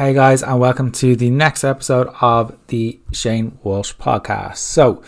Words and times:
Hey 0.00 0.14
guys, 0.14 0.42
and 0.42 0.58
welcome 0.58 0.90
to 0.92 1.14
the 1.14 1.28
next 1.28 1.62
episode 1.62 2.08
of 2.22 2.56
the 2.68 2.98
Shane 3.12 3.58
Walsh 3.62 3.92
podcast. 3.96 4.56
So, 4.56 5.02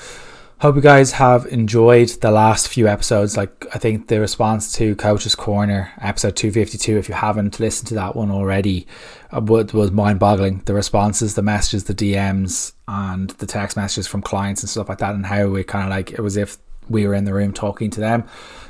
hope 0.59 0.77
you 0.77 0.83
guys 0.83 1.13
have 1.13 1.47
enjoyed 1.47 2.11
the 2.21 2.31
last 2.31 2.69
few 2.69 2.87
episodes. 2.87 3.35
Like, 3.35 3.65
I 3.75 3.79
think 3.79 4.09
the 4.09 4.21
response 4.21 4.71
to 4.75 4.95
Coach's 4.97 5.35
Corner, 5.35 5.91
episode 5.99 6.37
252, 6.37 6.99
if 6.99 7.09
you 7.09 7.15
haven't 7.15 7.59
listened 7.59 7.89
to 7.89 7.95
that 7.95 8.15
one 8.15 8.31
already, 8.31 8.87
uh, 9.31 9.41
was 9.41 9.91
mind 9.93 10.19
boggling. 10.19 10.61
The 10.67 10.75
responses, 10.75 11.37
the 11.37 11.43
messages, 11.43 11.85
the 11.85 11.95
DMs, 11.95 12.75
and 12.87 13.31
the 13.31 13.47
text 13.47 13.79
messages 13.79 14.07
from 14.07 14.21
clients 14.21 14.63
and 14.63 14.69
stuff 14.69 14.91
like 14.91 14.99
that, 14.99 15.15
and 15.15 15.25
how 15.25 15.55
it 15.55 15.69
kind 15.69 15.85
of 15.85 15.89
like 15.89 16.13
it 16.13 16.21
was 16.21 16.37
if 16.37 16.59
we 16.91 17.07
were 17.07 17.15
in 17.15 17.25
the 17.25 17.33
room 17.33 17.55
talking 17.55 17.89
to 17.89 18.01
them. 18.01 18.25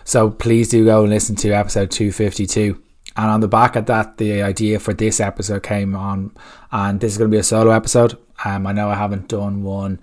So, 0.04 0.30
please 0.30 0.68
do 0.68 0.84
go 0.84 1.00
and 1.00 1.11
listen 1.11 1.34
to 1.34 1.50
episode 1.50 1.91
252 1.91 2.80
and 3.17 3.31
on 3.31 3.41
the 3.41 3.49
back 3.49 3.77
of 3.77 3.87
that, 3.87 4.17
the 4.19 4.43
idea 4.43 4.79
for 4.79 4.95
this 4.95 5.21
episode 5.21 5.62
came 5.62 5.95
on, 5.95 6.33
and 6.71 7.01
this 7.01 7.12
is 7.12 7.19
going 7.19 7.31
to 7.31 7.35
be 7.35 7.41
a 7.41 7.43
solo 7.43 7.71
episode. 7.71 8.19
Um, 8.45 8.66
I 8.66 8.73
know 8.73 8.89
I 8.89 8.95
haven't 8.95 9.29
done 9.29 9.62
one 9.62 10.01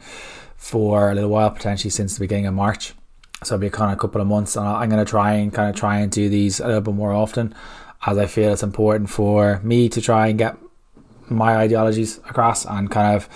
for 0.56 1.12
a 1.12 1.16
little 1.16 1.30
while, 1.30 1.52
potentially 1.52 1.90
since 1.90 2.14
the 2.14 2.20
beginning 2.20 2.48
of 2.48 2.54
March. 2.54 2.94
So 3.44 3.56
it'll 3.56 3.62
be 3.62 3.70
kind 3.70 3.92
of 3.92 3.98
a 3.98 4.02
couple 4.02 4.22
of 4.22 4.28
months, 4.28 4.56
and 4.56 4.68
I'm 4.68 4.90
going 4.90 5.04
to 5.04 5.10
try 5.10 5.34
and 5.34 5.54
kind 5.54 5.70
of 5.70 5.76
try 5.76 6.00
and 6.00 6.12
do 6.12 6.30
these 6.30 6.60
a 6.60 6.68
little 6.68 6.82
bit 6.82 6.94
more 6.94 7.14
often, 7.14 7.56
as 8.06 8.18
I 8.18 8.26
feel 8.26 8.54
it's 8.54 8.64
important 8.64 9.10
for 9.10 9.60
me 9.64 9.90
to 9.90 10.02
try 10.02 10.28
and 10.28 10.38
get 10.38 10.58
my 11.30 11.56
ideologies 11.58 12.18
across 12.20 12.66
and 12.66 12.90
kind 12.90 13.16
of 13.16 13.30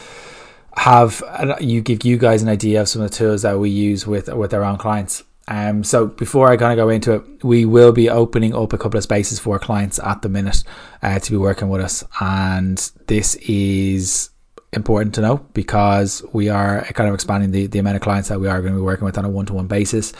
have 0.75 1.23
you 1.59 1.81
give 1.81 2.03
you 2.03 2.17
guys 2.17 2.41
an 2.41 2.49
idea 2.49 2.81
of 2.81 2.89
some 2.89 3.01
of 3.01 3.11
the 3.11 3.15
tools 3.15 3.43
that 3.43 3.59
we 3.59 3.69
use 3.69 4.07
with 4.07 4.27
with 4.33 4.53
our 4.53 4.63
own 4.63 4.77
clients 4.77 5.23
um, 5.47 5.83
so 5.83 6.07
before 6.07 6.49
I 6.49 6.57
kind 6.57 6.77
of 6.79 6.83
go 6.83 6.89
into 6.89 7.13
it, 7.13 7.43
we 7.43 7.65
will 7.65 7.91
be 7.91 8.09
opening 8.09 8.55
up 8.55 8.73
a 8.73 8.77
couple 8.77 8.97
of 8.97 9.03
spaces 9.03 9.39
for 9.39 9.59
clients 9.59 9.99
at 9.99 10.21
the 10.21 10.29
minute 10.29 10.63
uh, 11.01 11.19
to 11.19 11.31
be 11.31 11.37
working 11.37 11.69
with 11.69 11.81
us, 11.81 12.03
and 12.19 12.77
this 13.07 13.35
is 13.35 14.29
important 14.73 15.15
to 15.15 15.21
know 15.21 15.37
because 15.53 16.23
we 16.33 16.49
are 16.49 16.83
kind 16.93 17.07
of 17.07 17.13
expanding 17.13 17.51
the, 17.51 17.67
the 17.67 17.79
amount 17.79 17.95
of 17.95 18.01
clients 18.01 18.29
that 18.29 18.39
we 18.39 18.47
are 18.47 18.61
going 18.61 18.73
to 18.73 18.79
be 18.79 18.83
working 18.83 19.05
with 19.05 19.17
on 19.17 19.25
a 19.25 19.29
one-to-one 19.29 19.67
basis. 19.67 20.13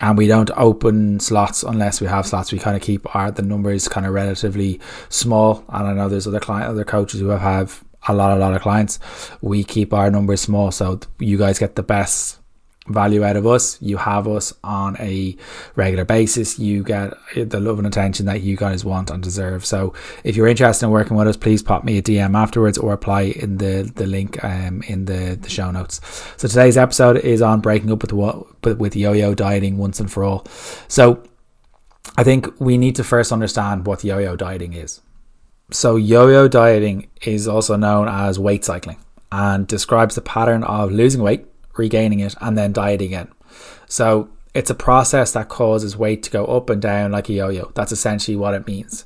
And 0.00 0.18
we 0.18 0.26
don't 0.26 0.50
open 0.56 1.20
slots 1.20 1.62
unless 1.62 2.00
we 2.00 2.08
have 2.08 2.26
slots. 2.26 2.50
We 2.50 2.58
kind 2.58 2.76
of 2.76 2.82
keep 2.82 3.14
our 3.14 3.30
the 3.30 3.42
numbers 3.42 3.86
kind 3.86 4.04
of 4.04 4.12
relatively 4.12 4.80
small. 5.08 5.64
And 5.68 5.86
i 5.86 5.92
know 5.92 6.08
there's 6.08 6.26
other 6.26 6.40
client 6.40 6.68
other 6.68 6.84
coaches 6.84 7.20
who 7.20 7.28
have, 7.28 7.42
have 7.42 7.84
a 8.08 8.12
lot 8.12 8.36
a 8.36 8.40
lot 8.40 8.54
of 8.54 8.62
clients. 8.62 8.98
We 9.40 9.62
keep 9.62 9.92
our 9.94 10.10
numbers 10.10 10.40
small 10.40 10.72
so 10.72 10.98
you 11.20 11.38
guys 11.38 11.60
get 11.60 11.76
the 11.76 11.84
best 11.84 12.40
value 12.86 13.24
out 13.24 13.36
of 13.36 13.46
us. 13.46 13.80
You 13.80 13.96
have 13.96 14.28
us 14.28 14.52
on 14.62 14.96
a 15.00 15.36
regular 15.74 16.04
basis. 16.04 16.58
You 16.58 16.82
get 16.82 17.14
the 17.34 17.60
love 17.60 17.78
and 17.78 17.86
attention 17.86 18.26
that 18.26 18.42
you 18.42 18.56
guys 18.56 18.84
want 18.84 19.10
and 19.10 19.22
deserve. 19.22 19.64
So 19.64 19.94
if 20.22 20.36
you're 20.36 20.46
interested 20.46 20.86
in 20.86 20.92
working 20.92 21.16
with 21.16 21.28
us, 21.28 21.36
please 21.36 21.62
pop 21.62 21.84
me 21.84 21.98
a 21.98 22.02
DM 22.02 22.36
afterwards 22.36 22.76
or 22.76 22.92
apply 22.92 23.22
in 23.22 23.58
the, 23.58 23.90
the 23.94 24.06
link 24.06 24.42
um, 24.44 24.82
in 24.82 25.06
the, 25.06 25.38
the 25.40 25.48
show 25.48 25.70
notes. 25.70 26.00
So 26.36 26.48
today's 26.48 26.76
episode 26.76 27.18
is 27.18 27.40
on 27.40 27.60
breaking 27.60 27.90
up 27.90 28.02
with 28.02 28.12
what 28.12 28.44
with 28.78 28.96
yo-yo 28.96 29.34
dieting 29.34 29.78
once 29.78 30.00
and 30.00 30.10
for 30.10 30.24
all. 30.24 30.46
So 30.88 31.22
I 32.16 32.24
think 32.24 32.60
we 32.60 32.78
need 32.78 32.96
to 32.96 33.04
first 33.04 33.32
understand 33.32 33.86
what 33.86 34.04
yo-yo 34.04 34.36
dieting 34.36 34.74
is. 34.74 35.00
So 35.70 35.96
yo-yo 35.96 36.48
dieting 36.48 37.08
is 37.22 37.48
also 37.48 37.76
known 37.76 38.08
as 38.08 38.38
weight 38.38 38.64
cycling 38.64 38.98
and 39.32 39.66
describes 39.66 40.14
the 40.14 40.20
pattern 40.20 40.62
of 40.64 40.92
losing 40.92 41.22
weight 41.22 41.46
regaining 41.76 42.20
it, 42.20 42.34
and 42.40 42.56
then 42.56 42.72
dieting 42.72 43.08
again. 43.08 43.28
So 43.86 44.28
it's 44.54 44.70
a 44.70 44.74
process 44.74 45.32
that 45.32 45.48
causes 45.48 45.96
weight 45.96 46.22
to 46.24 46.30
go 46.30 46.46
up 46.46 46.70
and 46.70 46.80
down 46.80 47.12
like 47.12 47.28
a 47.28 47.32
yo 47.32 47.48
yo. 47.48 47.72
That's 47.74 47.92
essentially 47.92 48.36
what 48.36 48.54
it 48.54 48.66
means. 48.66 49.04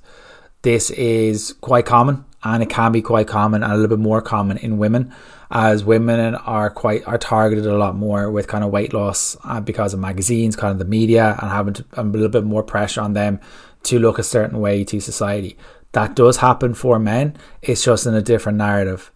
This 0.62 0.90
is 0.90 1.54
quite 1.60 1.86
common 1.86 2.24
and 2.44 2.62
it 2.62 2.68
can 2.68 2.92
be 2.92 3.02
quite 3.02 3.26
common 3.26 3.62
and 3.62 3.72
a 3.72 3.74
little 3.74 3.96
bit 3.96 4.02
more 4.02 4.22
common 4.22 4.58
in 4.58 4.78
women 4.78 5.12
as 5.50 5.84
women 5.84 6.34
are 6.34 6.70
quite 6.70 7.06
are 7.06 7.18
targeted 7.18 7.66
a 7.66 7.76
lot 7.76 7.96
more 7.96 8.30
with 8.30 8.48
kind 8.48 8.62
of 8.62 8.70
weight 8.70 8.92
loss 8.92 9.36
uh, 9.44 9.60
because 9.60 9.94
of 9.94 10.00
magazines 10.00 10.54
kind 10.54 10.72
of 10.72 10.78
the 10.78 10.84
media 10.84 11.36
and 11.40 11.50
having 11.50 11.74
to, 11.74 11.84
a 11.94 12.02
little 12.02 12.28
bit 12.28 12.44
more 12.44 12.62
pressure 12.62 13.00
on 13.00 13.14
them 13.14 13.40
to 13.82 13.98
look 13.98 14.18
a 14.18 14.22
certain 14.22 14.60
way 14.60 14.84
to 14.84 15.00
society 15.00 15.56
that 15.92 16.14
does 16.14 16.38
happen 16.38 16.74
for 16.74 16.98
men 16.98 17.36
it's 17.62 17.84
just 17.84 18.06
in 18.06 18.14
a 18.14 18.22
different 18.22 18.58
narrative 18.58 19.10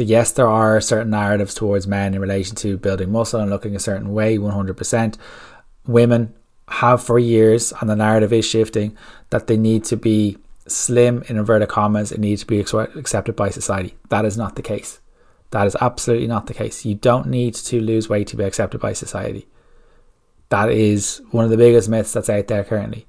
the 0.00 0.04
yes, 0.06 0.32
there 0.32 0.48
are 0.48 0.80
certain 0.80 1.10
narratives 1.10 1.52
towards 1.52 1.86
men 1.86 2.14
in 2.14 2.22
relation 2.22 2.56
to 2.56 2.78
building 2.78 3.12
muscle 3.12 3.38
and 3.38 3.50
looking 3.50 3.76
a 3.76 3.78
certain 3.78 4.14
way, 4.14 4.38
100%. 4.38 5.18
Women 5.86 6.34
have 6.68 7.02
for 7.02 7.18
years, 7.18 7.74
and 7.78 7.90
the 7.90 7.96
narrative 7.96 8.32
is 8.32 8.46
shifting, 8.46 8.96
that 9.28 9.46
they 9.46 9.58
need 9.58 9.84
to 9.84 9.98
be 9.98 10.38
slim, 10.66 11.22
in 11.28 11.36
inverted 11.36 11.68
commas, 11.68 12.12
it 12.12 12.18
needs 12.18 12.40
to 12.40 12.46
be 12.46 12.60
accepted 12.60 13.36
by 13.36 13.50
society. 13.50 13.94
That 14.08 14.24
is 14.24 14.38
not 14.38 14.56
the 14.56 14.62
case. 14.62 15.00
That 15.50 15.66
is 15.66 15.76
absolutely 15.82 16.28
not 16.28 16.46
the 16.46 16.54
case. 16.54 16.86
You 16.86 16.94
don't 16.94 17.26
need 17.26 17.52
to 17.56 17.78
lose 17.78 18.08
weight 18.08 18.28
to 18.28 18.36
be 18.36 18.44
accepted 18.44 18.80
by 18.80 18.94
society. 18.94 19.48
That 20.48 20.70
is 20.70 21.20
one 21.30 21.44
of 21.44 21.50
the 21.50 21.58
biggest 21.58 21.90
myths 21.90 22.14
that's 22.14 22.30
out 22.30 22.46
there 22.46 22.64
currently 22.64 23.06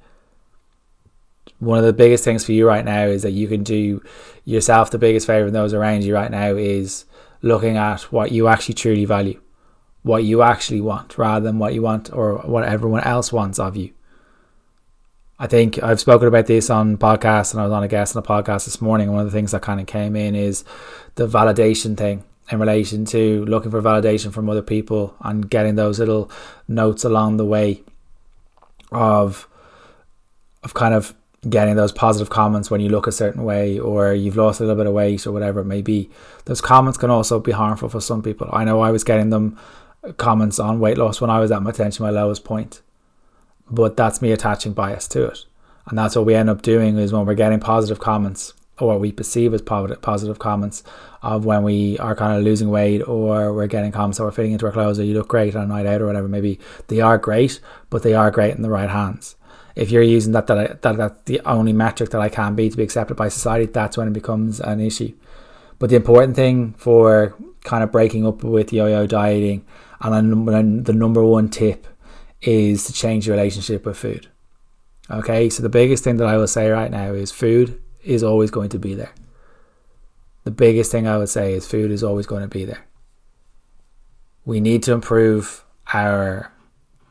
one 1.60 1.78
of 1.78 1.86
the 1.86 1.94
biggest 1.94 2.24
things 2.24 2.44
for 2.44 2.52
you 2.54 2.68
right 2.68 2.84
now 2.84 3.06
is 3.06 3.22
that 3.22 3.32
you 3.32 3.48
can 3.48 3.64
do 3.64 4.04
yourself 4.46 4.90
the 4.90 4.98
biggest 4.98 5.28
favor 5.28 5.46
and 5.46 5.56
those 5.56 5.74
around 5.74 6.04
you 6.04 6.14
right 6.14 6.32
now 6.32 6.56
is 6.56 7.06
looking 7.42 7.78
at 7.78 8.02
what 8.12 8.32
you 8.32 8.48
actually 8.48 8.76
truly 8.76 9.06
value, 9.06 9.40
what 10.04 10.24
you 10.24 10.42
actually 10.42 10.82
want, 10.82 11.18
rather 11.18 11.44
than 11.46 11.60
what 11.60 11.74
you 11.74 11.82
want 11.82 12.12
or 12.12 12.40
what 12.40 12.64
everyone 12.64 13.02
else 13.02 13.32
wants 13.32 13.60
of 13.60 13.76
you. 13.76 13.92
I 15.38 15.48
think 15.48 15.82
I've 15.82 16.00
spoken 16.00 16.28
about 16.28 16.46
this 16.46 16.70
on 16.70 16.98
podcasts 16.98 17.52
and 17.52 17.62
I 17.62 17.64
was 17.64 17.74
on 17.74 17.84
a 17.84 17.88
guest 17.88 18.16
on 18.16 18.24
a 18.24 18.26
podcast 18.26 18.66
this 18.66 18.80
morning. 18.80 19.12
One 19.12 19.26
of 19.26 19.26
the 19.26 19.36
things 19.36 19.52
that 19.52 19.64
kind 19.64 19.80
of 19.80 19.88
came 19.88 20.16
in 20.16 20.36
is 20.36 20.64
the 21.16 21.28
validation 21.28 21.98
thing 21.98 22.24
in 22.52 22.60
relation 22.60 23.06
to 23.06 23.46
looking 23.46 23.72
for 23.72 23.82
validation 23.82 24.32
from 24.32 24.50
other 24.50 24.62
people 24.62 25.16
and 25.22 25.50
getting 25.50 25.76
those 25.76 26.00
little 26.00 26.30
notes 26.68 27.04
along 27.04 27.38
the 27.38 27.46
way 27.46 27.84
of 28.92 29.48
of 30.64 30.74
kind 30.76 30.94
of 30.94 31.16
getting 31.50 31.76
those 31.76 31.92
positive 31.92 32.30
comments 32.30 32.70
when 32.70 32.82
you 32.82 32.90
look 32.90 33.08
a 33.08 33.12
certain 33.12 33.44
way 33.44 33.80
or 33.80 34.14
you've 34.14 34.36
lost 34.36 34.60
a 34.60 34.64
little 34.64 34.76
bit 34.76 34.88
of 34.88 34.94
weight 34.94 35.26
or 35.26 35.32
whatever 35.32 35.62
it 35.62 35.66
may 35.66 35.82
be. 35.82 36.10
Those 36.46 36.62
comments 36.62 36.98
can 36.98 37.10
also 37.10 37.40
be 37.40 37.52
harmful 37.52 37.90
for 37.90 38.00
some 38.02 38.22
people. 38.22 38.50
I 38.54 38.64
know 38.64 38.82
I 38.82 38.92
was 38.92 39.04
getting 39.04 39.32
them 39.32 39.58
comments 40.18 40.60
on 40.60 40.80
weight 40.80 40.98
loss 40.98 41.20
when 41.20 41.30
I 41.30 41.40
was 41.40 41.52
at 41.52 41.64
my 41.64 41.72
tension, 41.72 42.04
my 42.04 42.12
lowest 42.12 42.44
point. 42.44 42.82
But 43.70 43.98
that's 43.98 44.22
me 44.22 44.32
attaching 44.32 44.74
bias 44.74 45.08
to 45.10 45.26
it. 45.26 45.46
And 45.88 45.98
that's 45.98 46.16
what 46.16 46.26
we 46.26 46.36
end 46.36 46.50
up 46.50 46.62
doing 46.62 46.98
is 46.98 47.12
when 47.12 47.26
we're 47.26 47.34
getting 47.34 47.60
positive 47.60 48.00
comments 48.00 48.54
or 48.80 48.90
what 48.90 49.00
we 49.00 49.12
perceive 49.12 49.54
as 49.54 49.62
positive 49.62 50.40
comments 50.40 50.84
of 51.22 51.46
when 51.46 51.64
we 51.64 51.98
are 52.00 52.16
kind 52.16 52.38
of 52.38 52.44
losing 52.44 52.70
weight 52.70 53.02
or 53.08 53.54
we're 53.54 53.68
getting 53.68 53.92
comments 53.92 54.18
that 54.18 54.24
we're 54.24 54.32
fitting 54.32 54.52
into 54.52 54.66
our 54.66 54.72
clothes 54.72 55.00
or 55.00 55.04
you 55.04 55.14
look 55.14 55.28
great 55.28 55.56
on 55.56 55.64
a 55.64 55.68
night 55.68 55.86
out 55.86 56.02
or 56.02 56.08
whatever 56.08 56.28
maybe 56.28 56.60
they 56.88 57.00
are 57.00 57.18
great 57.18 57.60
but 57.90 58.02
they 58.02 58.14
are 58.14 58.32
great 58.32 58.56
in 58.56 58.64
the 58.64 58.70
right 58.70 58.90
hands 58.90 59.36
if 59.76 59.92
you're 59.92 60.02
using 60.02 60.34
that 60.34 60.48
that, 60.48 60.58
I, 60.58 60.68
that 60.82 60.98
that's 60.98 61.24
the 61.24 61.42
only 61.46 61.74
metric 61.74 62.10
that 62.12 62.22
I 62.22 62.30
can 62.30 62.56
be 62.56 62.70
to 62.70 62.78
be 62.78 62.84
accepted 62.84 63.16
by 63.16 63.30
society, 63.30 63.66
that's 63.66 63.98
when 63.98 64.08
it 64.08 64.14
becomes 64.14 64.60
an 64.60 64.80
issue. 64.80 65.14
But 65.80 65.90
the 65.90 65.96
important 65.96 66.36
thing 66.36 66.74
for 66.74 67.36
kind 67.64 67.84
of 67.84 67.92
breaking 67.92 68.26
up 68.26 68.44
with 68.44 68.74
yo-yo 68.74 69.08
dieting, 69.08 69.66
and 70.02 70.86
the 70.86 70.94
number 70.94 71.24
one 71.24 71.50
tip 71.50 71.88
is 72.42 72.86
to 72.86 72.94
change 72.94 73.28
your 73.28 73.36
relationship 73.36 73.86
with 73.86 73.98
food. 73.98 74.28
Okay, 75.10 75.50
so 75.50 75.62
the 75.62 75.70
biggest 75.70 76.04
thing 76.04 76.18
that 76.18 76.28
I 76.28 76.38
will 76.38 76.48
say 76.48 76.70
right 76.70 76.90
now 76.90 77.14
is 77.14 77.32
food 77.32 77.82
is 78.04 78.24
always 78.24 78.52
going 78.52 78.70
to 78.70 78.80
be 78.80 78.96
there. 78.96 79.12
The 80.44 80.52
biggest 80.52 80.92
thing 80.92 81.08
I 81.08 81.18
would 81.18 81.30
say 81.30 81.54
is 81.54 81.68
food 81.68 81.92
is 81.92 82.04
always 82.04 82.26
going 82.26 82.42
to 82.42 82.48
be 82.48 82.66
there. 82.66 82.86
We 84.46 84.60
need 84.60 84.82
to 84.84 84.94
improve 84.94 85.64
our 85.94 86.52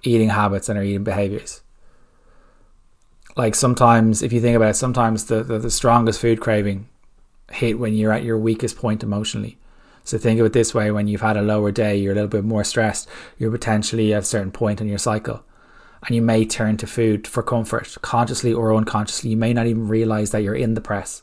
eating 0.03 0.31
habits 0.31 0.69
and 0.69 0.79
our 0.79 0.85
eating 0.85 1.05
behaviors 1.05 1.63
like 3.37 3.55
sometimes 3.55 4.23
if 4.23 4.33
you 4.33 4.41
think 4.41 4.57
about 4.57 4.71
it 4.71 4.75
sometimes 4.75 5.27
the, 5.27 5.43
the, 5.43 5.59
the 5.59 5.71
strongest 5.71 6.21
food 6.21 6.41
craving 6.41 6.89
hit 7.51 7.79
when 7.79 7.95
you're 7.95 8.13
at 8.13 8.25
your 8.25 8.39
weakest 8.39 8.77
point 8.77 9.03
emotionally. 9.03 9.59
So 10.05 10.19
think 10.19 10.41
of 10.41 10.47
it 10.47 10.53
this 10.53 10.75
way 10.75 10.91
when 10.91 11.09
you've 11.09 11.21
had 11.21 11.37
a 11.37 11.43
lower 11.43 11.71
day 11.71 11.97
you're 11.97 12.13
a 12.13 12.15
little 12.15 12.29
bit 12.29 12.45
more 12.45 12.65
stressed 12.65 13.09
you're 13.39 13.51
potentially 13.51 14.13
at 14.15 14.23
a 14.23 14.27
certain 14.27 14.53
point 14.53 14.81
in 14.81 14.89
your 14.89 14.99
cycle 14.99 15.45
and 16.07 16.17
you 16.17 16.23
may 16.23 16.45
turn 16.45 16.77
to 16.79 16.87
food 16.87 17.27
for 17.27 17.43
comfort 17.43 17.97
consciously 18.03 18.53
or 18.53 18.75
unconsciously. 18.75 19.31
You 19.31 19.37
may 19.37 19.53
not 19.53 19.67
even 19.67 19.89
realize 19.89 20.31
that 20.31 20.43
you're 20.43 20.55
in 20.55 20.75
the 20.75 20.81
press. 20.81 21.23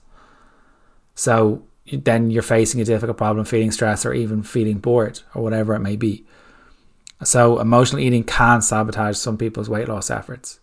So 1.15 1.63
then 1.91 2.29
you're 2.29 2.43
facing 2.43 2.79
a 2.81 2.85
difficult 2.85 3.17
problem 3.17 3.45
feeling 3.45 3.71
stressed 3.71 4.05
or 4.05 4.13
even 4.13 4.43
feeling 4.43 4.77
bored 4.77 5.21
or 5.33 5.41
whatever 5.41 5.73
it 5.73 5.79
may 5.79 5.95
be. 5.95 6.25
So 7.23 7.59
emotional 7.59 8.01
eating 8.01 8.23
can 8.23 8.61
sabotage 8.61 9.17
some 9.17 9.37
people's 9.37 9.69
weight 9.69 9.87
loss 9.87 10.11
efforts 10.11 10.59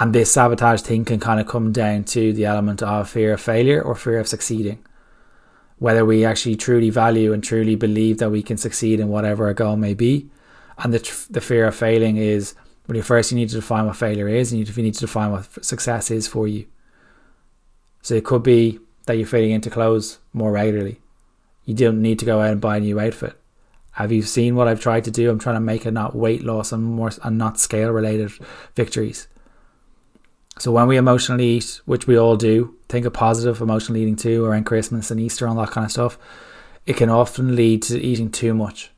and 0.00 0.14
this 0.14 0.32
sabotage 0.32 0.80
thing 0.80 1.04
can 1.04 1.20
kind 1.20 1.40
of 1.40 1.46
come 1.46 1.70
down 1.72 2.04
to 2.04 2.32
the 2.32 2.46
element 2.46 2.82
of 2.82 3.10
fear 3.10 3.34
of 3.34 3.40
failure 3.40 3.82
or 3.82 3.94
fear 3.94 4.18
of 4.18 4.28
succeeding. 4.28 4.84
Whether 5.78 6.04
we 6.04 6.24
actually 6.24 6.56
truly 6.56 6.90
value 6.90 7.32
and 7.32 7.44
truly 7.44 7.74
believe 7.74 8.18
that 8.18 8.30
we 8.30 8.42
can 8.42 8.56
succeed 8.56 9.00
in 9.00 9.08
whatever 9.08 9.46
our 9.46 9.54
goal 9.54 9.76
may 9.76 9.94
be. 9.94 10.30
And 10.78 10.94
the, 10.94 11.26
the 11.28 11.40
fear 11.40 11.66
of 11.66 11.74
failing 11.74 12.16
is 12.16 12.54
when 12.86 12.96
you 12.96 13.02
first 13.02 13.32
you 13.32 13.36
need 13.36 13.50
to 13.50 13.56
define 13.56 13.86
what 13.86 13.96
failure 13.96 14.28
is 14.28 14.52
and 14.52 14.66
you 14.66 14.82
need 14.82 14.94
to 14.94 15.00
define 15.00 15.30
what 15.30 15.64
success 15.64 16.10
is 16.10 16.26
for 16.26 16.48
you. 16.48 16.66
So 18.00 18.14
it 18.14 18.24
could 18.24 18.42
be 18.42 18.80
that 19.06 19.18
you're 19.18 19.26
fitting 19.26 19.50
into 19.50 19.70
clothes 19.70 20.18
more 20.32 20.52
regularly. 20.52 21.00
You 21.66 21.74
don't 21.74 22.00
need 22.00 22.18
to 22.20 22.24
go 22.24 22.40
out 22.40 22.52
and 22.52 22.60
buy 22.60 22.78
a 22.78 22.80
new 22.80 22.98
outfit. 22.98 23.38
Have 23.92 24.10
you 24.10 24.22
seen 24.22 24.56
what 24.56 24.68
I've 24.68 24.80
tried 24.80 25.04
to 25.04 25.10
do? 25.10 25.30
I'm 25.30 25.38
trying 25.38 25.56
to 25.56 25.60
make 25.60 25.84
it 25.84 25.90
not 25.90 26.16
weight 26.16 26.42
loss 26.42 26.72
and 26.72 26.82
more 26.82 27.10
and 27.22 27.36
not 27.36 27.60
scale 27.60 27.90
related 27.90 28.32
victories. 28.74 29.28
So 30.58 30.70
when 30.70 30.86
we 30.86 30.96
emotionally 30.96 31.46
eat, 31.46 31.80
which 31.86 32.06
we 32.06 32.18
all 32.18 32.36
do, 32.36 32.76
think 32.88 33.06
of 33.06 33.12
positive 33.12 33.60
emotional 33.60 33.96
eating 33.96 34.16
too, 34.16 34.44
around 34.44 34.64
Christmas 34.64 35.10
and 35.10 35.18
Easter 35.18 35.46
and 35.46 35.58
that 35.58 35.70
kind 35.70 35.84
of 35.84 35.90
stuff, 35.90 36.18
it 36.86 36.96
can 36.96 37.08
often 37.08 37.56
lead 37.56 37.82
to 37.84 38.00
eating 38.00 38.30
too 38.30 38.54
much, 38.54 38.90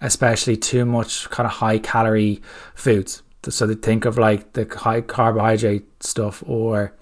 especially 0.00 0.56
too 0.56 0.84
much 0.84 1.28
kind 1.30 1.46
of 1.46 1.52
high 1.52 1.78
calorie 1.78 2.40
foods. 2.74 3.22
So 3.48 3.66
they 3.66 3.74
think 3.74 4.04
of 4.04 4.18
like 4.18 4.54
the 4.54 4.66
high 4.76 5.02
carbohydrate 5.02 6.02
stuff 6.02 6.42
or 6.46 6.92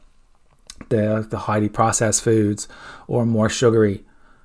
the 0.91 1.27
the 1.29 1.39
highly 1.39 1.71
processed 1.71 2.23
foods 2.23 2.69
or 3.07 3.25
more 3.25 3.49
sugary. 3.49 4.05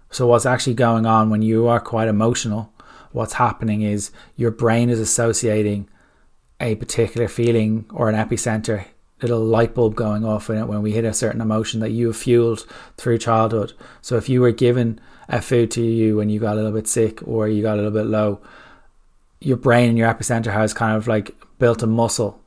So 0.10 0.26
what's 0.28 0.46
actually 0.46 0.76
going 0.76 1.06
on 1.06 1.30
when 1.30 1.42
you 1.42 1.68
are 1.68 1.82
quite 1.82 2.08
emotional 2.08 2.72
what's 3.12 3.34
happening 3.34 3.82
is 3.82 4.12
your 4.36 4.52
brain 4.52 4.90
is 4.90 5.00
associating 5.00 5.90
a 6.60 6.76
particular 6.76 7.28
feeling 7.28 7.86
or 7.92 8.10
an 8.10 8.16
epicenter 8.16 8.86
little 9.22 9.44
light 9.44 9.76
bulb 9.76 9.96
going 9.96 10.26
off 10.26 10.50
when 10.50 10.82
we 10.82 10.92
hit 10.92 11.06
a 11.06 11.14
certain 11.14 11.42
emotion 11.42 11.80
that 11.82 11.92
you 11.92 12.08
have 12.08 12.18
fueled 12.18 12.66
through 12.98 13.18
childhood. 13.18 13.74
So 14.02 14.16
if 14.16 14.30
you 14.30 14.42
were 14.42 14.52
given 14.52 15.00
a 15.28 15.42
food 15.42 15.72
to 15.72 15.82
you 15.82 16.18
when 16.18 16.30
you 16.30 16.40
got 16.40 16.54
a 16.54 16.56
little 16.56 16.72
bit 16.72 16.88
sick 16.88 17.26
or 17.28 17.48
you 17.48 17.62
got 17.62 17.74
a 17.74 17.82
little 17.82 17.92
bit 17.92 18.06
low, 18.06 18.42
your 19.40 19.58
brain 19.58 19.90
and 19.90 19.98
your 19.98 20.12
epicenter 20.12 20.52
has 20.52 20.74
kind 20.74 20.96
of 20.96 21.08
like 21.08 21.36
built 21.60 21.84
a 21.84 21.88
muscle 21.88 22.42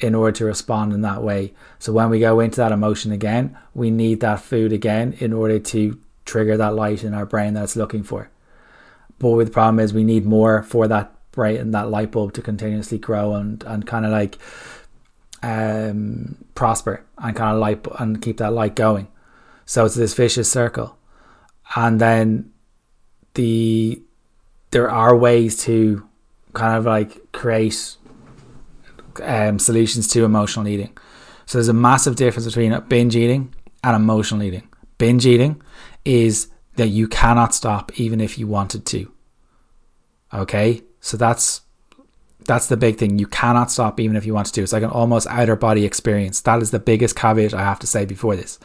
in 0.00 0.14
order 0.14 0.32
to 0.32 0.44
respond 0.44 0.92
in 0.92 1.02
that 1.02 1.22
way. 1.22 1.52
So 1.78 1.92
when 1.92 2.10
we 2.10 2.18
go 2.18 2.40
into 2.40 2.56
that 2.56 2.72
emotion 2.72 3.12
again, 3.12 3.56
we 3.74 3.90
need 3.90 4.20
that 4.20 4.40
food 4.40 4.72
again 4.72 5.14
in 5.18 5.32
order 5.32 5.58
to 5.58 6.00
trigger 6.24 6.56
that 6.56 6.74
light 6.74 7.04
in 7.04 7.14
our 7.14 7.26
brain 7.26 7.54
that 7.54 7.64
it's 7.64 7.76
looking 7.76 8.02
for. 8.02 8.30
But 9.18 9.44
the 9.44 9.50
problem 9.50 9.78
is 9.78 9.92
we 9.92 10.04
need 10.04 10.26
more 10.26 10.62
for 10.64 10.88
that 10.88 11.14
bright 11.30 11.60
and 11.60 11.72
that 11.74 11.90
light 11.90 12.10
bulb 12.10 12.32
to 12.34 12.42
continuously 12.42 12.98
grow 12.98 13.34
and, 13.34 13.62
and 13.64 13.86
kind 13.86 14.04
of 14.04 14.10
like 14.10 14.38
um, 15.42 16.44
prosper 16.54 17.04
and 17.18 17.36
kind 17.36 17.54
of 17.54 17.60
light 17.60 17.86
and 17.98 18.22
keep 18.22 18.38
that 18.38 18.52
light 18.52 18.76
going. 18.76 19.08
So 19.64 19.84
it's 19.84 19.94
this 19.94 20.14
vicious 20.14 20.50
circle. 20.50 20.96
And 21.74 22.00
then 22.00 22.52
the 23.34 24.02
there 24.70 24.90
are 24.90 25.16
ways 25.16 25.62
to 25.64 26.08
kind 26.54 26.76
of 26.76 26.86
like 26.86 27.32
create 27.32 27.96
um, 29.22 29.58
solutions 29.58 30.08
to 30.08 30.24
emotional 30.24 30.66
eating. 30.68 30.96
So 31.46 31.58
there's 31.58 31.68
a 31.68 31.74
massive 31.74 32.16
difference 32.16 32.46
between 32.46 32.78
binge 32.88 33.16
eating 33.16 33.54
and 33.84 33.96
emotional 33.96 34.42
eating. 34.42 34.68
Binge 34.98 35.26
eating 35.26 35.60
is 36.04 36.48
that 36.76 36.88
you 36.88 37.06
cannot 37.08 37.54
stop 37.54 37.98
even 38.00 38.20
if 38.20 38.38
you 38.38 38.46
wanted 38.46 38.86
to. 38.86 39.12
Okay? 40.32 40.82
So 41.00 41.16
that's 41.16 41.62
that's 42.44 42.68
the 42.68 42.76
big 42.76 42.98
thing. 42.98 43.18
You 43.18 43.26
cannot 43.26 43.70
stop 43.70 43.98
even 44.00 44.16
if 44.16 44.26
you 44.26 44.34
want 44.34 44.46
to. 44.52 44.62
It's 44.62 44.72
like 44.72 44.82
an 44.82 44.90
almost 44.90 45.26
outer 45.28 45.56
body 45.56 45.84
experience. 45.84 46.40
That 46.42 46.62
is 46.62 46.70
the 46.70 46.78
biggest 46.78 47.16
caveat 47.16 47.54
I 47.54 47.62
have 47.62 47.78
to 47.80 47.86
say 47.86 48.04
before 48.04 48.36
this. 48.36 48.58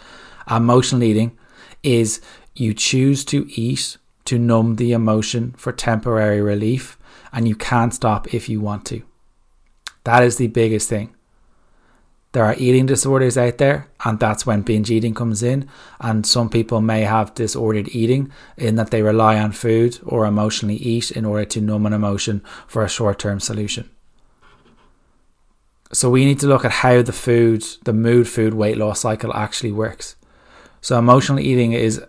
Emotional 0.50 1.04
eating 1.04 1.38
is 1.84 2.22
you 2.56 2.74
choose 2.74 3.24
to 3.26 3.48
eat 3.50 3.98
to 4.26 4.38
numb 4.38 4.76
the 4.76 4.92
emotion 4.92 5.54
for 5.58 5.72
temporary 5.72 6.42
relief, 6.42 6.98
and 7.32 7.48
you 7.48 7.56
can't 7.56 7.94
stop 7.94 8.34
if 8.34 8.50
you 8.50 8.60
want 8.60 8.86
to. 8.86 9.02
That 10.04 10.24
is 10.24 10.38
the 10.38 10.48
biggest 10.48 10.90
thing. 10.90 11.16
There 12.38 12.46
are 12.46 12.56
eating 12.60 12.86
disorders 12.86 13.36
out 13.36 13.58
there, 13.58 13.88
and 14.06 14.20
that's 14.20 14.46
when 14.46 14.62
binge 14.62 14.92
eating 14.92 15.16
comes 15.16 15.42
in. 15.42 15.68
And 16.00 16.24
some 16.24 16.52
people 16.52 16.82
may 16.82 17.02
have 17.02 17.34
disordered 17.34 17.90
eating 17.96 18.32
in 18.58 18.76
that 18.76 18.92
they 18.92 19.02
rely 19.02 19.40
on 19.40 19.54
food 19.54 19.98
or 20.06 20.24
emotionally 20.24 20.76
eat 20.76 21.10
in 21.10 21.26
order 21.26 21.46
to 21.46 21.62
numb 21.62 21.88
an 21.88 21.94
emotion 21.94 22.44
for 22.68 22.84
a 22.84 22.90
short 22.90 23.18
term 23.18 23.40
solution. 23.40 23.90
So 25.92 26.12
we 26.12 26.26
need 26.26 26.40
to 26.42 26.46
look 26.46 26.64
at 26.64 26.84
how 26.84 27.02
the 27.02 27.12
food, 27.12 27.66
the 27.86 27.94
mood 27.94 28.28
food 28.28 28.54
weight 28.54 28.78
loss 28.78 29.00
cycle 29.00 29.34
actually 29.34 29.72
works. 29.72 30.16
So 30.80 31.00
emotional 31.00 31.40
eating 31.40 31.74
is 31.74 32.06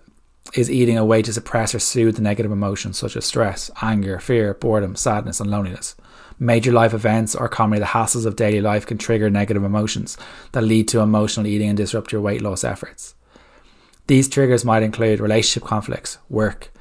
is 0.53 0.71
eating 0.71 0.99
a 0.99 1.07
way 1.07 1.23
to 1.23 1.33
suppress 1.33 1.75
or 1.75 1.79
soothe 1.79 2.17
the 2.17 2.23
negative 2.23 2.53
emotions 2.53 2.99
such 2.99 3.17
as 3.17 3.25
stress, 3.25 3.71
anger, 3.81 4.19
fear, 4.19 4.53
boredom, 4.53 4.95
sadness, 4.95 5.41
and 5.41 5.51
loneliness. 5.51 5.97
Major 6.39 6.73
life 6.73 6.95
events 6.95 7.35
or 7.35 7.49
commonly 7.49 7.81
the 7.81 7.87
hassles 7.87 8.27
of 8.27 8.37
daily 8.37 8.61
life 8.61 8.87
can 8.87 8.99
trigger 8.99 9.29
negative 9.29 9.65
emotions 9.65 10.17
that 10.53 10.63
lead 10.63 10.87
to 10.89 11.01
emotional 11.01 11.47
eating 11.47 11.69
and 11.69 11.77
disrupt 11.77 12.13
your 12.13 12.21
weight 12.21 12.43
loss 12.43 12.63
efforts. 12.63 13.15
These 14.07 14.29
triggers 14.29 14.65
might 14.65 14.83
include 14.83 15.21
relationship 15.21 15.69
conflicts, 15.69 16.19
work, 16.29 16.73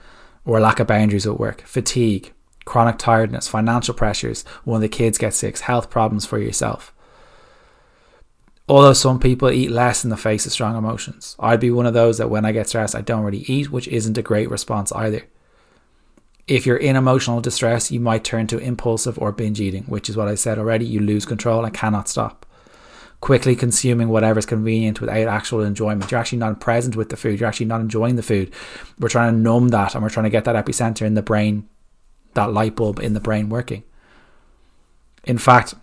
or 0.46 0.60
lack 0.60 0.80
of 0.80 0.88
boundaries 0.88 1.26
at 1.26 1.40
work, 1.40 1.62
fatigue, 1.62 2.34
chronic 2.66 2.98
tiredness, 2.98 3.48
financial 3.48 3.94
pressures, 3.94 4.44
when 4.64 4.82
the 4.82 4.88
kids 4.88 5.18
get 5.18 5.34
sick, 5.34 5.58
health 5.60 5.90
problems 5.90 6.26
for 6.26 6.38
yourself. 6.38 6.94
Although 8.70 8.94
some 8.94 9.20
people 9.20 9.50
eat 9.50 9.72
less 9.72 10.04
in 10.04 10.10
the 10.10 10.18
face 10.18 10.46
of 10.46 10.52
strong 10.52 10.78
emotions, 10.78 11.36
I'd 11.40 11.62
be 11.62 11.72
one 11.72 11.86
of 11.86 11.94
those 11.94 12.18
that 12.18 12.30
when 12.30 12.46
I 12.46 12.52
get 12.52 12.68
stressed, 12.68 12.96
I 12.96 13.02
don't 13.02 13.24
really 13.24 13.46
eat, 13.48 13.72
which 13.72 13.88
isn't 13.88 14.18
a 14.18 14.22
great 14.22 14.50
response 14.50 14.92
either. 14.92 15.24
If 16.48 16.66
you're 16.66 16.78
in 16.78 16.96
emotional 16.96 17.42
distress, 17.42 17.92
you 17.92 18.00
might 18.00 18.24
turn 18.24 18.48
to 18.48 18.58
impulsive 18.58 19.20
or 19.20 19.34
binge 19.34 19.60
eating, 19.60 19.84
which 19.84 20.10
is 20.10 20.16
what 20.16 20.30
I 20.30 20.36
said 20.36 20.58
already. 20.58 20.86
You 20.86 21.02
lose 21.02 21.26
control 21.26 21.66
and 21.66 21.74
cannot 21.74 22.08
stop. 22.08 22.46
Quickly 23.20 23.56
consuming 23.56 24.08
whatever's 24.08 24.46
convenient 24.46 25.02
without 25.02 25.28
actual 25.28 25.62
enjoyment. 25.62 26.10
You're 26.10 26.20
actually 26.20 26.38
not 26.38 26.62
present 26.62 26.96
with 26.96 27.10
the 27.10 27.18
food. 27.18 27.40
You're 27.40 27.50
actually 27.50 27.66
not 27.66 27.82
enjoying 27.82 28.16
the 28.16 28.24
food. 28.24 28.54
We're 28.98 29.10
trying 29.10 29.34
to 29.34 29.40
numb 29.40 29.70
that 29.70 29.94
and 29.94 30.04
we're 30.04 30.10
trying 30.10 30.26
to 30.26 30.30
get 30.30 30.46
that 30.46 30.66
epicenter 30.66 31.02
in 31.02 31.16
the 31.16 31.22
brain, 31.22 31.68
that 32.36 32.54
light 32.54 32.76
bulb 32.76 33.00
in 33.00 33.14
the 33.14 33.20
brain 33.20 33.50
working. 33.50 33.84
In 35.26 35.38
fact, 35.38 35.74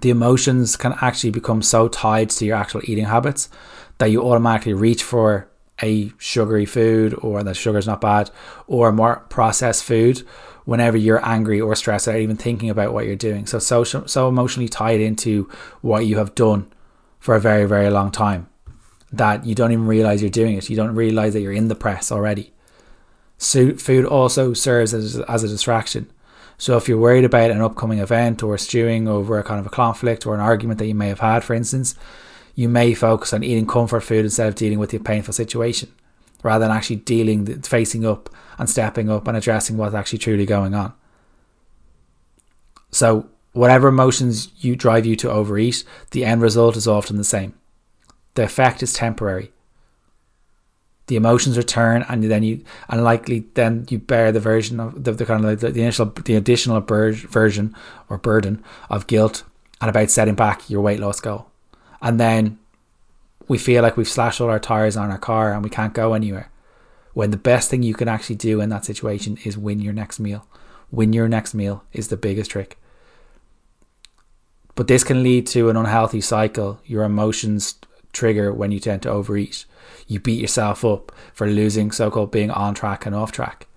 the 0.00 0.10
emotions 0.10 0.76
can 0.76 0.94
actually 1.00 1.30
become 1.30 1.60
so 1.60 1.88
tied 1.88 2.30
to 2.30 2.46
your 2.46 2.56
actual 2.56 2.80
eating 2.84 3.04
habits 3.04 3.50
that 3.98 4.06
you 4.06 4.22
automatically 4.22 4.72
reach 4.72 5.02
for 5.02 5.48
a 5.84 6.12
sugary 6.18 6.66
food 6.66 7.14
or 7.20 7.42
that 7.42 7.56
sugar's 7.56 7.86
not 7.86 8.00
bad 8.00 8.30
or 8.66 8.90
more 8.90 9.16
processed 9.28 9.84
food 9.84 10.18
whenever 10.64 10.96
you're 10.96 11.24
angry 11.26 11.60
or 11.60 11.74
stressed 11.76 12.08
out 12.08 12.16
even 12.16 12.36
thinking 12.36 12.70
about 12.70 12.92
what 12.92 13.06
you're 13.06 13.16
doing. 13.16 13.46
So 13.46 13.58
so 13.58 13.84
so 13.84 14.28
emotionally 14.28 14.68
tied 14.68 15.00
into 15.00 15.48
what 15.82 16.06
you 16.06 16.18
have 16.18 16.34
done 16.34 16.72
for 17.20 17.34
a 17.34 17.40
very 17.40 17.66
very 17.66 17.90
long 17.90 18.10
time 18.10 18.48
that 19.12 19.44
you 19.44 19.54
don't 19.54 19.72
even 19.72 19.86
realize 19.86 20.22
you're 20.22 20.30
doing 20.30 20.56
it. 20.56 20.68
You 20.68 20.76
don't 20.76 20.94
realize 20.94 21.34
that 21.34 21.40
you're 21.40 21.52
in 21.52 21.68
the 21.68 21.74
press 21.74 22.10
already. 22.10 22.52
So 23.38 23.74
food 23.74 24.04
also 24.04 24.54
serves 24.54 24.94
as, 24.94 25.20
as 25.20 25.44
a 25.44 25.48
distraction. 25.48 26.10
So 26.56 26.76
if 26.76 26.88
you're 26.88 26.98
worried 26.98 27.24
about 27.24 27.50
an 27.50 27.60
upcoming 27.60 27.98
event 27.98 28.42
or 28.42 28.56
stewing 28.58 29.08
over 29.08 29.38
a 29.38 29.44
kind 29.44 29.60
of 29.60 29.66
a 29.66 29.70
conflict 29.70 30.26
or 30.26 30.34
an 30.34 30.40
argument 30.40 30.78
that 30.78 30.86
you 30.86 30.94
may 30.94 31.08
have 31.08 31.20
had 31.20 31.44
for 31.44 31.54
instance 31.54 31.94
you 32.54 32.68
may 32.68 32.94
focus 32.94 33.32
on 33.32 33.42
eating 33.42 33.66
comfort 33.66 34.00
food 34.00 34.24
instead 34.24 34.48
of 34.48 34.54
dealing 34.54 34.78
with 34.78 34.92
your 34.92 35.02
painful 35.02 35.34
situation, 35.34 35.92
rather 36.42 36.64
than 36.64 36.76
actually 36.76 36.96
dealing, 36.96 37.62
facing 37.62 38.06
up 38.06 38.30
and 38.58 38.70
stepping 38.70 39.10
up 39.10 39.26
and 39.26 39.36
addressing 39.36 39.76
what's 39.76 39.94
actually 39.94 40.18
truly 40.18 40.46
going 40.46 40.74
on. 40.74 40.92
So, 42.90 43.28
whatever 43.52 43.88
emotions 43.88 44.52
you 44.58 44.76
drive 44.76 45.04
you 45.04 45.16
to 45.16 45.30
overeat, 45.30 45.84
the 46.12 46.24
end 46.24 46.42
result 46.42 46.76
is 46.76 46.86
often 46.86 47.16
the 47.16 47.24
same. 47.24 47.54
The 48.34 48.44
effect 48.44 48.82
is 48.82 48.92
temporary. 48.92 49.50
The 51.06 51.16
emotions 51.16 51.58
return, 51.58 52.04
and 52.08 52.24
then 52.24 52.42
you, 52.44 52.64
and 52.88 53.04
likely 53.04 53.46
then 53.54 53.86
you 53.90 53.98
bear 53.98 54.32
the 54.32 54.40
version 54.40 54.80
of 54.80 55.04
the, 55.04 55.12
the 55.12 55.26
kind 55.26 55.44
of 55.44 55.60
the, 55.60 55.70
the 55.70 55.82
initial, 55.82 56.06
the 56.06 56.36
additional 56.36 56.80
bur- 56.80 57.12
version 57.12 57.74
or 58.08 58.16
burden 58.16 58.64
of 58.88 59.06
guilt 59.06 59.42
and 59.80 59.90
about 59.90 60.10
setting 60.10 60.34
back 60.34 60.70
your 60.70 60.80
weight 60.80 61.00
loss 61.00 61.20
goal 61.20 61.50
and 62.00 62.18
then 62.20 62.58
we 63.48 63.58
feel 63.58 63.82
like 63.82 63.96
we've 63.96 64.08
slashed 64.08 64.40
all 64.40 64.50
our 64.50 64.58
tires 64.58 64.96
on 64.96 65.10
our 65.10 65.18
car 65.18 65.52
and 65.52 65.62
we 65.62 65.70
can't 65.70 65.94
go 65.94 66.14
anywhere. 66.14 66.50
When 67.12 67.30
the 67.30 67.36
best 67.36 67.70
thing 67.70 67.82
you 67.82 67.94
can 67.94 68.08
actually 68.08 68.36
do 68.36 68.60
in 68.60 68.70
that 68.70 68.84
situation 68.84 69.38
is 69.44 69.56
win 69.56 69.80
your 69.80 69.92
next 69.92 70.18
meal. 70.18 70.46
Win 70.90 71.12
your 71.12 71.28
next 71.28 71.54
meal 71.54 71.84
is 71.92 72.08
the 72.08 72.16
biggest 72.16 72.50
trick. 72.50 72.78
But 74.74 74.88
this 74.88 75.04
can 75.04 75.22
lead 75.22 75.46
to 75.48 75.68
an 75.68 75.76
unhealthy 75.76 76.20
cycle. 76.20 76.80
Your 76.84 77.04
emotions 77.04 77.76
trigger 78.12 78.52
when 78.52 78.72
you 78.72 78.80
tend 78.80 79.02
to 79.02 79.10
overeat. 79.10 79.64
You 80.08 80.18
beat 80.20 80.40
yourself 80.40 80.84
up 80.84 81.12
for 81.32 81.46
losing 81.46 81.92
so 81.92 82.10
called 82.10 82.32
being 82.32 82.50
on 82.50 82.74
track 82.74 83.06
and 83.06 83.14
off 83.14 83.30
track. 83.30 83.68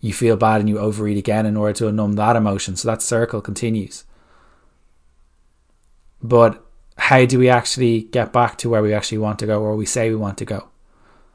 You 0.00 0.12
feel 0.12 0.36
bad 0.36 0.60
and 0.60 0.68
you 0.68 0.78
overeat 0.78 1.16
again 1.16 1.46
in 1.46 1.56
order 1.56 1.72
to 1.74 1.92
numb 1.92 2.14
that 2.14 2.36
emotion. 2.36 2.76
So 2.76 2.88
that 2.88 3.02
circle 3.02 3.40
continues. 3.40 4.04
But 6.22 6.64
how 7.02 7.24
do 7.24 7.36
we 7.36 7.48
actually 7.48 8.02
get 8.02 8.32
back 8.32 8.56
to 8.56 8.68
where 8.68 8.80
we 8.80 8.94
actually 8.94 9.18
want 9.18 9.36
to 9.40 9.46
go 9.46 9.60
or 9.60 9.74
we 9.74 9.84
say 9.84 10.08
we 10.08 10.14
want 10.14 10.38
to 10.38 10.44
go? 10.44 10.68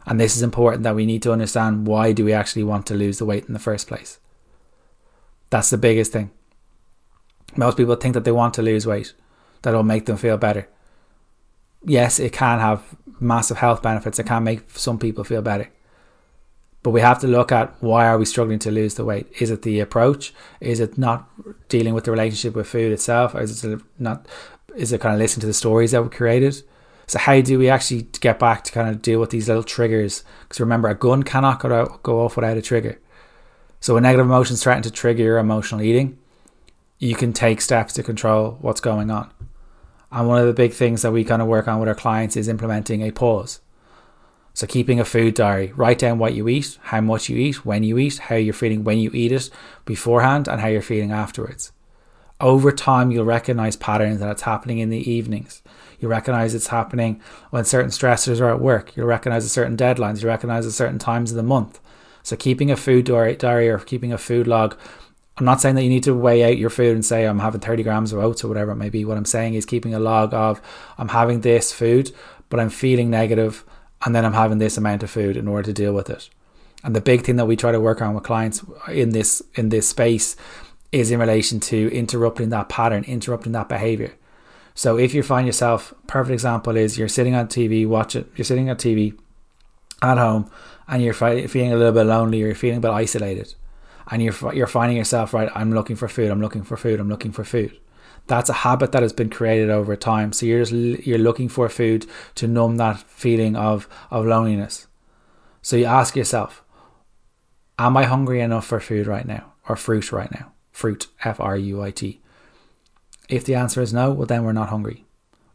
And 0.05 0.17
this 0.17 0.38
is 0.38 0.41
important 0.41 0.83
that 0.83 0.95
we 0.95 1.05
need 1.05 1.21
to 1.24 1.33
understand 1.33 1.88
why 1.88 2.13
do 2.13 2.24
we 2.24 2.31
actually 2.31 2.63
want 2.63 2.86
to 2.88 2.93
lose 2.95 3.17
the 3.17 3.25
weight 3.25 3.47
in 3.47 3.53
the 3.53 3.59
first 3.59 3.86
place? 3.86 4.17
That's 5.50 5.69
the 5.69 5.77
biggest 5.77 6.13
thing. 6.13 6.31
Most 7.57 7.75
people 7.75 7.97
think 7.97 8.13
that 8.13 8.24
they 8.24 8.31
want 8.31 8.53
to 8.53 8.62
lose 8.62 8.88
weight, 8.88 9.13
that 9.63 9.74
will 9.74 9.83
make 9.83 10.05
them 10.05 10.15
feel 10.15 10.38
better. 10.38 10.69
Yes, 11.83 12.17
it 12.17 12.31
can 12.31 12.59
have 12.59 12.95
massive 13.19 13.57
health 13.57 13.81
benefits. 13.81 14.19
It 14.19 14.25
can 14.25 14.45
make 14.45 14.69
some 14.71 14.97
people 14.97 15.25
feel 15.25 15.41
better. 15.41 15.69
But 16.81 16.91
we 16.91 17.01
have 17.01 17.19
to 17.19 17.27
look 17.27 17.51
at 17.51 17.75
why 17.83 18.07
are 18.07 18.17
we 18.17 18.24
struggling 18.24 18.59
to 18.59 18.71
lose 18.71 18.93
the 18.95 19.03
weight? 19.03 19.27
Is 19.41 19.51
it 19.51 19.63
the 19.63 19.81
approach? 19.81 20.33
Is 20.62 20.79
it 20.79 20.97
not 20.97 21.27
dealing 21.67 21.93
with 21.93 22.05
the 22.05 22.12
relationship 22.12 22.55
with 22.55 22.67
food 22.67 22.93
itself? 22.93 23.36
Or 23.36 23.41
is 23.41 23.65
it 23.65 23.81
not? 24.00 24.25
Is 24.77 24.91
it 24.91 25.01
kind 25.01 25.15
of 25.15 25.19
listen 25.19 25.41
to 25.41 25.48
the 25.48 25.53
stories 25.53 25.91
that 25.91 26.03
we 26.03 26.10
created? 26.10 26.62
So 27.07 27.17
how 27.17 27.41
do 27.41 27.57
we 27.57 27.67
actually 27.67 28.03
get 28.19 28.38
back 28.38 28.63
to 28.65 28.72
kind 28.72 28.89
of 28.89 29.01
deal 29.01 29.19
with 29.19 29.31
these 29.31 29.48
little 29.48 29.63
triggers? 29.63 30.24
Because 30.41 30.60
remember, 30.60 30.88
a 30.88 30.96
gun 30.96 31.24
cannot 31.24 31.60
go 31.60 31.74
out, 31.74 32.03
go 32.03 32.22
off 32.22 32.36
without 32.36 32.57
a 32.57 32.62
trigger. 32.62 33.00
So 33.79 33.96
when 33.96 34.03
negative 34.03 34.25
emotions 34.25 34.62
threaten 34.62 34.84
to 34.84 34.91
trigger 34.91 35.24
your 35.24 35.38
emotional 35.39 35.81
eating, 35.81 36.19
you 37.00 37.15
can 37.15 37.34
take 37.34 37.62
steps 37.62 37.93
to 37.93 38.03
control 38.03 38.57
what's 38.62 38.81
going 38.81 39.10
on. 39.10 39.31
And 40.12 40.27
one 40.27 40.39
of 40.39 40.48
the 40.48 40.53
big 40.53 40.74
things 40.74 41.01
that 41.01 41.12
we 41.12 41.24
kind 41.24 41.41
of 41.41 41.48
work 41.48 41.67
on 41.67 41.79
with 41.79 41.89
our 41.89 41.96
clients 41.96 42.38
is 42.38 42.48
implementing 42.48 43.01
a 43.01 43.12
pause. 43.12 43.62
So 44.53 44.67
keeping 44.67 45.00
a 45.00 45.05
food 45.05 45.34
diary, 45.34 45.72
write 45.75 46.00
down 46.00 46.19
what 46.19 46.34
you 46.34 46.48
eat, 46.48 46.77
how 46.81 47.01
much 47.01 47.29
you 47.29 47.38
eat, 47.38 47.65
when 47.65 47.84
you 47.84 47.98
eat, 47.98 48.17
how 48.17 48.36
you're 48.36 48.53
feeling 48.53 48.84
when 48.84 48.98
you 48.98 49.12
eat 49.13 49.31
it 49.31 49.50
beforehand, 49.86 50.48
and 50.48 50.62
how 50.62 50.67
you're 50.67 50.81
feeling 50.81 51.12
afterwards. 51.12 51.72
Over 52.39 52.72
time, 52.72 53.12
you'll 53.12 53.25
recognize 53.25 53.75
patterns 53.75 54.20
that 54.20 54.29
it's 54.29 54.44
happening 54.44 54.77
in 54.79 54.89
the 54.89 55.10
evenings. 55.10 55.63
You 56.00 56.08
recognize 56.08 56.53
it's 56.53 56.67
happening 56.67 57.20
when 57.50 57.65
certain 57.65 57.89
stressors 57.89 58.39
are 58.39 58.53
at 58.53 58.62
work. 58.62 58.96
You'll 58.96 59.08
recognize 59.08 59.44
at 59.46 59.51
certain 59.51 59.75
deadlines. 59.75 60.22
You 60.22 60.27
recognize 60.27 60.67
at 60.67 60.74
certain 60.74 61.00
times 61.00 61.32
of 61.32 61.38
the 61.38 61.44
month. 61.44 61.79
So 62.22 62.36
keeping 62.36 62.70
a 62.70 62.77
food 62.77 63.06
diary 63.06 63.70
or 63.70 63.79
keeping 63.79 64.13
a 64.13 64.17
food 64.17 64.48
log 64.48 64.77
I'm 65.38 65.46
not 65.46 65.62
saying 65.62 65.75
that 65.75 65.84
you 65.84 65.89
need 65.89 66.03
to 66.03 66.15
weigh 66.15 66.44
out 66.44 66.58
your 66.58 66.72
food 66.72 66.96
and 66.96 67.06
say 67.06 67.25
I'm 67.25 67.39
having 67.39 67.62
30 67.62 67.84
grams 67.84 68.12
of 68.12 68.20
oats 68.20 68.44
or 68.44 68.48
whatever 68.48 68.72
it 68.72 68.77
may 68.77 68.89
be. 68.89 69.06
What 69.06 69.17
I'm 69.17 69.25
saying 69.25 69.53
is 69.53 69.65
keeping 69.65 69.94
a 69.94 70.00
log 70.00 70.34
of 70.34 70.60
I'm 70.98 71.10
having 71.10 71.41
this 71.41 71.72
food, 71.72 72.12
but 72.50 72.60
I'm 72.60 72.72
feeling 72.72 73.12
negative, 73.12 73.63
and 74.03 74.15
then 74.15 74.25
I'm 74.25 74.34
having 74.34 74.58
this 74.58 74.77
amount 74.77 75.03
of 75.03 75.12
food 75.12 75.38
in 75.38 75.48
order 75.48 75.63
to 75.63 75.74
deal 75.74 75.94
with 75.94 76.10
it. 76.10 76.29
And 76.84 76.96
the 76.96 77.01
big 77.01 77.24
thing 77.24 77.36
that 77.36 77.46
we 77.46 77.56
try 77.56 77.72
to 77.72 77.79
work 77.79 78.01
on 78.01 78.15
with 78.15 78.24
clients 78.24 78.63
in 78.91 79.12
this 79.12 79.44
in 79.56 79.70
this 79.70 79.89
space 79.89 80.36
is 80.91 81.12
in 81.12 81.20
relation 81.20 81.60
to 81.60 81.94
interrupting 81.94 82.50
that 82.50 82.70
pattern, 82.70 83.03
interrupting 83.06 83.51
that 83.53 83.70
behavior. 83.70 84.13
So 84.74 84.98
if 84.98 85.13
you 85.13 85.24
find 85.24 85.48
yourself, 85.48 85.94
perfect 86.06 86.34
example 86.34 86.77
is 86.77 86.98
you're 86.98 87.08
sitting 87.08 87.36
on 87.36 87.48
TV, 87.48 87.88
watch 87.88 88.15
it. 88.15 88.27
You're 88.36 88.46
sitting 88.46 88.70
on 88.70 88.75
TV 88.75 89.17
at 90.01 90.17
home, 90.17 90.50
and 90.88 91.01
you're 91.01 91.13
feeling 91.13 91.74
a 91.74 91.75
little 91.75 91.91
bit 91.91 92.06
lonely, 92.06 92.39
you're 92.39 92.53
feeling 92.56 92.77
a 92.77 92.82
bit 92.82 92.91
isolated 92.91 93.56
and 94.10 94.22
you're 94.22 94.53
you're 94.53 94.67
finding 94.67 94.98
yourself 94.98 95.34
right. 95.34 95.50
I'm 95.53 95.74
looking 95.74 95.96
for 95.96 96.08
food. 96.08 96.32
I'm 96.32 96.41
looking 96.41 96.63
for 96.63 96.77
food. 96.77 97.00
I'm 97.00 97.10
looking 97.10 97.32
for 97.32 97.44
food. 97.44 97.77
That's 98.27 98.50
a 98.50 98.53
habit 98.53 98.91
that 98.91 99.01
has 99.01 99.13
been 99.13 99.29
created 99.29 99.70
over 99.70 99.96
time. 99.96 100.34
So 100.34 100.46
you're 100.46 100.63
just 100.63 100.74
you're 101.06 101.17
looking 101.17 101.50
for 101.50 101.67
food 101.70 102.06
to 102.36 102.48
numb 102.48 102.77
that 102.77 103.00
feeling 103.00 103.56
of 103.56 103.88
of 104.10 104.25
loneliness. 104.25 104.88
So 105.62 105.75
you 105.75 105.86
ask 105.86 106.15
yourself, 106.15 106.63
Am 107.77 107.98
I 107.98 108.03
hungry 108.03 108.41
enough 108.41 108.65
for 108.65 108.79
food 108.79 109.08
right 109.08 109.25
now, 109.25 109.53
or 109.67 109.75
fruit 109.75 110.12
right 110.12 110.32
now? 110.32 110.53
Fruit, 110.77 111.07
F 111.24 111.39
R 111.39 111.57
U 111.57 111.81
I 111.81 111.89
T. 111.89 112.22
If 113.27 113.43
the 113.43 113.55
answer 113.55 113.81
is 113.81 113.91
no, 114.00 114.12
well 114.12 114.27
then 114.27 114.43
we're 114.43 114.62
not 114.62 114.69
hungry. 114.69 115.05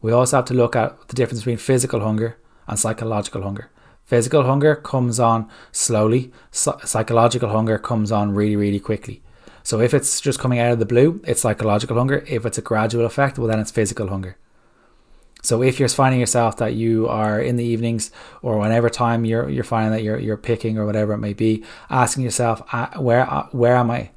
We 0.01 0.11
also 0.11 0.35
have 0.35 0.45
to 0.47 0.53
look 0.53 0.75
at 0.75 1.07
the 1.07 1.15
difference 1.15 1.39
between 1.39 1.57
physical 1.69 2.01
hunger 2.01 2.35
and 2.67 2.77
psychological 2.77 3.43
hunger. 3.43 3.69
Physical 4.03 4.43
hunger 4.43 4.75
comes 4.75 5.21
on 5.21 5.49
slowly, 5.71 6.33
psychological 6.51 7.49
hunger 7.49 7.77
comes 7.77 8.11
on 8.11 8.35
really, 8.35 8.57
really 8.57 8.81
quickly. 8.81 9.23
So 9.63 9.79
if 9.79 9.93
it's 9.93 10.19
just 10.19 10.39
coming 10.39 10.59
out 10.59 10.73
of 10.73 10.79
the 10.79 10.85
blue, 10.93 11.21
it's 11.25 11.39
psychological 11.39 11.95
hunger. 11.95 12.25
If 12.27 12.45
it's 12.45 12.57
a 12.57 12.61
gradual 12.61 13.05
effect, 13.05 13.37
well, 13.37 13.47
then 13.47 13.61
it's 13.61 13.71
physical 13.71 14.09
hunger. 14.09 14.35
So 15.41 15.63
if 15.63 15.79
you're 15.79 15.87
finding 15.87 16.19
yourself 16.19 16.57
that 16.57 16.73
you 16.73 17.07
are 17.07 17.39
in 17.39 17.55
the 17.55 17.63
evenings 17.63 18.11
or 18.41 18.59
whenever 18.59 18.89
time 18.89 19.23
you're 19.23 19.49
you're 19.49 19.63
finding 19.63 19.93
that 19.93 20.03
you're 20.03 20.19
you're 20.19 20.45
picking 20.51 20.77
or 20.77 20.85
whatever 20.85 21.13
it 21.13 21.19
may 21.27 21.33
be, 21.33 21.63
asking 21.89 22.25
yourself, 22.25 22.61
uh, 22.73 22.87
where 22.99 23.25
where 23.51 23.77
am 23.77 23.89
I? 23.89 24.09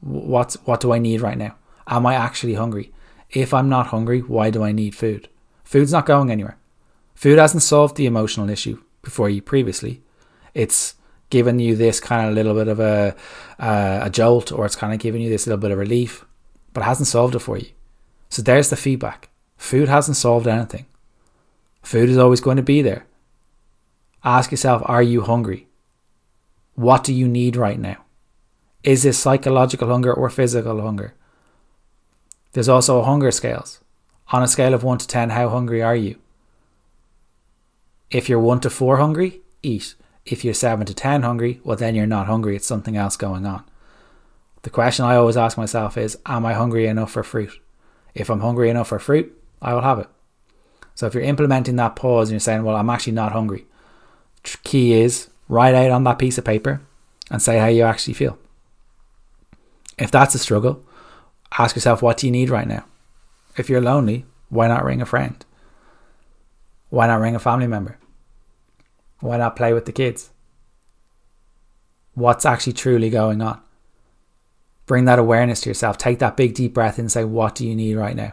What's 0.00 0.54
what 0.66 0.80
do 0.80 0.92
I 0.92 0.98
need 0.98 1.20
right 1.20 1.38
now? 1.38 1.56
Am 1.86 2.06
I 2.06 2.14
actually 2.14 2.54
hungry? 2.54 2.92
If 3.30 3.54
I'm 3.54 3.68
not 3.68 3.88
hungry, 3.88 4.20
why 4.20 4.50
do 4.50 4.62
I 4.62 4.72
need 4.72 4.94
food? 4.94 5.28
Food's 5.62 5.92
not 5.92 6.06
going 6.06 6.30
anywhere. 6.30 6.56
Food 7.14 7.38
hasn't 7.38 7.62
solved 7.62 7.96
the 7.96 8.06
emotional 8.06 8.50
issue 8.50 8.82
before 9.02 9.30
you 9.30 9.42
previously. 9.42 10.02
It's 10.54 10.94
given 11.28 11.58
you 11.58 11.76
this 11.76 12.00
kind 12.00 12.28
of 12.28 12.34
little 12.34 12.54
bit 12.54 12.68
of 12.68 12.80
a 12.80 13.14
uh, 13.58 14.00
a 14.02 14.10
jolt, 14.10 14.52
or 14.52 14.66
it's 14.66 14.76
kind 14.76 14.92
of 14.92 14.98
giving 14.98 15.22
you 15.22 15.28
this 15.28 15.46
little 15.46 15.60
bit 15.60 15.70
of 15.70 15.78
relief, 15.78 16.24
but 16.72 16.80
it 16.80 16.84
hasn't 16.84 17.08
solved 17.08 17.34
it 17.34 17.40
for 17.40 17.56
you. 17.56 17.68
So 18.28 18.42
there's 18.42 18.70
the 18.70 18.76
feedback. 18.76 19.28
Food 19.56 19.88
hasn't 19.88 20.16
solved 20.16 20.46
anything. 20.46 20.86
Food 21.82 22.08
is 22.08 22.18
always 22.18 22.40
going 22.40 22.56
to 22.56 22.62
be 22.62 22.82
there. 22.82 23.06
Ask 24.24 24.50
yourself, 24.50 24.82
are 24.84 25.02
you 25.02 25.22
hungry? 25.22 25.68
What 26.74 27.04
do 27.04 27.12
you 27.12 27.28
need 27.28 27.56
right 27.56 27.78
now? 27.78 28.04
Is 28.82 29.02
this 29.02 29.18
psychological 29.18 29.88
hunger 29.88 30.12
or 30.12 30.30
physical 30.30 30.80
hunger? 30.80 31.14
There's 32.52 32.68
also 32.68 33.02
hunger 33.02 33.30
scales. 33.30 33.80
On 34.32 34.42
a 34.42 34.48
scale 34.48 34.74
of 34.74 34.82
1 34.82 34.98
to 34.98 35.06
10, 35.06 35.30
how 35.30 35.48
hungry 35.48 35.82
are 35.82 35.96
you? 35.96 36.16
If 38.10 38.28
you're 38.28 38.40
1 38.40 38.60
to 38.60 38.70
4 38.70 38.96
hungry, 38.96 39.40
eat. 39.62 39.94
If 40.24 40.44
you're 40.44 40.54
7 40.54 40.86
to 40.86 40.94
10 40.94 41.22
hungry, 41.22 41.60
well, 41.64 41.76
then 41.76 41.94
you're 41.94 42.06
not 42.06 42.26
hungry. 42.26 42.56
It's 42.56 42.66
something 42.66 42.96
else 42.96 43.16
going 43.16 43.46
on. 43.46 43.64
The 44.62 44.70
question 44.70 45.04
I 45.04 45.16
always 45.16 45.36
ask 45.36 45.56
myself 45.56 45.96
is 45.96 46.18
Am 46.26 46.44
I 46.44 46.52
hungry 46.52 46.86
enough 46.86 47.12
for 47.12 47.22
fruit? 47.22 47.52
If 48.14 48.30
I'm 48.30 48.40
hungry 48.40 48.70
enough 48.70 48.88
for 48.88 48.98
fruit, 48.98 49.36
I 49.62 49.74
will 49.74 49.80
have 49.82 49.98
it. 49.98 50.08
So 50.94 51.06
if 51.06 51.14
you're 51.14 51.22
implementing 51.22 51.76
that 51.76 51.96
pause 51.96 52.28
and 52.28 52.34
you're 52.34 52.40
saying, 52.40 52.64
Well, 52.64 52.76
I'm 52.76 52.90
actually 52.90 53.14
not 53.14 53.32
hungry, 53.32 53.66
key 54.64 54.92
is 54.92 55.28
write 55.48 55.74
out 55.74 55.90
on 55.90 56.04
that 56.04 56.18
piece 56.18 56.38
of 56.38 56.44
paper 56.44 56.80
and 57.30 57.42
say 57.42 57.58
how 57.58 57.66
you 57.66 57.82
actually 57.84 58.14
feel. 58.14 58.38
If 60.00 60.10
that's 60.10 60.34
a 60.34 60.38
struggle, 60.38 60.82
ask 61.56 61.76
yourself, 61.76 62.02
What 62.02 62.16
do 62.16 62.26
you 62.26 62.32
need 62.32 62.50
right 62.50 62.66
now? 62.66 62.84
If 63.56 63.68
you're 63.68 63.80
lonely, 63.80 64.24
why 64.48 64.66
not 64.66 64.84
ring 64.84 65.02
a 65.02 65.06
friend? 65.06 65.44
Why 66.88 67.06
not 67.06 67.20
ring 67.20 67.36
a 67.36 67.38
family 67.38 67.66
member? 67.66 67.98
Why 69.20 69.36
not 69.36 69.54
play 69.54 69.72
with 69.72 69.84
the 69.84 69.92
kids? 69.92 70.30
What's 72.14 72.46
actually 72.46 72.72
truly 72.72 73.10
going 73.10 73.42
on? 73.42 73.60
Bring 74.86 75.04
that 75.04 75.18
awareness 75.18 75.60
to 75.60 75.70
yourself. 75.70 75.98
Take 75.98 76.18
that 76.18 76.36
big 76.36 76.54
deep 76.54 76.74
breath 76.74 76.98
and 76.98 77.12
say, 77.12 77.24
What 77.24 77.54
do 77.54 77.66
you 77.66 77.76
need 77.76 77.94
right 77.94 78.16
now? 78.16 78.32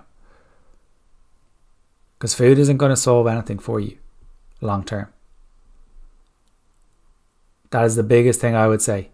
Because 2.17 2.33
food 2.33 2.57
isn't 2.57 2.77
going 2.77 2.89
to 2.89 2.95
solve 2.95 3.27
anything 3.27 3.59
for 3.59 3.79
you 3.79 3.97
long 4.61 4.83
term. 4.83 5.07
That 7.69 7.85
is 7.85 7.95
the 7.95 8.03
biggest 8.03 8.39
thing 8.39 8.55
I 8.55 8.67
would 8.67 8.81
say. 8.81 9.09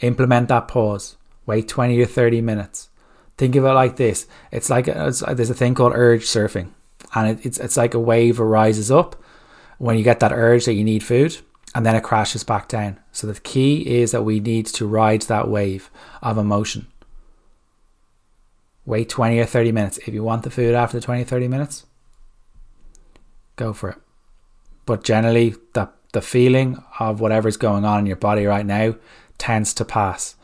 Implement 0.00 0.48
that 0.48 0.68
pause. 0.68 1.17
Wait 1.48 1.66
20 1.66 1.98
or 1.98 2.04
30 2.04 2.42
minutes. 2.42 2.90
Think 3.38 3.56
of 3.56 3.64
it 3.64 3.72
like 3.72 3.96
this 3.96 4.26
it's 4.52 4.68
like 4.68 4.86
it's, 4.86 5.20
there's 5.20 5.48
a 5.48 5.54
thing 5.54 5.74
called 5.74 5.94
urge 5.94 6.24
surfing, 6.24 6.72
and 7.14 7.30
it, 7.38 7.46
it's, 7.46 7.58
it's 7.58 7.78
like 7.78 7.94
a 7.94 7.98
wave 7.98 8.38
rises 8.38 8.90
up 8.90 9.16
when 9.78 9.96
you 9.96 10.04
get 10.04 10.20
that 10.20 10.32
urge 10.32 10.66
that 10.66 10.74
you 10.74 10.84
need 10.84 11.02
food 11.02 11.38
and 11.74 11.86
then 11.86 11.96
it 11.96 12.02
crashes 12.02 12.44
back 12.44 12.68
down. 12.68 12.98
So 13.12 13.26
the 13.26 13.40
key 13.40 14.00
is 14.00 14.10
that 14.10 14.24
we 14.24 14.40
need 14.40 14.66
to 14.66 14.86
ride 14.86 15.22
that 15.22 15.48
wave 15.48 15.90
of 16.22 16.36
emotion. 16.36 16.86
Wait 18.84 19.08
20 19.08 19.38
or 19.38 19.46
30 19.46 19.72
minutes. 19.72 19.98
If 19.98 20.08
you 20.08 20.22
want 20.22 20.42
the 20.42 20.50
food 20.50 20.74
after 20.74 20.98
the 20.98 21.04
20 21.04 21.22
or 21.22 21.24
30 21.24 21.48
minutes, 21.48 21.86
go 23.56 23.72
for 23.72 23.90
it. 23.90 23.98
But 24.84 25.02
generally, 25.02 25.54
the, 25.72 25.88
the 26.12 26.22
feeling 26.22 26.82
of 26.98 27.20
whatever's 27.20 27.56
going 27.56 27.86
on 27.86 28.00
in 28.00 28.06
your 28.06 28.16
body 28.16 28.44
right 28.44 28.66
now 28.66 28.96
tends 29.38 29.72
to 29.74 29.84
pass. 29.84 30.34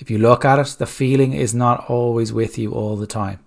If 0.00 0.10
you 0.10 0.18
look 0.18 0.44
at 0.46 0.58
it, 0.58 0.76
the 0.78 0.86
feeling 0.86 1.34
is 1.34 1.54
not 1.54 1.88
always 1.88 2.32
with 2.32 2.58
you 2.58 2.72
all 2.72 2.96
the 2.96 3.06
time. 3.06 3.40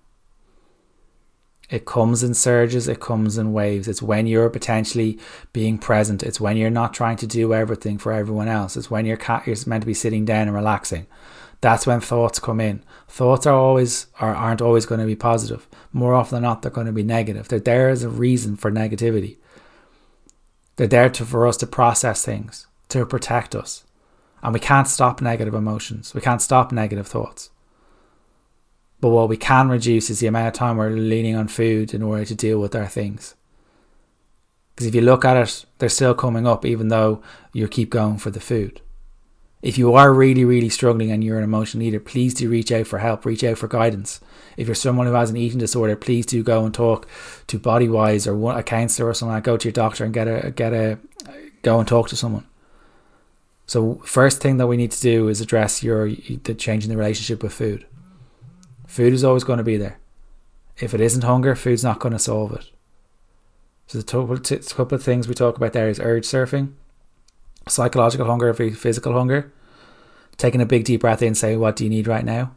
It 1.68 1.84
comes 1.84 2.22
in 2.22 2.34
surges, 2.34 2.86
it 2.86 3.00
comes 3.00 3.36
in 3.36 3.52
waves. 3.52 3.88
It's 3.88 4.02
when 4.02 4.28
you're 4.28 4.50
potentially 4.50 5.18
being 5.52 5.78
present. 5.78 6.22
It's 6.22 6.40
when 6.40 6.56
you're 6.56 6.70
not 6.70 6.94
trying 6.94 7.16
to 7.16 7.26
do 7.26 7.52
everything 7.52 7.98
for 7.98 8.12
everyone 8.12 8.48
else. 8.48 8.76
It's 8.76 8.90
when 8.90 9.04
you're, 9.04 9.18
meant 9.66 9.82
to 9.82 9.86
be 9.86 9.94
sitting 9.94 10.24
down 10.24 10.46
and 10.46 10.54
relaxing. 10.54 11.06
That's 11.60 11.86
when 11.86 12.00
thoughts 12.00 12.38
come 12.38 12.60
in. 12.60 12.84
Thoughts 13.08 13.46
are 13.46 13.54
always 13.54 14.06
or 14.20 14.28
aren't 14.28 14.60
always 14.60 14.86
going 14.86 15.00
to 15.00 15.06
be 15.06 15.16
positive. 15.16 15.66
More 15.92 16.14
often 16.14 16.36
than 16.36 16.42
not, 16.42 16.62
they're 16.62 16.70
going 16.70 16.86
to 16.86 16.92
be 16.92 17.02
negative. 17.02 17.48
They're 17.48 17.58
there 17.58 17.88
as 17.88 18.04
a 18.04 18.08
reason 18.08 18.56
for 18.56 18.70
negativity. 18.70 19.38
They're 20.76 20.86
there 20.86 21.08
to, 21.08 21.24
for 21.24 21.46
us 21.46 21.56
to 21.58 21.66
process 21.66 22.24
things, 22.24 22.66
to 22.90 23.06
protect 23.06 23.54
us. 23.54 23.83
And 24.44 24.52
we 24.52 24.60
can't 24.60 24.86
stop 24.86 25.22
negative 25.22 25.54
emotions. 25.54 26.14
We 26.14 26.20
can't 26.20 26.42
stop 26.42 26.70
negative 26.70 27.06
thoughts. 27.06 27.48
But 29.00 29.08
what 29.08 29.30
we 29.30 29.38
can 29.38 29.70
reduce 29.70 30.10
is 30.10 30.20
the 30.20 30.26
amount 30.26 30.48
of 30.48 30.52
time 30.52 30.76
we're 30.76 30.90
leaning 30.90 31.34
on 31.34 31.48
food 31.48 31.94
in 31.94 32.02
order 32.02 32.26
to 32.26 32.34
deal 32.34 32.60
with 32.60 32.74
our 32.74 32.86
things. 32.86 33.34
Because 34.74 34.86
if 34.86 34.94
you 34.94 35.00
look 35.00 35.24
at 35.24 35.36
it, 35.36 35.64
they're 35.78 35.88
still 35.88 36.14
coming 36.14 36.46
up 36.46 36.66
even 36.66 36.88
though 36.88 37.22
you 37.54 37.66
keep 37.68 37.88
going 37.88 38.18
for 38.18 38.30
the 38.30 38.40
food. 38.40 38.82
If 39.62 39.78
you 39.78 39.94
are 39.94 40.12
really, 40.12 40.44
really 40.44 40.68
struggling 40.68 41.10
and 41.10 41.24
you're 41.24 41.38
an 41.38 41.44
emotional 41.44 41.84
eater, 41.84 42.00
please 42.00 42.34
do 42.34 42.50
reach 42.50 42.70
out 42.70 42.86
for 42.86 42.98
help, 42.98 43.24
reach 43.24 43.44
out 43.44 43.56
for 43.56 43.66
guidance. 43.66 44.20
If 44.58 44.68
you're 44.68 44.74
someone 44.74 45.06
who 45.06 45.14
has 45.14 45.30
an 45.30 45.38
eating 45.38 45.58
disorder, 45.58 45.96
please 45.96 46.26
do 46.26 46.42
go 46.42 46.66
and 46.66 46.74
talk 46.74 47.08
to 47.46 47.58
Bodywhys 47.58 48.26
or 48.26 48.58
a 48.58 48.62
counselor 48.62 49.08
or 49.08 49.14
something. 49.14 49.32
Like 49.32 49.44
go 49.44 49.56
to 49.56 49.68
your 49.68 49.72
doctor 49.72 50.04
and 50.04 50.12
get 50.12 50.28
a 50.28 50.50
get 50.50 50.74
a 50.74 50.98
go 51.62 51.78
and 51.78 51.88
talk 51.88 52.10
to 52.10 52.16
someone. 52.16 52.44
So 53.74 53.96
first 54.04 54.40
thing 54.40 54.58
that 54.58 54.68
we 54.68 54.76
need 54.76 54.92
to 54.92 55.00
do 55.00 55.26
is 55.26 55.40
address 55.40 55.82
your 55.82 56.08
the 56.08 56.54
change 56.54 56.84
in 56.84 56.90
the 56.90 56.96
relationship 56.96 57.42
with 57.42 57.52
food. 57.52 57.84
Food 58.86 59.12
is 59.12 59.24
always 59.24 59.42
going 59.42 59.56
to 59.56 59.64
be 59.64 59.76
there. 59.76 59.98
If 60.78 60.94
it 60.94 61.00
isn't 61.00 61.24
hunger, 61.24 61.56
food's 61.56 61.82
not 61.82 61.98
going 61.98 62.12
to 62.12 62.20
solve 62.20 62.52
it. 62.52 62.70
So 63.88 63.98
the 63.98 64.64
couple 64.76 64.94
of 64.94 65.02
things 65.02 65.26
we 65.26 65.34
talk 65.34 65.56
about 65.56 65.72
there 65.72 65.88
is 65.88 65.98
urge 65.98 66.22
surfing, 66.22 66.74
psychological 67.66 68.26
hunger, 68.26 68.54
physical 68.54 69.12
hunger, 69.12 69.52
taking 70.36 70.60
a 70.60 70.66
big 70.66 70.84
deep 70.84 71.00
breath 71.00 71.20
in, 71.20 71.34
saying, 71.34 71.58
"What 71.58 71.74
do 71.74 71.82
you 71.82 71.90
need 71.90 72.06
right 72.06 72.24
now?" 72.24 72.54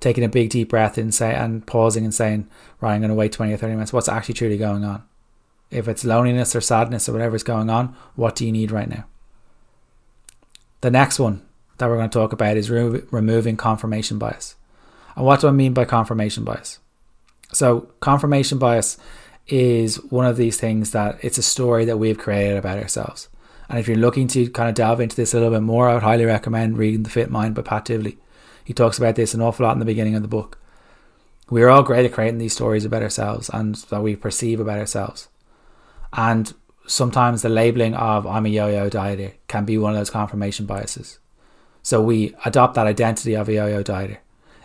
Taking 0.00 0.24
a 0.24 0.28
big 0.28 0.50
deep 0.50 0.70
breath 0.70 0.98
in, 0.98 1.12
say, 1.12 1.32
and 1.32 1.64
pausing 1.64 2.02
and 2.02 2.12
saying, 2.12 2.48
"Right, 2.80 2.94
I'm 2.94 3.02
going 3.02 3.10
to 3.10 3.14
wait 3.14 3.30
twenty 3.30 3.52
or 3.52 3.56
thirty 3.56 3.74
minutes. 3.74 3.92
What's 3.92 4.08
actually 4.08 4.34
truly 4.34 4.58
going 4.58 4.82
on? 4.82 5.04
If 5.70 5.86
it's 5.86 6.04
loneliness 6.04 6.56
or 6.56 6.60
sadness 6.60 7.08
or 7.08 7.12
whatever 7.12 7.36
is 7.36 7.44
going 7.44 7.70
on, 7.70 7.94
what 8.16 8.34
do 8.34 8.44
you 8.44 8.50
need 8.50 8.72
right 8.72 8.88
now?" 8.88 9.04
The 10.80 10.90
next 10.90 11.18
one 11.18 11.42
that 11.78 11.88
we're 11.88 11.96
going 11.96 12.10
to 12.10 12.18
talk 12.18 12.32
about 12.32 12.56
is 12.56 12.70
re- 12.70 13.02
removing 13.10 13.56
confirmation 13.56 14.18
bias. 14.18 14.56
And 15.16 15.24
what 15.24 15.40
do 15.40 15.48
I 15.48 15.52
mean 15.52 15.74
by 15.74 15.84
confirmation 15.84 16.44
bias? 16.44 16.78
So, 17.52 17.90
confirmation 18.00 18.58
bias 18.58 18.96
is 19.48 19.96
one 20.04 20.26
of 20.26 20.36
these 20.36 20.58
things 20.58 20.92
that 20.92 21.18
it's 21.22 21.38
a 21.38 21.42
story 21.42 21.84
that 21.86 21.98
we've 21.98 22.18
created 22.18 22.56
about 22.56 22.78
ourselves. 22.78 23.28
And 23.68 23.78
if 23.78 23.88
you're 23.88 23.96
looking 23.96 24.28
to 24.28 24.48
kind 24.50 24.68
of 24.68 24.74
delve 24.74 25.00
into 25.00 25.16
this 25.16 25.32
a 25.32 25.36
little 25.36 25.52
bit 25.52 25.62
more, 25.62 25.88
I 25.88 25.94
would 25.94 26.02
highly 26.02 26.24
recommend 26.24 26.78
reading 26.78 27.02
The 27.02 27.10
Fit 27.10 27.30
Mind 27.30 27.54
by 27.54 27.62
Pat 27.62 27.84
Divilly. 27.84 28.18
He 28.64 28.72
talks 28.72 28.98
about 28.98 29.16
this 29.16 29.34
an 29.34 29.40
awful 29.40 29.66
lot 29.66 29.72
in 29.72 29.78
the 29.78 29.84
beginning 29.84 30.14
of 30.14 30.22
the 30.22 30.28
book. 30.28 30.58
We're 31.48 31.68
all 31.68 31.82
great 31.82 32.06
at 32.06 32.12
creating 32.12 32.38
these 32.38 32.52
stories 32.52 32.84
about 32.84 33.02
ourselves 33.02 33.50
and 33.52 33.74
that 33.74 34.02
we 34.02 34.14
perceive 34.14 34.60
about 34.60 34.78
ourselves. 34.78 35.28
And 36.12 36.52
sometimes 36.86 37.42
the 37.42 37.48
labeling 37.48 37.94
of 37.94 38.26
I'm 38.26 38.46
a 38.46 38.48
yo-yo 38.48 38.90
dieter 38.90 39.34
can 39.48 39.64
be 39.64 39.78
one 39.78 39.92
of 39.92 39.98
those 39.98 40.10
confirmation 40.10 40.66
biases. 40.66 41.18
So 41.82 42.02
we 42.02 42.34
adopt 42.44 42.74
that 42.74 42.86
identity 42.86 43.34
of 43.34 43.48
a 43.48 43.54
yo-yo 43.54 43.82
dieter 43.82 44.18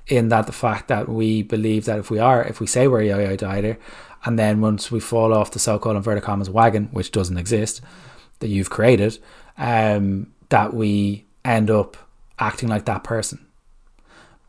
in 0.08 0.30
that 0.30 0.46
the 0.46 0.52
fact 0.52 0.88
that 0.88 1.10
we 1.10 1.44
believe 1.44 1.86
that 1.86 2.00
if 2.00 2.12
we 2.12 2.20
are, 2.20 2.44
if 2.44 2.60
we 2.60 2.68
say 2.68 2.88
we're 2.88 3.02
a 3.02 3.08
yo-yo 3.08 3.38
dieter, 3.38 3.78
and 4.24 4.38
then 4.38 4.62
once 4.62 4.92
we 4.92 5.00
fall 5.00 5.34
off 5.34 5.52
the 5.52 5.60
so-called 5.60 5.96
inverted 5.96 6.24
commas 6.24 6.50
wagon, 6.50 6.90
which 6.92 7.12
doesn't 7.12 7.38
exist, 7.38 7.82
that 8.40 8.48
you've 8.48 8.70
created, 8.70 9.18
um, 9.58 10.32
that 10.50 10.74
we 10.74 11.26
end 11.44 11.70
up 11.70 11.96
acting 12.40 12.70
like 12.70 12.86
that 12.86 13.04
person. 13.04 13.46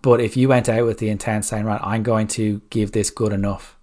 But 0.02 0.20
if 0.20 0.36
you 0.36 0.48
went 0.48 0.68
out 0.68 0.86
with 0.86 0.98
the 0.98 1.08
intent 1.08 1.44
saying, 1.44 1.64
right, 1.64 1.80
I'm 1.82 2.02
going 2.02 2.28
to 2.28 2.62
give 2.70 2.92
this 2.92 3.10
good 3.10 3.32
enough, 3.32 3.76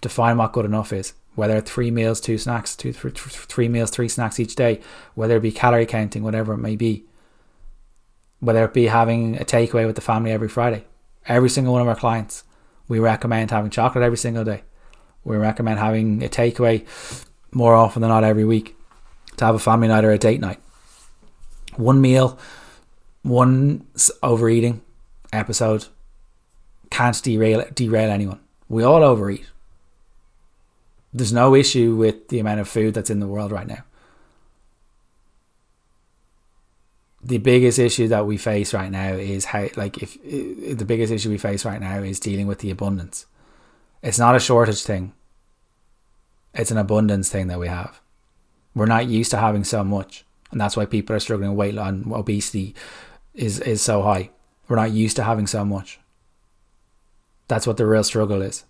define 0.00 0.36
what 0.36 0.52
good 0.52 0.64
enough 0.64 0.92
is, 0.92 1.14
whether 1.34 1.60
three 1.60 1.90
meals, 1.90 2.20
two 2.20 2.38
snacks, 2.38 2.76
two, 2.76 2.92
th- 2.92 3.14
three 3.14 3.68
meals, 3.68 3.90
three 3.90 4.08
snacks 4.08 4.38
each 4.38 4.54
day, 4.54 4.80
whether 5.14 5.36
it 5.36 5.42
be 5.42 5.52
calorie 5.52 5.86
counting, 5.86 6.22
whatever 6.22 6.52
it 6.54 6.58
may 6.58 6.76
be, 6.76 7.04
whether 8.40 8.64
it 8.64 8.74
be 8.74 8.86
having 8.86 9.36
a 9.40 9.44
takeaway 9.44 9.86
with 9.86 9.96
the 9.96 10.02
family 10.02 10.30
every 10.30 10.48
Friday. 10.48 10.84
Every 11.26 11.48
single 11.48 11.72
one 11.72 11.82
of 11.82 11.88
our 11.88 11.96
clients, 11.96 12.44
we 12.88 12.98
recommend 12.98 13.50
having 13.50 13.70
chocolate 13.70 14.04
every 14.04 14.18
single 14.18 14.44
day. 14.44 14.62
We 15.24 15.36
recommend 15.36 15.78
having 15.78 16.22
a 16.22 16.28
takeaway 16.28 16.86
more 17.52 17.74
often 17.74 18.02
than 18.02 18.10
not 18.10 18.24
every 18.24 18.44
week 18.44 18.76
to 19.36 19.44
have 19.44 19.54
a 19.54 19.60
family 19.60 19.88
night 19.88 20.04
or 20.04 20.10
a 20.10 20.18
date 20.18 20.40
night. 20.40 20.60
One 21.76 22.00
meal, 22.00 22.38
one 23.22 23.86
overeating 24.22 24.82
episode 25.32 25.86
can't 26.90 27.22
derail 27.22 27.64
derail 27.74 28.10
anyone. 28.10 28.40
We 28.68 28.82
all 28.82 29.02
overeat. 29.02 29.46
There's 31.12 31.32
no 31.32 31.54
issue 31.54 31.94
with 31.94 32.28
the 32.28 32.38
amount 32.38 32.60
of 32.60 32.68
food 32.68 32.94
that's 32.94 33.10
in 33.10 33.20
the 33.20 33.26
world 33.26 33.52
right 33.52 33.66
now. 33.66 33.84
The 37.22 37.38
biggest 37.38 37.78
issue 37.78 38.08
that 38.08 38.26
we 38.26 38.36
face 38.36 38.74
right 38.74 38.90
now 38.90 39.12
is 39.12 39.44
how, 39.46 39.68
like, 39.76 40.02
if, 40.02 40.16
if 40.24 40.78
the 40.78 40.84
biggest 40.84 41.12
issue 41.12 41.28
we 41.28 41.38
face 41.38 41.64
right 41.64 41.80
now 41.80 41.98
is 41.98 42.18
dealing 42.18 42.46
with 42.46 42.60
the 42.60 42.70
abundance. 42.70 43.26
It's 44.02 44.18
not 44.18 44.34
a 44.34 44.40
shortage 44.40 44.82
thing. 44.82 45.12
It's 46.54 46.70
an 46.70 46.78
abundance 46.78 47.28
thing 47.28 47.46
that 47.46 47.60
we 47.60 47.68
have. 47.68 48.00
We're 48.74 48.86
not 48.86 49.06
used 49.06 49.30
to 49.30 49.36
having 49.36 49.64
so 49.64 49.84
much, 49.84 50.24
and 50.50 50.60
that's 50.60 50.76
why 50.76 50.86
people 50.86 51.14
are 51.14 51.20
struggling 51.20 51.50
with 51.50 51.58
weight 51.58 51.74
loss. 51.74 51.88
and 51.88 52.12
Obesity 52.12 52.74
is 53.34 53.60
is 53.60 53.82
so 53.82 54.02
high. 54.02 54.30
We're 54.68 54.76
not 54.76 54.92
used 54.92 55.16
to 55.16 55.24
having 55.24 55.46
so 55.46 55.64
much. 55.64 56.00
That's 57.48 57.66
what 57.66 57.76
the 57.76 57.86
real 57.86 58.04
struggle 58.04 58.42
is. 58.42 58.64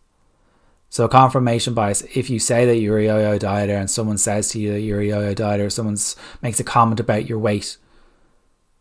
So 0.92 1.08
confirmation 1.08 1.72
bias. 1.72 2.02
If 2.14 2.28
you 2.28 2.38
say 2.38 2.66
that 2.66 2.76
you're 2.76 2.98
a 2.98 3.06
yo-yo 3.06 3.38
dieter 3.38 3.80
and 3.80 3.90
someone 3.90 4.18
says 4.18 4.48
to 4.48 4.58
you 4.58 4.72
that 4.72 4.80
you're 4.80 5.00
a 5.00 5.06
yo-yo 5.06 5.34
dieter, 5.34 5.72
someone 5.72 5.96
makes 6.42 6.60
a 6.60 6.64
comment 6.64 7.00
about 7.00 7.26
your 7.26 7.38
weight, 7.38 7.78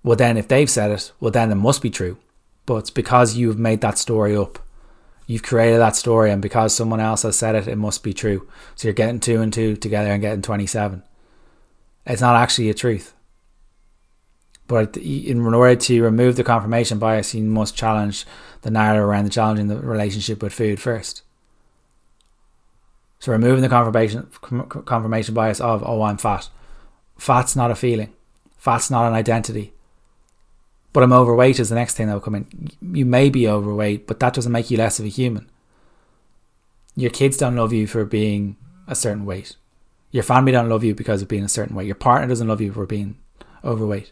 well 0.03 0.17
then 0.17 0.35
if 0.35 0.49
they've 0.49 0.69
said 0.69 0.91
it, 0.91 1.13
well 1.21 1.31
then 1.31 1.51
it 1.51 1.55
must 1.55 1.81
be 1.81 1.89
true. 1.89 2.17
But 2.65 2.93
because 2.93 3.37
you've 3.37 3.57
made 3.57 3.79
that 3.79 3.97
story 3.97 4.35
up 4.35 4.59
you've 5.31 5.43
created 5.43 5.79
that 5.79 5.95
story, 5.95 6.29
and 6.29 6.41
because 6.41 6.75
someone 6.75 6.99
else 6.99 7.23
has 7.23 7.37
said 7.37 7.55
it, 7.55 7.67
it 7.67 7.77
must 7.77 8.03
be 8.03 8.13
true. 8.13 8.47
So 8.75 8.87
you're 8.87 8.93
getting 8.93 9.19
two 9.21 9.41
and 9.41 9.51
two 9.51 9.77
together 9.77 10.11
and 10.11 10.21
getting 10.21 10.41
27. 10.41 11.03
It's 12.05 12.21
not 12.21 12.35
actually 12.35 12.69
a 12.69 12.73
truth. 12.73 13.13
But 14.67 14.97
in 14.97 15.41
order 15.53 15.75
to 15.75 16.03
remove 16.03 16.35
the 16.35 16.43
confirmation 16.43 16.99
bias, 16.99 17.33
you 17.33 17.43
must 17.43 17.75
challenge 17.75 18.25
the 18.61 18.71
narrative 18.71 19.03
around 19.03 19.25
the 19.25 19.29
challenging 19.29 19.67
the 19.67 19.77
relationship 19.77 20.43
with 20.43 20.53
food 20.53 20.79
first. 20.79 21.20
So 23.21 23.31
removing 23.31 23.61
the 23.61 23.69
confirmation 23.69 24.27
confirmation 24.85 25.35
bias 25.35 25.61
of 25.61 25.83
oh 25.85 26.01
I'm 26.01 26.17
fat. 26.17 26.49
Fat's 27.17 27.55
not 27.55 27.69
a 27.69 27.75
feeling. 27.75 28.11
Fat's 28.57 28.89
not 28.89 29.07
an 29.07 29.13
identity. 29.13 29.73
But 30.91 31.03
I'm 31.03 31.13
overweight 31.13 31.59
is 31.59 31.69
the 31.69 31.75
next 31.75 31.93
thing 31.93 32.07
that 32.07 32.13
will 32.13 32.19
come 32.19 32.33
in. 32.33 32.71
You 32.81 33.05
may 33.05 33.29
be 33.29 33.47
overweight, 33.47 34.07
but 34.07 34.19
that 34.19 34.33
doesn't 34.33 34.51
make 34.51 34.71
you 34.71 34.77
less 34.77 34.97
of 34.97 35.05
a 35.05 35.09
human. 35.09 35.49
Your 36.95 37.11
kids 37.11 37.37
don't 37.37 37.55
love 37.55 37.71
you 37.71 37.85
for 37.85 38.03
being 38.05 38.57
a 38.87 38.95
certain 38.95 39.23
weight. 39.23 39.55
Your 40.09 40.23
family 40.23 40.51
don't 40.51 40.67
love 40.67 40.83
you 40.83 40.95
because 40.95 41.21
of 41.21 41.27
being 41.27 41.43
a 41.43 41.49
certain 41.49 41.75
weight. 41.75 41.85
Your 41.85 41.95
partner 41.95 42.27
doesn't 42.27 42.47
love 42.47 42.59
you 42.59 42.73
for 42.73 42.87
being 42.87 43.17
overweight. 43.63 44.11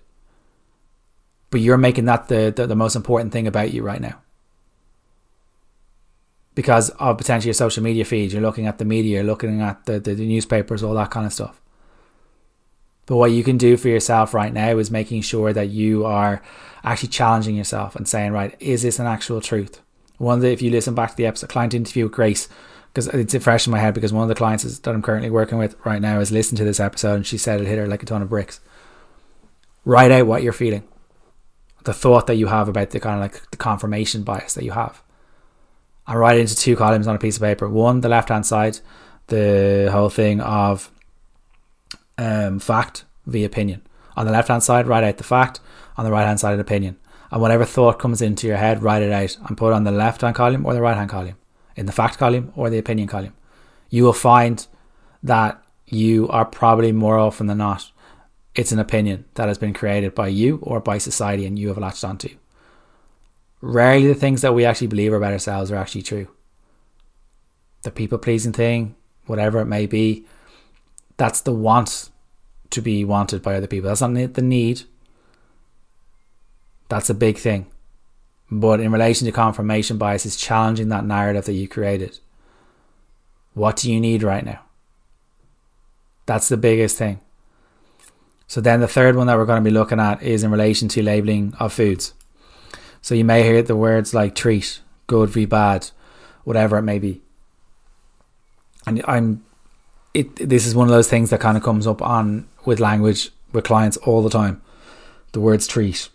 But 1.49 1.61
you're 1.61 1.77
making 1.77 2.05
that 2.05 2.27
the, 2.27 2.53
the, 2.55 2.67
the 2.67 2.75
most 2.75 2.95
important 2.95 3.33
thing 3.33 3.47
about 3.47 3.73
you 3.73 3.81
right 3.81 3.99
now. 3.99 4.21
Because 6.59 6.89
of 6.89 7.17
potentially 7.17 7.47
your 7.47 7.53
social 7.53 7.81
media 7.81 8.03
feed, 8.03 8.33
you're 8.33 8.41
looking 8.41 8.67
at 8.67 8.79
the 8.79 8.83
media, 8.83 9.19
you're 9.19 9.23
looking 9.23 9.61
at 9.61 9.85
the, 9.85 9.97
the, 9.97 10.13
the 10.13 10.27
newspapers, 10.27 10.83
all 10.83 10.93
that 10.95 11.09
kind 11.09 11.25
of 11.25 11.31
stuff. 11.31 11.61
But 13.05 13.15
what 13.15 13.31
you 13.31 13.45
can 13.45 13.57
do 13.57 13.77
for 13.77 13.87
yourself 13.87 14.33
right 14.33 14.51
now 14.51 14.77
is 14.77 14.91
making 14.91 15.21
sure 15.21 15.53
that 15.53 15.69
you 15.69 16.03
are 16.03 16.41
actually 16.83 17.07
challenging 17.07 17.55
yourself 17.55 17.95
and 17.95 18.05
saying, 18.05 18.33
right, 18.33 18.57
is 18.59 18.81
this 18.81 18.99
an 18.99 19.07
actual 19.07 19.39
truth? 19.39 19.81
One 20.17 20.41
that 20.41 20.51
if 20.51 20.61
you 20.61 20.69
listen 20.69 20.95
back 20.95 21.11
to 21.11 21.15
the 21.15 21.27
episode, 21.27 21.47
client 21.47 21.73
interview 21.73 22.03
with 22.03 22.11
Grace, 22.11 22.49
because 22.91 23.07
it's 23.07 23.41
fresh 23.41 23.65
in 23.65 23.71
my 23.71 23.79
head 23.79 23.93
because 23.93 24.11
one 24.11 24.23
of 24.23 24.27
the 24.27 24.35
clients 24.35 24.79
that 24.79 24.93
I'm 24.93 25.01
currently 25.01 25.29
working 25.29 25.57
with 25.57 25.77
right 25.85 26.01
now 26.01 26.19
has 26.19 26.29
listened 26.29 26.57
to 26.57 26.65
this 26.65 26.81
episode 26.81 27.15
and 27.15 27.25
she 27.25 27.37
said 27.37 27.61
it 27.61 27.67
hit 27.67 27.77
her 27.77 27.87
like 27.87 28.03
a 28.03 28.05
ton 28.05 28.21
of 28.21 28.27
bricks. 28.27 28.59
Write 29.85 30.11
out 30.11 30.27
what 30.27 30.43
you're 30.43 30.51
feeling, 30.51 30.83
the 31.85 31.93
thought 31.93 32.27
that 32.27 32.35
you 32.35 32.47
have 32.47 32.67
about 32.67 32.89
the 32.89 32.99
kind 32.99 33.15
of 33.15 33.21
like 33.21 33.49
the 33.51 33.57
confirmation 33.57 34.23
bias 34.23 34.55
that 34.55 34.65
you 34.65 34.71
have. 34.71 35.01
And 36.09 36.19
write 36.19 36.39
into 36.39 36.55
two 36.55 36.75
columns 36.75 37.07
on 37.07 37.15
a 37.15 37.19
piece 37.19 37.37
of 37.37 37.43
paper. 37.43 37.69
One, 37.69 38.01
the 38.01 38.09
left 38.09 38.29
hand 38.29 38.45
side, 38.45 38.79
the 39.27 39.89
whole 39.91 40.09
thing 40.09 40.41
of 40.41 40.91
um, 42.17 42.59
fact 42.59 43.05
via 43.27 43.45
opinion. 43.45 43.83
On 44.17 44.25
the 44.25 44.31
left 44.31 44.47
hand 44.47 44.63
side, 44.63 44.87
write 44.87 45.03
out 45.03 45.17
the 45.17 45.23
fact. 45.23 45.59
On 45.97 46.03
the 46.03 46.11
right 46.11 46.25
hand 46.25 46.39
side, 46.39 46.55
an 46.55 46.59
opinion. 46.59 46.97
And 47.31 47.41
whatever 47.41 47.63
thought 47.63 47.99
comes 47.99 48.23
into 48.23 48.47
your 48.47 48.57
head, 48.57 48.81
write 48.81 49.03
it 49.03 49.11
out 49.11 49.37
and 49.47 49.55
put 49.55 49.69
it 49.69 49.75
on 49.75 49.83
the 49.83 49.91
left 49.91 50.21
hand 50.21 50.35
column 50.35 50.65
or 50.65 50.73
the 50.73 50.81
right 50.81 50.97
hand 50.97 51.11
column, 51.11 51.37
in 51.75 51.85
the 51.85 51.91
fact 51.91 52.17
column 52.17 52.51
or 52.55 52.71
the 52.71 52.79
opinion 52.79 53.07
column. 53.07 53.35
You 53.91 54.03
will 54.03 54.13
find 54.13 54.65
that 55.21 55.63
you 55.85 56.27
are 56.29 56.45
probably 56.45 56.91
more 56.91 57.19
often 57.19 57.45
than 57.45 57.59
not, 57.59 57.91
it's 58.55 58.71
an 58.71 58.79
opinion 58.79 59.25
that 59.35 59.47
has 59.47 59.57
been 59.57 59.73
created 59.73 60.15
by 60.15 60.27
you 60.27 60.59
or 60.63 60.79
by 60.79 60.97
society 60.97 61.45
and 61.45 61.57
you 61.57 61.67
have 61.67 61.77
latched 61.77 62.03
onto. 62.03 62.29
Rarely 63.61 64.07
the 64.07 64.15
things 64.15 64.41
that 64.41 64.53
we 64.53 64.65
actually 64.65 64.87
believe 64.87 65.13
about 65.13 65.33
ourselves 65.33 65.71
are 65.71 65.75
actually 65.75 66.03
true. 66.03 66.27
The 67.83 67.91
people 67.91 68.17
pleasing 68.17 68.53
thing, 68.53 68.95
whatever 69.25 69.59
it 69.59 69.65
may 69.65 69.85
be, 69.85 70.25
that's 71.17 71.41
the 71.41 71.53
want 71.53 72.09
to 72.69 72.81
be 72.81 73.03
wanted 73.03 73.41
by 73.41 73.55
other 73.55 73.67
people. 73.67 73.89
That's 73.89 74.01
not 74.01 74.33
the 74.33 74.41
need. 74.41 74.83
That's 76.87 77.09
a 77.09 77.13
big 77.13 77.37
thing. 77.37 77.67
But 78.51 78.79
in 78.79 78.91
relation 78.91 79.25
to 79.25 79.31
confirmation 79.31 79.97
bias, 79.97 80.25
is 80.25 80.35
challenging 80.35 80.89
that 80.89 81.05
narrative 81.05 81.45
that 81.45 81.53
you 81.53 81.67
created. 81.67 82.19
What 83.53 83.75
do 83.75 83.91
you 83.91 83.99
need 83.99 84.23
right 84.23 84.45
now? 84.45 84.61
That's 86.25 86.47
the 86.47 86.57
biggest 86.57 86.97
thing. 86.97 87.19
So 88.47 88.61
then 88.61 88.79
the 88.79 88.87
third 88.87 89.15
one 89.15 89.27
that 89.27 89.37
we're 89.37 89.45
going 89.45 89.63
to 89.63 89.69
be 89.69 89.73
looking 89.73 89.99
at 89.99 90.23
is 90.23 90.43
in 90.43 90.49
relation 90.49 90.87
to 90.89 91.03
labeling 91.03 91.53
of 91.59 91.73
foods. 91.73 92.13
So 93.01 93.15
you 93.15 93.25
may 93.25 93.43
hear 93.43 93.61
the 93.61 93.75
words 93.75 94.13
like 94.13 94.35
treat, 94.35 94.81
good 95.07 95.29
v 95.29 95.45
bad, 95.45 95.89
whatever 96.43 96.77
it 96.77 96.83
may 96.83 96.99
be. 96.99 97.21
And 98.85 99.03
I'm 99.07 99.43
it 100.13 100.35
this 100.35 100.65
is 100.65 100.75
one 100.75 100.87
of 100.87 100.91
those 100.91 101.09
things 101.09 101.29
that 101.29 101.39
kind 101.39 101.57
of 101.57 101.63
comes 101.63 101.87
up 101.87 102.01
on 102.01 102.47
with 102.65 102.79
language 102.79 103.29
with 103.51 103.63
clients 103.63 103.97
all 103.97 104.21
the 104.21 104.29
time. 104.29 104.61
The 105.31 105.39
words 105.39 105.67
treat, 105.67 106.09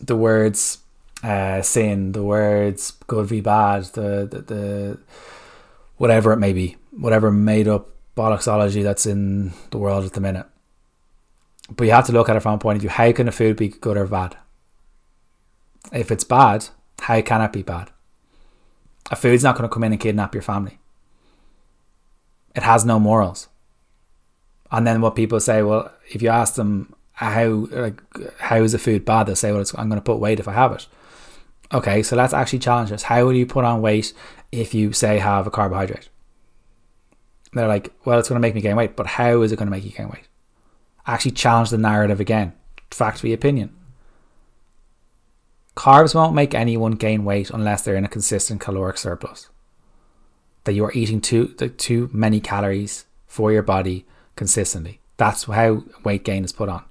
the 0.00 0.16
words 0.16 0.78
uh, 1.22 1.62
sin, 1.62 2.12
the 2.12 2.22
words 2.22 2.92
good 3.06 3.26
v 3.26 3.40
bad, 3.40 3.84
the, 3.84 4.28
the 4.30 4.40
the 4.42 4.98
whatever 5.96 6.32
it 6.32 6.38
may 6.38 6.52
be, 6.52 6.76
whatever 6.90 7.30
made 7.30 7.68
up 7.68 7.88
bollocksology 8.16 8.82
that's 8.82 9.06
in 9.06 9.52
the 9.70 9.78
world 9.78 10.04
at 10.04 10.14
the 10.14 10.20
minute. 10.20 10.46
But 11.68 11.84
you 11.84 11.90
have 11.92 12.06
to 12.06 12.12
look 12.12 12.28
at 12.28 12.36
it 12.36 12.40
from 12.40 12.54
a 12.54 12.58
point 12.58 12.76
of 12.76 12.82
view: 12.82 12.90
how 12.90 13.12
can 13.12 13.28
a 13.28 13.32
food 13.32 13.56
be 13.56 13.68
good 13.68 13.96
or 13.96 14.06
bad? 14.06 14.36
If 15.92 16.10
it's 16.10 16.24
bad, 16.24 16.68
how 17.00 17.20
can 17.20 17.42
it 17.42 17.52
be 17.52 17.62
bad? 17.62 17.90
A 19.10 19.16
food's 19.16 19.44
not 19.44 19.56
going 19.56 19.68
to 19.68 19.72
come 19.72 19.84
in 19.84 19.92
and 19.92 20.00
kidnap 20.00 20.34
your 20.34 20.42
family. 20.42 20.78
It 22.54 22.62
has 22.62 22.84
no 22.84 22.98
morals. 22.98 23.48
And 24.70 24.86
then 24.86 25.00
what 25.00 25.14
people 25.14 25.38
say, 25.38 25.62
well, 25.62 25.92
if 26.10 26.22
you 26.22 26.28
ask 26.28 26.54
them 26.54 26.94
how 27.12 27.66
like 27.70 28.02
how 28.38 28.56
is 28.56 28.72
the 28.72 28.78
food 28.78 29.04
bad, 29.04 29.26
they'll 29.26 29.36
say, 29.36 29.52
well, 29.52 29.64
I'm 29.76 29.88
going 29.88 30.00
to 30.00 30.04
put 30.04 30.18
weight 30.18 30.40
if 30.40 30.48
I 30.48 30.52
have 30.52 30.72
it. 30.72 30.86
Okay, 31.72 32.02
so 32.02 32.16
let's 32.16 32.34
actually 32.34 32.60
challenge 32.60 32.90
this. 32.90 33.04
How 33.04 33.24
will 33.24 33.32
you 33.32 33.46
put 33.46 33.64
on 33.64 33.80
weight 33.82 34.12
if 34.52 34.74
you 34.74 34.92
say 34.92 35.18
have 35.18 35.46
a 35.46 35.50
carbohydrate? 35.50 36.08
They're 37.52 37.68
like, 37.68 37.92
well, 38.04 38.18
it's 38.18 38.28
going 38.28 38.40
to 38.40 38.46
make 38.46 38.54
me 38.54 38.60
gain 38.60 38.76
weight, 38.76 38.96
but 38.96 39.06
how 39.06 39.42
is 39.42 39.52
it 39.52 39.56
going 39.56 39.66
to 39.66 39.70
make 39.70 39.84
you 39.84 39.90
gain 39.90 40.08
weight? 40.08 40.28
Actually, 41.06 41.32
challenge 41.32 41.70
the 41.70 41.78
narrative 41.78 42.20
again. 42.20 42.52
Fact 42.90 43.18
Factory 43.18 43.32
opinion. 43.32 43.75
Carbs 45.76 46.14
won't 46.14 46.34
make 46.34 46.54
anyone 46.54 46.92
gain 46.92 47.24
weight 47.24 47.50
unless 47.50 47.82
they're 47.82 47.96
in 47.96 48.04
a 48.04 48.08
consistent 48.08 48.60
caloric 48.60 48.96
surplus. 48.96 49.50
That 50.64 50.72
you 50.72 50.84
are 50.86 50.92
eating 50.92 51.20
too 51.20 51.48
too 51.48 52.10
many 52.12 52.40
calories 52.40 53.04
for 53.26 53.52
your 53.52 53.62
body 53.62 54.06
consistently. 54.34 55.00
That's 55.18 55.44
how 55.44 55.84
weight 56.02 56.24
gain 56.24 56.44
is 56.44 56.52
put 56.52 56.70
on. 56.70 56.84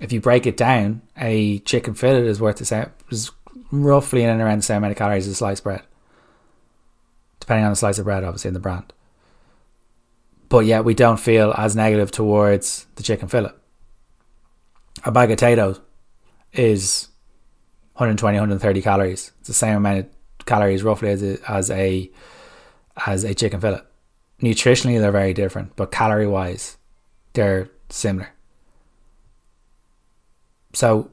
If 0.00 0.12
you 0.12 0.20
break 0.20 0.46
it 0.46 0.56
down, 0.56 1.02
a 1.16 1.58
chicken 1.60 1.92
fillet 1.92 2.26
is 2.26 2.40
worth 2.40 2.56
the 2.56 2.64
same, 2.64 2.86
is 3.10 3.30
roughly 3.70 4.22
in 4.22 4.30
and 4.30 4.40
around 4.40 4.58
the 4.58 4.62
same 4.62 4.78
amount 4.78 4.92
of 4.92 4.98
calories 4.98 5.26
as 5.26 5.34
a 5.34 5.36
sliced 5.36 5.62
bread, 5.62 5.82
depending 7.38 7.66
on 7.66 7.72
the 7.72 7.76
slice 7.76 7.98
of 7.98 8.06
bread, 8.06 8.24
obviously, 8.24 8.48
in 8.48 8.54
the 8.54 8.60
brand. 8.60 8.94
But 10.48 10.64
yet, 10.64 10.86
we 10.86 10.94
don't 10.94 11.20
feel 11.20 11.54
as 11.56 11.76
negative 11.76 12.10
towards 12.10 12.86
the 12.94 13.02
chicken 13.02 13.28
fillet. 13.28 13.52
A 15.04 15.12
bag 15.12 15.30
of 15.30 15.36
potatoes 15.36 15.80
is 16.52 17.08
120, 17.94 18.36
130 18.36 18.82
calories. 18.82 19.32
It's 19.40 19.48
the 19.48 19.54
same 19.54 19.76
amount 19.76 19.98
of 19.98 20.46
calories 20.46 20.82
roughly 20.82 21.10
as 21.10 21.22
a, 21.22 21.38
as 21.50 21.70
a 21.70 22.10
as 23.06 23.24
a 23.24 23.34
chicken 23.34 23.60
fillet. 23.60 23.82
Nutritionally, 24.40 24.98
they're 24.98 25.12
very 25.12 25.34
different, 25.34 25.76
but 25.76 25.90
calorie 25.90 26.26
wise, 26.26 26.78
they're 27.34 27.68
similar. 27.88 28.30
So 30.72 31.10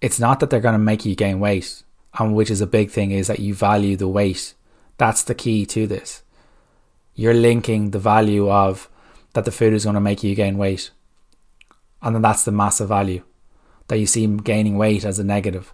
it's 0.00 0.20
not 0.20 0.40
that 0.40 0.50
they're 0.50 0.60
going 0.60 0.74
to 0.74 0.78
make 0.78 1.04
you 1.04 1.14
gain 1.14 1.40
weight, 1.40 1.82
and 2.18 2.34
which 2.34 2.50
is 2.50 2.60
a 2.60 2.66
big 2.66 2.90
thing, 2.90 3.10
is 3.10 3.26
that 3.26 3.40
you 3.40 3.54
value 3.54 3.96
the 3.96 4.08
weight. 4.08 4.54
That's 4.96 5.22
the 5.22 5.34
key 5.34 5.66
to 5.66 5.86
this. 5.86 6.22
You're 7.14 7.34
linking 7.34 7.90
the 7.90 7.98
value 7.98 8.50
of 8.50 8.88
that 9.34 9.44
the 9.44 9.52
food 9.52 9.72
is 9.72 9.84
going 9.84 9.94
to 9.94 10.00
make 10.00 10.22
you 10.22 10.34
gain 10.34 10.56
weight. 10.56 10.90
And 12.00 12.14
then 12.14 12.22
that's 12.22 12.44
the 12.44 12.52
massive 12.52 12.88
value 12.88 13.24
that 13.88 13.98
you 13.98 14.06
see 14.06 14.26
gaining 14.26 14.76
weight 14.76 15.04
as 15.04 15.18
a 15.18 15.24
negative. 15.24 15.72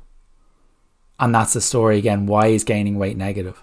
And 1.18 1.34
that's 1.34 1.52
the 1.52 1.60
story 1.60 1.98
again. 1.98 2.26
Why 2.26 2.46
is 2.46 2.64
gaining 2.64 2.98
weight 2.98 3.16
negative? 3.16 3.62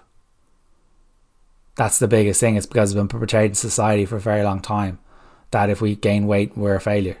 That's 1.74 1.98
the 1.98 2.08
biggest 2.08 2.40
thing. 2.40 2.56
It's 2.56 2.66
because 2.66 2.90
it's 2.90 2.96
been 2.96 3.08
perpetrated 3.08 3.52
in 3.52 3.54
society 3.54 4.04
for 4.04 4.16
a 4.16 4.20
very 4.20 4.42
long 4.42 4.60
time 4.60 4.98
that 5.50 5.70
if 5.70 5.80
we 5.80 5.96
gain 5.96 6.26
weight, 6.26 6.56
we're 6.56 6.74
a 6.74 6.80
failure. 6.80 7.18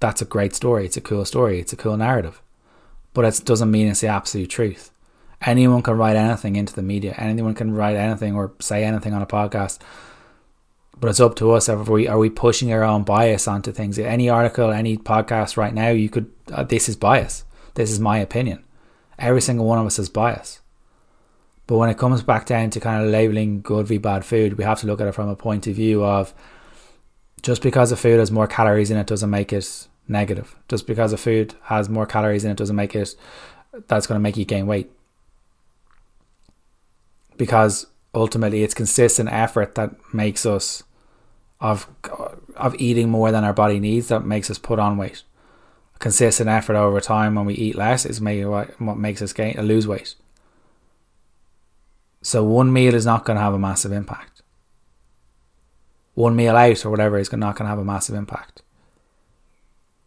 That's 0.00 0.22
a 0.22 0.26
great 0.26 0.54
story. 0.54 0.86
It's 0.86 0.96
a 0.96 1.02
cool 1.02 1.24
story. 1.24 1.60
It's 1.60 1.72
a 1.72 1.76
cool 1.76 1.96
narrative. 1.96 2.40
But 3.14 3.24
it 3.24 3.44
doesn't 3.44 3.70
mean 3.70 3.88
it's 3.88 4.00
the 4.00 4.08
absolute 4.08 4.50
truth. 4.50 4.90
Anyone 5.40 5.82
can 5.82 5.96
write 5.96 6.16
anything 6.16 6.56
into 6.56 6.74
the 6.74 6.82
media. 6.82 7.14
Anyone 7.16 7.54
can 7.54 7.74
write 7.74 7.96
anything 7.96 8.34
or 8.34 8.52
say 8.60 8.84
anything 8.84 9.14
on 9.14 9.22
a 9.22 9.26
podcast 9.26 9.78
but 11.00 11.08
it's 11.08 11.20
up 11.20 11.36
to 11.36 11.52
us. 11.52 11.68
Are 11.68 11.82
we 11.82 12.08
are 12.08 12.18
we 12.18 12.30
pushing 12.30 12.72
our 12.72 12.82
own 12.82 13.04
bias 13.04 13.46
onto 13.46 13.72
things? 13.72 13.98
Any 13.98 14.28
article, 14.28 14.70
any 14.70 14.96
podcast 14.96 15.56
right 15.56 15.74
now, 15.74 15.88
you 15.88 16.08
could. 16.08 16.30
Uh, 16.52 16.64
this 16.64 16.88
is 16.88 16.96
bias. 16.96 17.44
This 17.74 17.90
is 17.90 18.00
my 18.00 18.18
opinion. 18.18 18.64
Every 19.18 19.40
single 19.40 19.66
one 19.66 19.78
of 19.78 19.86
us 19.86 19.98
is 19.98 20.08
bias. 20.08 20.60
But 21.66 21.76
when 21.76 21.90
it 21.90 21.98
comes 21.98 22.22
back 22.22 22.46
down 22.46 22.70
to 22.70 22.80
kind 22.80 23.04
of 23.04 23.10
labeling 23.10 23.60
good 23.60 23.86
v 23.86 23.98
bad 23.98 24.24
food, 24.24 24.56
we 24.56 24.64
have 24.64 24.80
to 24.80 24.86
look 24.86 25.00
at 25.00 25.06
it 25.06 25.14
from 25.14 25.28
a 25.28 25.36
point 25.36 25.66
of 25.66 25.76
view 25.76 26.02
of 26.02 26.32
just 27.42 27.62
because 27.62 27.92
a 27.92 27.96
food 27.96 28.18
has 28.18 28.30
more 28.30 28.46
calories 28.46 28.90
in 28.90 28.96
it 28.96 29.06
doesn't 29.06 29.30
make 29.30 29.52
it 29.52 29.86
negative. 30.08 30.56
Just 30.68 30.86
because 30.86 31.12
a 31.12 31.18
food 31.18 31.54
has 31.64 31.88
more 31.88 32.06
calories 32.06 32.44
in 32.44 32.50
it 32.50 32.56
doesn't 32.56 32.74
make 32.74 32.96
it 32.96 33.14
that's 33.86 34.06
going 34.06 34.18
to 34.18 34.22
make 34.22 34.36
you 34.36 34.44
gain 34.44 34.66
weight. 34.66 34.90
Because 37.36 37.86
ultimately 38.14 38.62
it's 38.62 38.74
consistent 38.74 39.30
effort 39.30 39.74
that 39.74 39.92
makes 40.12 40.46
us 40.46 40.82
of 41.60 41.88
of 42.56 42.74
eating 42.78 43.08
more 43.08 43.32
than 43.32 43.44
our 43.44 43.52
body 43.52 43.80
needs 43.80 44.08
that 44.08 44.24
makes 44.24 44.50
us 44.50 44.58
put 44.58 44.78
on 44.78 44.96
weight. 44.96 45.22
Consistent 45.98 46.48
effort 46.48 46.76
over 46.76 47.00
time 47.00 47.34
when 47.34 47.44
we 47.44 47.54
eat 47.54 47.74
less 47.74 48.06
is 48.06 48.20
what, 48.20 48.80
makes 48.98 49.20
us 49.20 49.32
gain 49.32 49.56
lose 49.60 49.86
weight. 49.86 50.14
So 52.22 52.44
one 52.44 52.72
meal 52.72 52.94
is 52.94 53.06
not 53.06 53.24
going 53.24 53.36
to 53.36 53.42
have 53.42 53.54
a 53.54 53.58
massive 53.58 53.92
impact. 53.92 54.42
One 56.14 56.36
meal 56.36 56.56
out 56.56 56.84
or 56.84 56.90
whatever 56.90 57.18
is 57.18 57.32
not 57.32 57.56
going 57.56 57.64
to 57.64 57.70
have 57.70 57.78
a 57.78 57.84
massive 57.84 58.14
impact. 58.14 58.62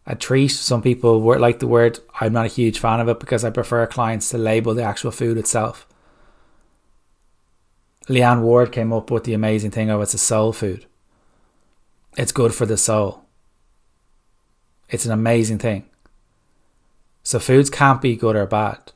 A 0.05 0.15
treat, 0.15 0.49
some 0.49 0.81
people 0.81 1.19
like 1.39 1.59
the 1.59 1.67
word. 1.67 1.99
I'm 2.19 2.33
not 2.33 2.45
a 2.45 2.49
huge 2.49 2.79
fan 2.79 2.99
of 2.99 3.07
it 3.07 3.19
because 3.19 3.45
I 3.45 3.49
prefer 3.49 3.85
clients 3.87 4.29
to 4.29 4.37
label 4.37 4.73
the 4.73 4.83
actual 4.83 5.11
food 5.11 5.37
itself. 5.37 5.87
Leanne 8.09 8.41
Ward 8.41 8.71
came 8.71 8.91
up 8.91 9.11
with 9.11 9.25
the 9.25 9.33
amazing 9.33 9.71
thing 9.71 9.89
of 9.89 10.01
it's 10.01 10.13
a 10.13 10.17
soul 10.17 10.53
food. 10.53 10.85
It's 12.17 12.32
good 12.32 12.54
for 12.54 12.65
the 12.65 12.78
soul. 12.78 13.26
It's 14.89 15.06
an 15.06 15.12
amazing 15.12 15.60
thing. 15.60 15.86
So 17.24 17.39
foods 17.39 17.69
can't 17.69 18.02
be 18.02 18.15
good 18.15 18.36
or 18.36 18.45
bad. 18.45 18.91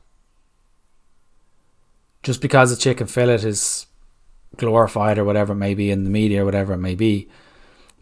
Just 2.22 2.42
because 2.42 2.72
a 2.72 2.76
chicken 2.76 3.06
fillet 3.06 3.36
is 3.36 3.86
glorified 4.56 5.18
or 5.18 5.24
whatever 5.24 5.52
it 5.52 5.56
may 5.56 5.74
be 5.74 5.90
in 5.90 6.04
the 6.04 6.10
media 6.10 6.42
or 6.42 6.44
whatever 6.44 6.74
it 6.74 6.78
may 6.78 6.94
be, 6.94 7.28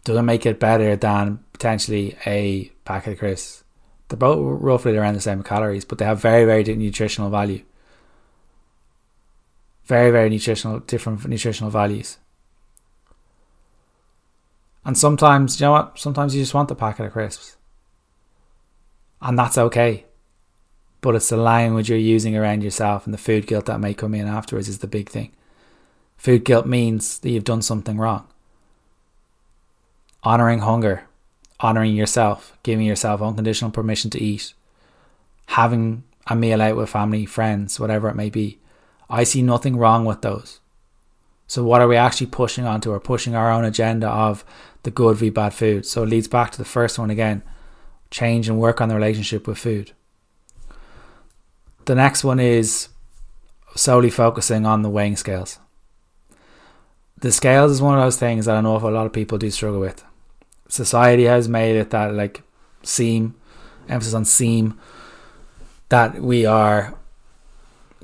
doesn't 0.03 0.25
make 0.25 0.45
it 0.45 0.59
better 0.59 0.95
than 0.95 1.39
potentially 1.53 2.17
a 2.25 2.71
packet 2.83 3.13
of 3.13 3.19
crisps. 3.19 3.63
They're 4.09 4.17
both 4.17 4.61
roughly 4.61 4.97
around 4.97 5.15
the 5.15 5.21
same 5.21 5.43
calories, 5.43 5.85
but 5.85 5.97
they 5.97 6.05
have 6.05 6.21
very, 6.21 6.45
very 6.45 6.63
different 6.63 6.83
nutritional 6.83 7.29
value. 7.29 7.63
Very, 9.85 10.11
very 10.11 10.29
nutritional, 10.29 10.79
different 10.79 11.25
nutritional 11.27 11.71
values. 11.71 12.17
And 14.85 14.95
sometimes, 14.95 15.59
you 15.59 15.65
know 15.65 15.71
what? 15.71 15.97
Sometimes 15.97 16.35
you 16.35 16.41
just 16.41 16.53
want 16.53 16.69
the 16.69 16.75
packet 16.75 17.07
of 17.07 17.13
crisps. 17.13 17.57
And 19.19 19.37
that's 19.37 19.57
okay. 19.57 20.05
But 21.01 21.15
it's 21.15 21.29
the 21.29 21.37
language 21.37 21.89
you're 21.89 21.97
using 21.97 22.37
around 22.37 22.63
yourself 22.63 23.05
and 23.05 23.13
the 23.13 23.17
food 23.17 23.47
guilt 23.47 23.65
that 23.65 23.79
may 23.79 23.95
come 23.95 24.13
in 24.13 24.27
afterwards 24.27 24.69
is 24.69 24.79
the 24.79 24.87
big 24.87 25.09
thing. 25.09 25.31
Food 26.17 26.45
guilt 26.45 26.67
means 26.67 27.19
that 27.19 27.31
you've 27.31 27.43
done 27.43 27.63
something 27.63 27.97
wrong. 27.97 28.27
Honoring 30.23 30.59
hunger, 30.59 31.05
honoring 31.59 31.95
yourself, 31.95 32.57
giving 32.63 32.85
yourself 32.85 33.21
unconditional 33.21 33.71
permission 33.71 34.09
to 34.11 34.21
eat, 34.21 34.53
having 35.47 36.03
a 36.27 36.35
meal 36.35 36.61
out 36.61 36.75
with 36.75 36.89
family, 36.89 37.25
friends, 37.25 37.79
whatever 37.79 38.09
it 38.09 38.15
may 38.15 38.29
be. 38.29 38.59
I 39.09 39.23
see 39.23 39.41
nothing 39.41 39.77
wrong 39.77 40.05
with 40.05 40.21
those. 40.21 40.59
So, 41.47 41.63
what 41.63 41.81
are 41.81 41.87
we 41.87 41.95
actually 41.95 42.27
pushing 42.27 42.65
onto? 42.65 42.89
We're 42.89 42.99
pushing 42.99 43.35
our 43.35 43.51
own 43.51 43.65
agenda 43.65 44.07
of 44.07 44.43
the 44.85 44.91
good 44.91 45.17
v 45.17 45.29
bad 45.29 45.53
food. 45.53 45.85
So, 45.85 46.03
it 46.03 46.09
leads 46.09 46.29
back 46.29 46.51
to 46.51 46.57
the 46.57 46.65
first 46.65 46.97
one 46.97 47.09
again 47.09 47.43
change 48.09 48.47
and 48.47 48.59
work 48.59 48.79
on 48.79 48.87
the 48.87 48.95
relationship 48.95 49.45
with 49.45 49.57
food. 49.57 49.91
The 51.85 51.95
next 51.95 52.23
one 52.23 52.39
is 52.39 52.87
solely 53.75 54.09
focusing 54.09 54.65
on 54.65 54.83
the 54.83 54.89
weighing 54.89 55.17
scales. 55.17 55.59
The 57.19 57.31
scales 57.31 57.71
is 57.71 57.81
one 57.81 57.97
of 57.97 58.03
those 58.03 58.17
things 58.17 58.45
that 58.45 58.55
I 58.55 58.61
know 58.61 58.77
a 58.77 58.89
lot 58.89 59.05
of 59.05 59.13
people 59.13 59.37
do 59.37 59.51
struggle 59.51 59.79
with. 59.79 60.03
Society 60.67 61.23
has 61.23 61.49
made 61.49 61.75
it 61.75 61.89
that, 61.91 62.13
like, 62.13 62.41
seem, 62.83 63.35
emphasis 63.89 64.13
on 64.13 64.25
seem, 64.25 64.79
that 65.89 66.21
we 66.21 66.45
are 66.45 66.95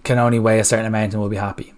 can 0.04 0.18
only 0.18 0.40
weigh 0.40 0.60
a 0.60 0.64
certain 0.64 0.86
amount 0.86 1.14
and 1.14 1.22
we'll 1.22 1.30
be 1.30 1.38
happy. 1.38 1.74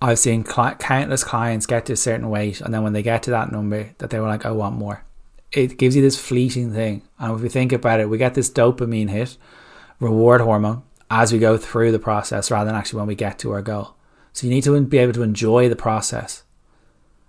I've 0.00 0.18
seen 0.18 0.44
countless 0.44 1.24
clients 1.24 1.66
get 1.66 1.86
to 1.86 1.94
a 1.94 1.96
certain 1.96 2.30
weight, 2.30 2.60
and 2.60 2.72
then 2.72 2.82
when 2.82 2.92
they 2.92 3.02
get 3.02 3.24
to 3.24 3.30
that 3.30 3.50
number, 3.50 3.90
that 3.98 4.10
they 4.10 4.20
were 4.20 4.28
like, 4.28 4.46
"I 4.46 4.52
want 4.52 4.76
more." 4.76 5.04
it 5.52 5.78
gives 5.78 5.96
you 5.96 6.02
this 6.02 6.18
fleeting 6.20 6.72
thing. 6.72 7.02
And 7.18 7.34
if 7.34 7.40
we 7.40 7.48
think 7.48 7.72
about 7.72 8.00
it, 8.00 8.08
we 8.08 8.18
get 8.18 8.34
this 8.34 8.50
dopamine 8.50 9.08
hit, 9.08 9.36
reward 9.98 10.40
hormone, 10.40 10.82
as 11.10 11.32
we 11.32 11.38
go 11.38 11.56
through 11.56 11.92
the 11.92 11.98
process 11.98 12.50
rather 12.50 12.66
than 12.66 12.76
actually 12.76 12.98
when 12.98 13.08
we 13.08 13.14
get 13.14 13.38
to 13.40 13.52
our 13.52 13.62
goal. 13.62 13.94
So 14.32 14.46
you 14.46 14.52
need 14.52 14.64
to 14.64 14.80
be 14.82 14.98
able 14.98 15.14
to 15.14 15.22
enjoy 15.22 15.68
the 15.68 15.76
process 15.76 16.42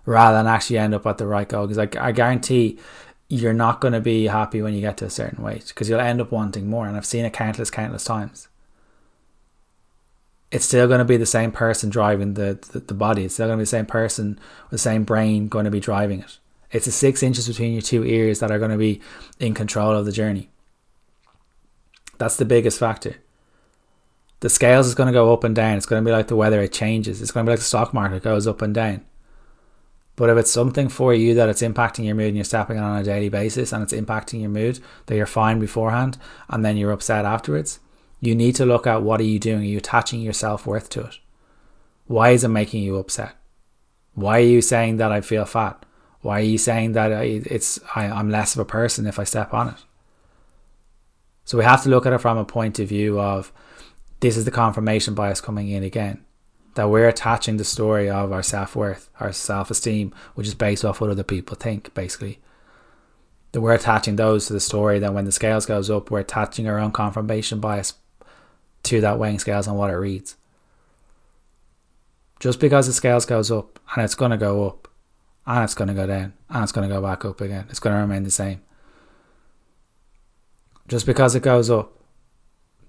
rather 0.05 0.37
than 0.37 0.47
actually 0.47 0.77
end 0.77 0.93
up 0.93 1.05
at 1.05 1.17
the 1.17 1.27
right 1.27 1.47
goal. 1.47 1.67
Because 1.67 1.77
I 1.77 2.11
guarantee 2.11 2.77
you're 3.29 3.53
not 3.53 3.79
going 3.79 3.93
to 3.93 4.01
be 4.01 4.27
happy 4.27 4.61
when 4.61 4.73
you 4.73 4.81
get 4.81 4.97
to 4.97 5.05
a 5.05 5.09
certain 5.09 5.43
weight 5.43 5.67
because 5.67 5.87
you'll 5.87 5.99
end 5.99 6.19
up 6.19 6.31
wanting 6.31 6.69
more. 6.69 6.87
And 6.87 6.97
I've 6.97 7.05
seen 7.05 7.25
it 7.25 7.33
countless, 7.33 7.71
countless 7.71 8.03
times. 8.03 8.47
It's 10.51 10.65
still 10.65 10.87
going 10.87 10.99
to 10.99 11.05
be 11.05 11.17
the 11.17 11.25
same 11.25 11.51
person 11.51 11.89
driving 11.89 12.33
the, 12.33 12.59
the, 12.71 12.79
the 12.79 12.93
body. 12.93 13.25
It's 13.25 13.35
still 13.35 13.47
going 13.47 13.57
to 13.57 13.61
be 13.61 13.65
the 13.65 13.67
same 13.67 13.85
person 13.85 14.39
with 14.63 14.71
the 14.71 14.77
same 14.79 15.03
brain 15.03 15.47
going 15.47 15.65
to 15.65 15.71
be 15.71 15.79
driving 15.79 16.21
it. 16.21 16.39
It's 16.71 16.85
the 16.85 16.91
six 16.91 17.23
inches 17.23 17.47
between 17.47 17.73
your 17.73 17.81
two 17.81 18.03
ears 18.03 18.39
that 18.39 18.51
are 18.51 18.59
going 18.59 18.71
to 18.71 18.77
be 18.77 19.01
in 19.39 19.53
control 19.53 19.91
of 19.91 20.05
the 20.05 20.11
journey. 20.11 20.49
That's 22.17 22.37
the 22.37 22.45
biggest 22.45 22.79
factor. 22.79 23.15
The 24.41 24.49
scales 24.49 24.87
is 24.87 24.95
going 24.95 25.07
to 25.07 25.13
go 25.13 25.33
up 25.33 25.43
and 25.43 25.55
down. 25.55 25.77
It's 25.77 25.85
going 25.85 26.03
to 26.03 26.07
be 26.07 26.13
like 26.13 26.27
the 26.27 26.35
weather, 26.35 26.61
it 26.61 26.71
changes. 26.71 27.21
It's 27.21 27.31
going 27.31 27.45
to 27.45 27.49
be 27.49 27.53
like 27.53 27.59
the 27.59 27.65
stock 27.65 27.93
market 27.93 28.23
goes 28.23 28.47
up 28.47 28.61
and 28.61 28.73
down. 28.73 29.05
But 30.15 30.29
if 30.29 30.37
it's 30.37 30.51
something 30.51 30.89
for 30.89 31.13
you 31.13 31.33
that 31.35 31.47
it's 31.47 31.61
impacting 31.61 32.05
your 32.05 32.15
mood 32.15 32.27
and 32.27 32.35
you're 32.35 32.43
stepping 32.43 32.77
on 32.77 32.99
a 32.99 33.03
daily 33.03 33.29
basis 33.29 33.71
and 33.71 33.81
it's 33.81 33.93
impacting 33.93 34.41
your 34.41 34.49
mood, 34.49 34.79
that 35.05 35.15
you're 35.15 35.25
fine 35.25 35.59
beforehand 35.59 36.17
and 36.49 36.63
then 36.63 36.75
you're 36.75 36.91
upset 36.91 37.23
afterwards, 37.23 37.79
you 38.19 38.35
need 38.35 38.55
to 38.55 38.65
look 38.65 38.85
at 38.85 39.03
what 39.03 39.19
are 39.19 39.25
you 39.25 39.39
doing? 39.39 39.61
Are 39.61 39.65
you 39.65 39.77
attaching 39.77 40.21
your 40.21 40.33
self 40.33 40.65
worth 40.65 40.89
to 40.91 41.01
it? 41.01 41.19
Why 42.07 42.31
is 42.31 42.43
it 42.43 42.49
making 42.49 42.83
you 42.83 42.97
upset? 42.97 43.35
Why 44.13 44.39
are 44.39 44.43
you 44.43 44.61
saying 44.61 44.97
that 44.97 45.11
I 45.11 45.21
feel 45.21 45.45
fat? 45.45 45.85
Why 46.21 46.39
are 46.39 46.43
you 46.43 46.57
saying 46.57 46.93
that 46.93 47.11
it's 47.11 47.79
I, 47.95 48.05
I'm 48.05 48.29
less 48.29 48.55
of 48.55 48.59
a 48.59 48.65
person 48.65 49.07
if 49.07 49.19
I 49.19 49.23
step 49.23 49.53
on 49.53 49.69
it? 49.69 49.85
So 51.45 51.57
we 51.57 51.63
have 51.63 51.83
to 51.83 51.89
look 51.89 52.05
at 52.05 52.13
it 52.13 52.19
from 52.19 52.37
a 52.37 52.45
point 52.45 52.79
of 52.79 52.89
view 52.89 53.19
of 53.19 53.51
this 54.19 54.35
is 54.35 54.45
the 54.45 54.51
confirmation 54.51 55.13
bias 55.13 55.39
coming 55.39 55.69
in 55.69 55.83
again 55.83 56.25
that 56.75 56.89
we're 56.89 57.07
attaching 57.07 57.57
the 57.57 57.63
story 57.63 58.09
of 58.09 58.31
our 58.31 58.43
self 58.43 58.75
worth, 58.75 59.09
our 59.19 59.33
self 59.33 59.71
esteem, 59.71 60.13
which 60.35 60.47
is 60.47 60.55
based 60.55 60.85
off 60.85 61.01
what 61.01 61.09
other 61.09 61.23
people 61.23 61.55
think, 61.55 61.93
basically. 61.93 62.39
That 63.51 63.61
we're 63.61 63.73
attaching 63.73 64.15
those 64.15 64.45
to 64.47 64.53
the 64.53 64.59
story. 64.59 64.99
That 64.99 65.13
when 65.13 65.25
the 65.25 65.31
scales 65.31 65.65
goes 65.65 65.89
up, 65.89 66.11
we're 66.11 66.19
attaching 66.19 66.67
our 66.67 66.79
own 66.79 66.91
confirmation 66.91 67.59
bias 67.59 67.93
to 68.89 69.01
that 69.01 69.19
weighing 69.19 69.39
scales 69.39 69.67
and 69.67 69.77
what 69.77 69.89
it 69.89 69.95
reads. 69.95 70.35
Just 72.39 72.59
because 72.59 72.87
the 72.87 72.93
scales 72.93 73.25
goes 73.25 73.51
up 73.51 73.79
and 73.93 74.03
it's 74.03 74.15
going 74.15 74.31
to 74.31 74.37
go 74.37 74.67
up 74.67 74.87
and 75.45 75.63
it's 75.63 75.75
going 75.75 75.89
to 75.89 75.93
go 75.93 76.07
down 76.07 76.33
and 76.49 76.63
it's 76.63 76.71
going 76.71 76.87
to 76.87 76.93
go 76.93 77.01
back 77.01 77.25
up 77.25 77.41
again, 77.41 77.65
it's 77.69 77.79
going 77.79 77.95
to 77.95 78.01
remain 78.01 78.23
the 78.23 78.31
same. 78.31 78.61
Just 80.87 81.05
because 81.05 81.35
it 81.35 81.43
goes 81.43 81.69
up 81.69 81.91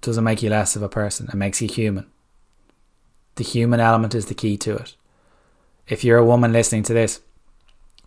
doesn't 0.00 0.24
make 0.24 0.42
you 0.42 0.50
less 0.50 0.76
of 0.76 0.82
a 0.82 0.88
person, 0.88 1.28
it 1.28 1.34
makes 1.34 1.60
you 1.60 1.68
human. 1.68 2.06
The 3.34 3.44
human 3.44 3.80
element 3.80 4.14
is 4.14 4.26
the 4.26 4.34
key 4.34 4.56
to 4.58 4.76
it. 4.76 4.96
If 5.86 6.04
you're 6.04 6.18
a 6.18 6.24
woman 6.24 6.52
listening 6.52 6.84
to 6.84 6.94
this, 6.94 7.20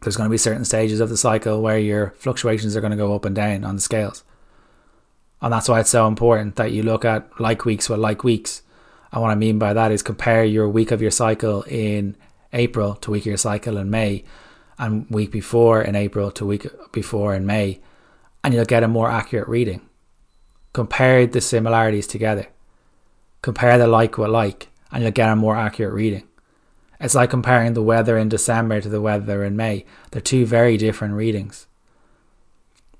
there's 0.02 0.18
going 0.18 0.28
to 0.28 0.34
be 0.34 0.38
certain 0.38 0.66
stages 0.66 1.00
of 1.00 1.10
the 1.10 1.18
cycle 1.18 1.62
where 1.62 1.78
your 1.78 2.14
fluctuations 2.18 2.76
are 2.76 2.82
going 2.82 2.92
to 2.92 2.98
go 2.98 3.14
up 3.16 3.26
and 3.26 3.36
down 3.36 3.64
on 3.64 3.76
the 3.76 3.82
scales. 3.82 4.24
And 5.44 5.52
that's 5.52 5.68
why 5.68 5.82
it's 5.82 5.90
so 5.90 6.08
important 6.08 6.56
that 6.56 6.72
you 6.72 6.84
look 6.84 7.04
at 7.04 7.40
like 7.40 7.66
weeks 7.66 7.90
with 7.90 8.00
like 8.00 8.24
weeks. 8.24 8.62
And 9.12 9.22
what 9.22 9.30
I 9.30 9.36
mean 9.36 9.60
by 9.60 9.74
that 9.74 9.92
is 9.92 10.02
compare 10.02 10.46
your 10.46 10.70
week 10.70 10.92
of 10.92 11.02
your 11.02 11.12
cycle 11.12 11.64
in 11.64 12.16
April 12.54 12.96
to 12.96 13.12
week 13.12 13.24
of 13.24 13.28
your 13.28 13.38
cycle 13.38 13.78
in 13.78 13.90
May, 13.90 14.24
and 14.80 15.06
week 15.10 15.32
before 15.32 15.82
in 15.82 15.96
April 15.96 16.32
to 16.32 16.46
week 16.46 16.66
before 16.92 17.36
in 17.36 17.46
May, 17.46 17.82
and 18.44 18.54
you'll 18.54 18.64
get 18.64 18.84
a 18.84 18.88
more 18.88 19.12
accurate 19.12 19.48
reading. 19.50 19.82
Compare 20.72 21.28
the 21.28 21.42
similarities 21.42 22.08
together. 22.08 22.48
Compare 23.42 23.78
the 23.78 23.88
like 23.88 24.18
with 24.18 24.30
like, 24.30 24.70
and 24.92 25.04
you'll 25.04 25.12
get 25.12 25.30
a 25.30 25.36
more 25.36 25.58
accurate 25.58 25.94
reading. 25.94 26.28
It's 27.00 27.16
like 27.16 27.32
comparing 27.32 27.74
the 27.74 27.84
weather 27.84 28.18
in 28.18 28.30
December 28.30 28.80
to 28.80 28.88
the 28.88 29.02
weather 29.02 29.44
in 29.44 29.58
May. 29.58 29.86
They're 30.12 30.22
two 30.22 30.46
very 30.46 30.78
different 30.78 31.16
readings. 31.16 31.68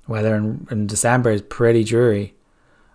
Weather 0.06 0.34
in, 0.36 0.66
in 0.70 0.86
December 0.86 1.30
is 1.30 1.42
pretty 1.42 1.84
dreary, 1.84 2.34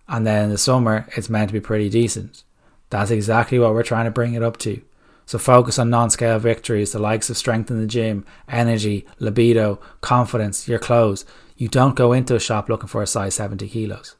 and 0.07 0.25
then 0.25 0.45
in 0.45 0.49
the 0.49 0.57
summer 0.57 1.07
it's 1.15 1.29
meant 1.29 1.49
to 1.49 1.53
be 1.53 1.59
pretty 1.59 1.89
decent. 1.89 2.43
That's 2.89 3.11
exactly 3.11 3.59
what 3.59 3.73
we're 3.73 3.83
trying 3.83 4.05
to 4.05 4.11
bring 4.11 4.33
it 4.33 4.43
up 4.43 4.57
to. 4.57 4.81
So 5.25 5.37
focus 5.37 5.77
on 5.77 5.91
non-scale 5.91 6.39
victories, 6.39 6.91
the 6.91 6.99
likes 6.99 7.29
of 7.29 7.37
strength 7.37 7.69
in 7.69 7.79
the 7.79 7.85
gym, 7.85 8.25
energy, 8.47 9.05
libido, 9.19 9.79
confidence, 10.01 10.67
your 10.67 10.79
clothes. 10.79 11.23
You 11.55 11.67
don't 11.67 11.95
go 11.95 12.13
into 12.13 12.35
a 12.35 12.39
shop 12.39 12.67
looking 12.67 12.87
for 12.87 13.03
a 13.03 13.07
size 13.07 13.35
70 13.35 13.69
kilos. 13.69 14.15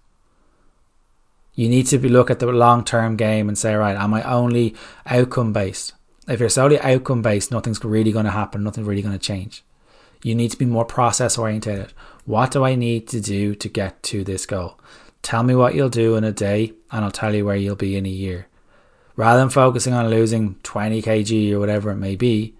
You 1.55 1.67
need 1.67 1.87
to 1.87 1.97
be 1.97 2.09
look 2.09 2.29
at 2.29 2.37
the 2.37 2.45
long-term 2.45 3.15
game 3.15 3.49
and 3.49 3.57
say, 3.57 3.73
right, 3.73 3.97
am 3.97 4.13
I 4.13 4.21
only 4.21 4.75
outcome 5.07 5.51
based? 5.51 5.93
If 6.27 6.39
you're 6.39 6.49
solely 6.49 6.79
outcome 6.79 7.23
based, 7.23 7.51
nothing's 7.51 7.83
really 7.83 8.11
going 8.11 8.25
to 8.25 8.31
happen. 8.31 8.63
Nothing's 8.63 8.87
really 8.87 9.01
going 9.01 9.17
to 9.17 9.19
change. 9.19 9.63
You 10.21 10.35
need 10.35 10.51
to 10.51 10.57
be 10.57 10.65
more 10.65 10.85
process 10.85 11.39
oriented. 11.39 11.91
What 12.29 12.51
do 12.51 12.63
I 12.63 12.75
need 12.75 13.07
to 13.07 13.19
do 13.19 13.55
to 13.55 13.67
get 13.67 14.03
to 14.03 14.23
this 14.23 14.45
goal? 14.45 14.79
Tell 15.23 15.41
me 15.41 15.55
what 15.55 15.73
you'll 15.73 15.89
do 15.89 16.15
in 16.15 16.23
a 16.23 16.31
day, 16.31 16.73
and 16.91 17.03
I'll 17.03 17.09
tell 17.09 17.33
you 17.33 17.43
where 17.43 17.55
you'll 17.55 17.75
be 17.75 17.97
in 17.97 18.05
a 18.05 18.09
year. 18.09 18.45
Rather 19.15 19.39
than 19.39 19.49
focusing 19.49 19.93
on 19.93 20.11
losing 20.11 20.53
20 20.61 21.01
kg 21.01 21.51
or 21.51 21.59
whatever 21.59 21.89
it 21.89 21.95
may 21.95 22.15
be, 22.15 22.53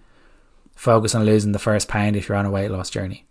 focus 0.74 1.14
on 1.14 1.24
losing 1.24 1.52
the 1.52 1.60
first 1.60 1.86
pound 1.86 2.16
if 2.16 2.28
you're 2.28 2.36
on 2.36 2.46
a 2.46 2.50
weight 2.50 2.72
loss 2.72 2.90
journey. 2.90 3.26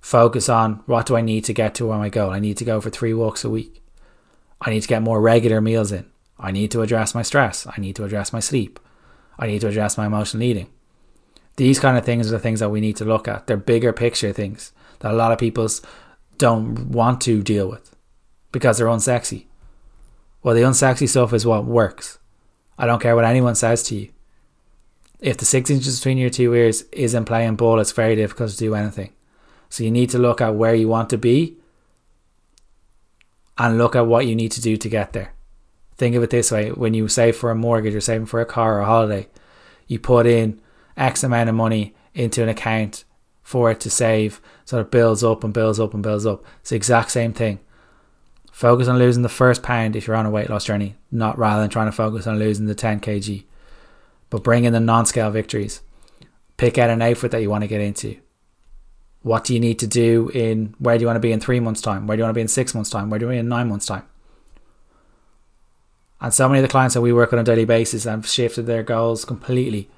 Focus 0.00 0.48
on 0.48 0.84
what 0.86 1.06
do 1.06 1.16
I 1.16 1.20
need 1.20 1.44
to 1.46 1.52
get 1.52 1.74
to 1.74 1.86
where 1.86 1.98
my 1.98 2.10
goal? 2.10 2.30
I 2.30 2.38
need 2.38 2.56
to 2.58 2.64
go 2.64 2.80
for 2.80 2.90
three 2.90 3.12
walks 3.12 3.42
a 3.42 3.50
week. 3.50 3.82
I 4.60 4.70
need 4.70 4.82
to 4.82 4.88
get 4.88 5.02
more 5.02 5.20
regular 5.20 5.60
meals 5.60 5.90
in. 5.90 6.08
I 6.38 6.52
need 6.52 6.70
to 6.70 6.82
address 6.82 7.12
my 7.12 7.22
stress. 7.22 7.66
I 7.66 7.80
need 7.80 7.96
to 7.96 8.04
address 8.04 8.32
my 8.32 8.38
sleep. 8.38 8.78
I 9.36 9.48
need 9.48 9.62
to 9.62 9.68
address 9.68 9.98
my 9.98 10.06
emotional 10.06 10.44
eating. 10.44 10.68
These 11.56 11.80
kind 11.80 11.98
of 11.98 12.04
things 12.04 12.28
are 12.28 12.36
the 12.36 12.38
things 12.38 12.60
that 12.60 12.70
we 12.70 12.80
need 12.80 12.94
to 12.98 13.04
look 13.04 13.26
at. 13.26 13.48
They're 13.48 13.56
bigger 13.56 13.92
picture 13.92 14.32
things 14.32 14.70
that 15.00 15.12
a 15.12 15.16
lot 15.16 15.32
of 15.32 15.38
people 15.38 15.68
don't 16.38 16.90
want 16.90 17.20
to 17.22 17.42
deal 17.42 17.68
with 17.68 17.94
because 18.52 18.78
they're 18.78 18.86
unsexy. 18.86 19.46
Well, 20.42 20.54
the 20.54 20.62
unsexy 20.62 21.08
stuff 21.08 21.32
is 21.32 21.44
what 21.44 21.64
works. 21.64 22.18
I 22.78 22.86
don't 22.86 23.02
care 23.02 23.14
what 23.14 23.26
anyone 23.26 23.54
says 23.54 23.82
to 23.84 23.94
you. 23.94 24.10
If 25.20 25.36
the 25.36 25.44
six 25.44 25.68
inches 25.68 25.98
between 25.98 26.16
your 26.16 26.30
two 26.30 26.54
ears 26.54 26.82
isn't 26.92 27.26
playing 27.26 27.56
ball, 27.56 27.78
it's 27.78 27.92
very 27.92 28.16
difficult 28.16 28.50
to 28.52 28.56
do 28.56 28.74
anything. 28.74 29.12
So 29.68 29.84
you 29.84 29.90
need 29.90 30.10
to 30.10 30.18
look 30.18 30.40
at 30.40 30.54
where 30.54 30.74
you 30.74 30.88
want 30.88 31.10
to 31.10 31.18
be 31.18 31.56
and 33.58 33.76
look 33.76 33.94
at 33.94 34.06
what 34.06 34.26
you 34.26 34.34
need 34.34 34.52
to 34.52 34.62
do 34.62 34.78
to 34.78 34.88
get 34.88 35.12
there. 35.12 35.34
Think 35.96 36.16
of 36.16 36.22
it 36.22 36.30
this 36.30 36.50
way 36.50 36.70
when 36.70 36.94
you 36.94 37.06
save 37.08 37.36
for 37.36 37.50
a 37.50 37.54
mortgage 37.54 37.94
or 37.94 38.00
saving 38.00 38.26
for 38.26 38.40
a 38.40 38.46
car 38.46 38.78
or 38.78 38.80
a 38.80 38.86
holiday, 38.86 39.28
you 39.86 39.98
put 39.98 40.26
in 40.26 40.58
X 40.96 41.22
amount 41.22 41.50
of 41.50 41.54
money 41.54 41.94
into 42.14 42.42
an 42.42 42.48
account 42.48 43.04
for 43.42 43.70
it 43.70 43.80
to 43.80 43.90
save 43.90 44.40
so 44.70 44.78
it 44.78 44.92
builds 44.92 45.24
up 45.24 45.42
and 45.42 45.52
builds 45.52 45.80
up 45.80 45.94
and 45.94 46.02
builds 46.04 46.24
up. 46.24 46.44
It's 46.60 46.70
the 46.70 46.76
exact 46.76 47.10
same 47.10 47.32
thing. 47.32 47.58
Focus 48.52 48.86
on 48.86 49.00
losing 49.00 49.24
the 49.24 49.28
first 49.28 49.64
pound 49.64 49.96
if 49.96 50.06
you're 50.06 50.14
on 50.14 50.26
a 50.26 50.30
weight 50.30 50.48
loss 50.48 50.64
journey, 50.64 50.94
not 51.10 51.36
rather 51.36 51.60
than 51.60 51.70
trying 51.70 51.88
to 51.88 51.92
focus 51.92 52.24
on 52.24 52.38
losing 52.38 52.66
the 52.66 52.74
10 52.76 53.00
kg. 53.00 53.42
But 54.28 54.44
bring 54.44 54.62
in 54.62 54.72
the 54.72 54.78
non 54.78 55.06
scale 55.06 55.32
victories. 55.32 55.80
Pick 56.56 56.78
out 56.78 56.88
an 56.88 57.02
outfit 57.02 57.32
that 57.32 57.42
you 57.42 57.50
want 57.50 57.62
to 57.62 57.68
get 57.68 57.80
into. 57.80 58.16
What 59.22 59.42
do 59.42 59.54
you 59.54 59.58
need 59.58 59.80
to 59.80 59.88
do 59.88 60.30
in 60.32 60.76
where 60.78 60.96
do 60.96 61.00
you 61.00 61.08
want 61.08 61.16
to 61.16 61.20
be 61.20 61.32
in 61.32 61.40
three 61.40 61.58
months' 61.58 61.80
time? 61.80 62.06
Where 62.06 62.16
do 62.16 62.20
you 62.20 62.24
want 62.24 62.34
to 62.34 62.38
be 62.38 62.42
in 62.42 62.46
six 62.46 62.72
months' 62.72 62.90
time? 62.90 63.10
Where 63.10 63.18
do 63.18 63.24
you 63.24 63.26
want 63.26 63.38
to 63.38 63.42
be 63.42 63.46
in 63.46 63.48
nine 63.48 63.68
months' 63.68 63.86
time? 63.86 64.04
And 66.20 66.32
so 66.32 66.48
many 66.48 66.60
of 66.60 66.62
the 66.62 66.70
clients 66.70 66.94
that 66.94 67.00
we 67.00 67.12
work 67.12 67.32
on 67.32 67.40
a 67.40 67.44
daily 67.44 67.64
basis 67.64 68.04
have 68.04 68.28
shifted 68.28 68.66
their 68.66 68.84
goals 68.84 69.24
completely. 69.24 69.90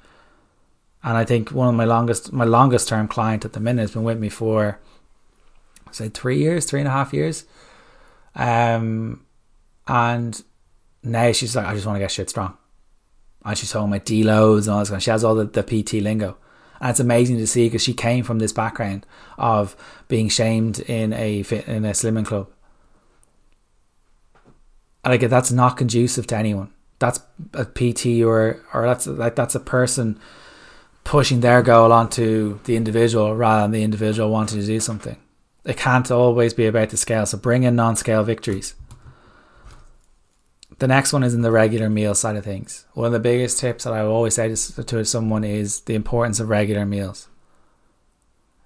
And 1.03 1.17
I 1.17 1.25
think 1.25 1.51
one 1.51 1.67
of 1.67 1.75
my 1.75 1.85
longest 1.85 2.31
my 2.31 2.45
longest 2.45 2.87
term 2.87 3.07
client 3.07 3.45
at 3.45 3.53
the 3.53 3.59
minute 3.59 3.81
has 3.81 3.91
been 3.91 4.03
with 4.03 4.19
me 4.19 4.29
for 4.29 4.79
say 5.91 6.09
three 6.09 6.39
years, 6.39 6.65
three 6.65 6.79
and 6.79 6.87
a 6.87 6.91
half 6.91 7.13
years 7.13 7.45
um, 8.35 9.25
and 9.87 10.43
now 11.03 11.31
she's 11.31 11.55
like, 11.55 11.65
I 11.65 11.73
just 11.73 11.85
want 11.85 11.97
to 11.97 11.99
get 11.99 12.11
shit 12.11 12.29
strong. 12.29 12.57
And 13.45 13.57
she's 13.57 13.71
talking 13.71 13.89
about 13.89 14.05
deloads 14.05 14.63
and 14.63 14.69
all 14.69 14.79
this 14.79 14.89
kind 14.89 14.97
of, 14.97 15.03
She 15.03 15.11
has 15.11 15.23
all 15.23 15.35
the, 15.35 15.45
the 15.45 15.63
PT 15.63 15.93
lingo. 15.95 16.37
And 16.79 16.89
it's 16.89 16.99
amazing 16.99 17.37
to 17.37 17.47
see 17.47 17.67
because 17.67 17.83
she 17.83 17.93
came 17.93 18.23
from 18.23 18.39
this 18.39 18.53
background 18.53 19.05
of 19.37 19.75
being 20.07 20.29
shamed 20.29 20.79
in 20.79 21.13
a 21.13 21.43
fit, 21.43 21.67
in 21.67 21.85
a 21.85 21.91
slimming 21.91 22.25
club. 22.25 22.49
And 25.03 25.11
like 25.11 25.29
that's 25.29 25.51
not 25.51 25.77
conducive 25.77 26.27
to 26.27 26.37
anyone. 26.37 26.71
That's 26.99 27.19
a 27.53 27.65
PT 27.65 28.23
or 28.23 28.61
or 28.73 28.85
that's 28.85 29.07
like 29.07 29.35
that's 29.35 29.55
a 29.55 29.59
person 29.59 30.17
pushing 31.03 31.41
their 31.41 31.61
goal 31.61 31.91
onto 31.91 32.59
the 32.63 32.75
individual 32.75 33.35
rather 33.35 33.63
than 33.63 33.71
the 33.71 33.83
individual 33.83 34.29
wanting 34.29 34.59
to 34.59 34.65
do 34.65 34.79
something 34.79 35.17
it 35.65 35.77
can't 35.77 36.11
always 36.11 36.53
be 36.53 36.65
about 36.65 36.89
the 36.89 36.97
scale. 36.97 37.25
So 37.25 37.37
bring 37.37 37.63
in 37.63 37.75
non 37.75 37.95
scale 37.95 38.23
victories. 38.23 38.75
The 40.79 40.87
next 40.87 41.13
one 41.13 41.23
is 41.23 41.33
in 41.33 41.41
the 41.41 41.51
regular 41.51 41.89
meal 41.89 42.15
side 42.15 42.35
of 42.35 42.43
things. 42.43 42.85
One 42.93 43.07
of 43.07 43.13
the 43.13 43.19
biggest 43.19 43.59
tips 43.59 43.85
that 43.85 43.93
I 43.93 44.01
always 44.01 44.35
say 44.35 44.49
to, 44.49 45.05
someone 45.05 45.43
is 45.43 45.81
the 45.81 45.95
importance 45.95 46.39
of 46.39 46.49
regular 46.49 46.85
meals. 46.85 47.29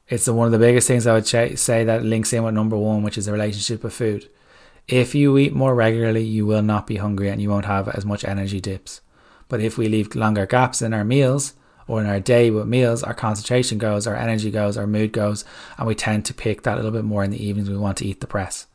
It's 0.07 0.25
the, 0.25 0.33
one 0.33 0.45
of 0.45 0.53
the 0.53 0.57
biggest 0.57 0.87
things 0.87 1.05
I 1.05 1.13
would 1.13 1.27
say 1.27 1.83
that 1.83 2.03
links 2.03 2.31
in 2.31 2.43
with 2.43 2.53
number 2.53 2.77
one, 2.77 3.03
which 3.03 3.17
is 3.17 3.25
the 3.25 3.33
relationship 3.33 3.83
with 3.83 3.93
food. 3.93 4.29
If 4.87 5.13
you 5.13 5.37
eat 5.37 5.53
more 5.53 5.75
regularly, 5.75 6.23
you 6.23 6.45
will 6.45 6.61
not 6.61 6.87
be 6.87 6.95
hungry 6.95 7.27
and 7.29 7.41
you 7.41 7.49
won't 7.49 7.65
have 7.65 7.89
as 7.89 8.05
much 8.05 8.23
energy 8.23 8.61
dips. 8.61 9.01
But 9.49 9.59
if 9.59 9.77
we 9.77 9.89
leave 9.89 10.15
longer 10.15 10.45
gaps 10.45 10.81
in 10.81 10.93
our 10.93 11.03
meals 11.03 11.53
or 11.87 12.01
in 12.01 12.07
our 12.07 12.19
day 12.19 12.51
with 12.51 12.67
meals, 12.67 13.03
our 13.03 13.13
concentration 13.13 13.77
goes, 13.77 14.07
our 14.07 14.15
energy 14.15 14.51
goes, 14.51 14.77
our 14.77 14.87
mood 14.87 15.11
goes, 15.11 15.45
and 15.77 15.87
we 15.87 15.95
tend 15.95 16.25
to 16.25 16.33
pick 16.33 16.63
that 16.63 16.73
a 16.73 16.77
little 16.77 16.91
bit 16.91 17.05
more 17.05 17.23
in 17.23 17.31
the 17.31 17.43
evenings. 17.43 17.69
We 17.69 17.77
want 17.77 17.97
to 17.99 18.05
eat 18.05 18.21
the 18.21 18.27
press. 18.27 18.67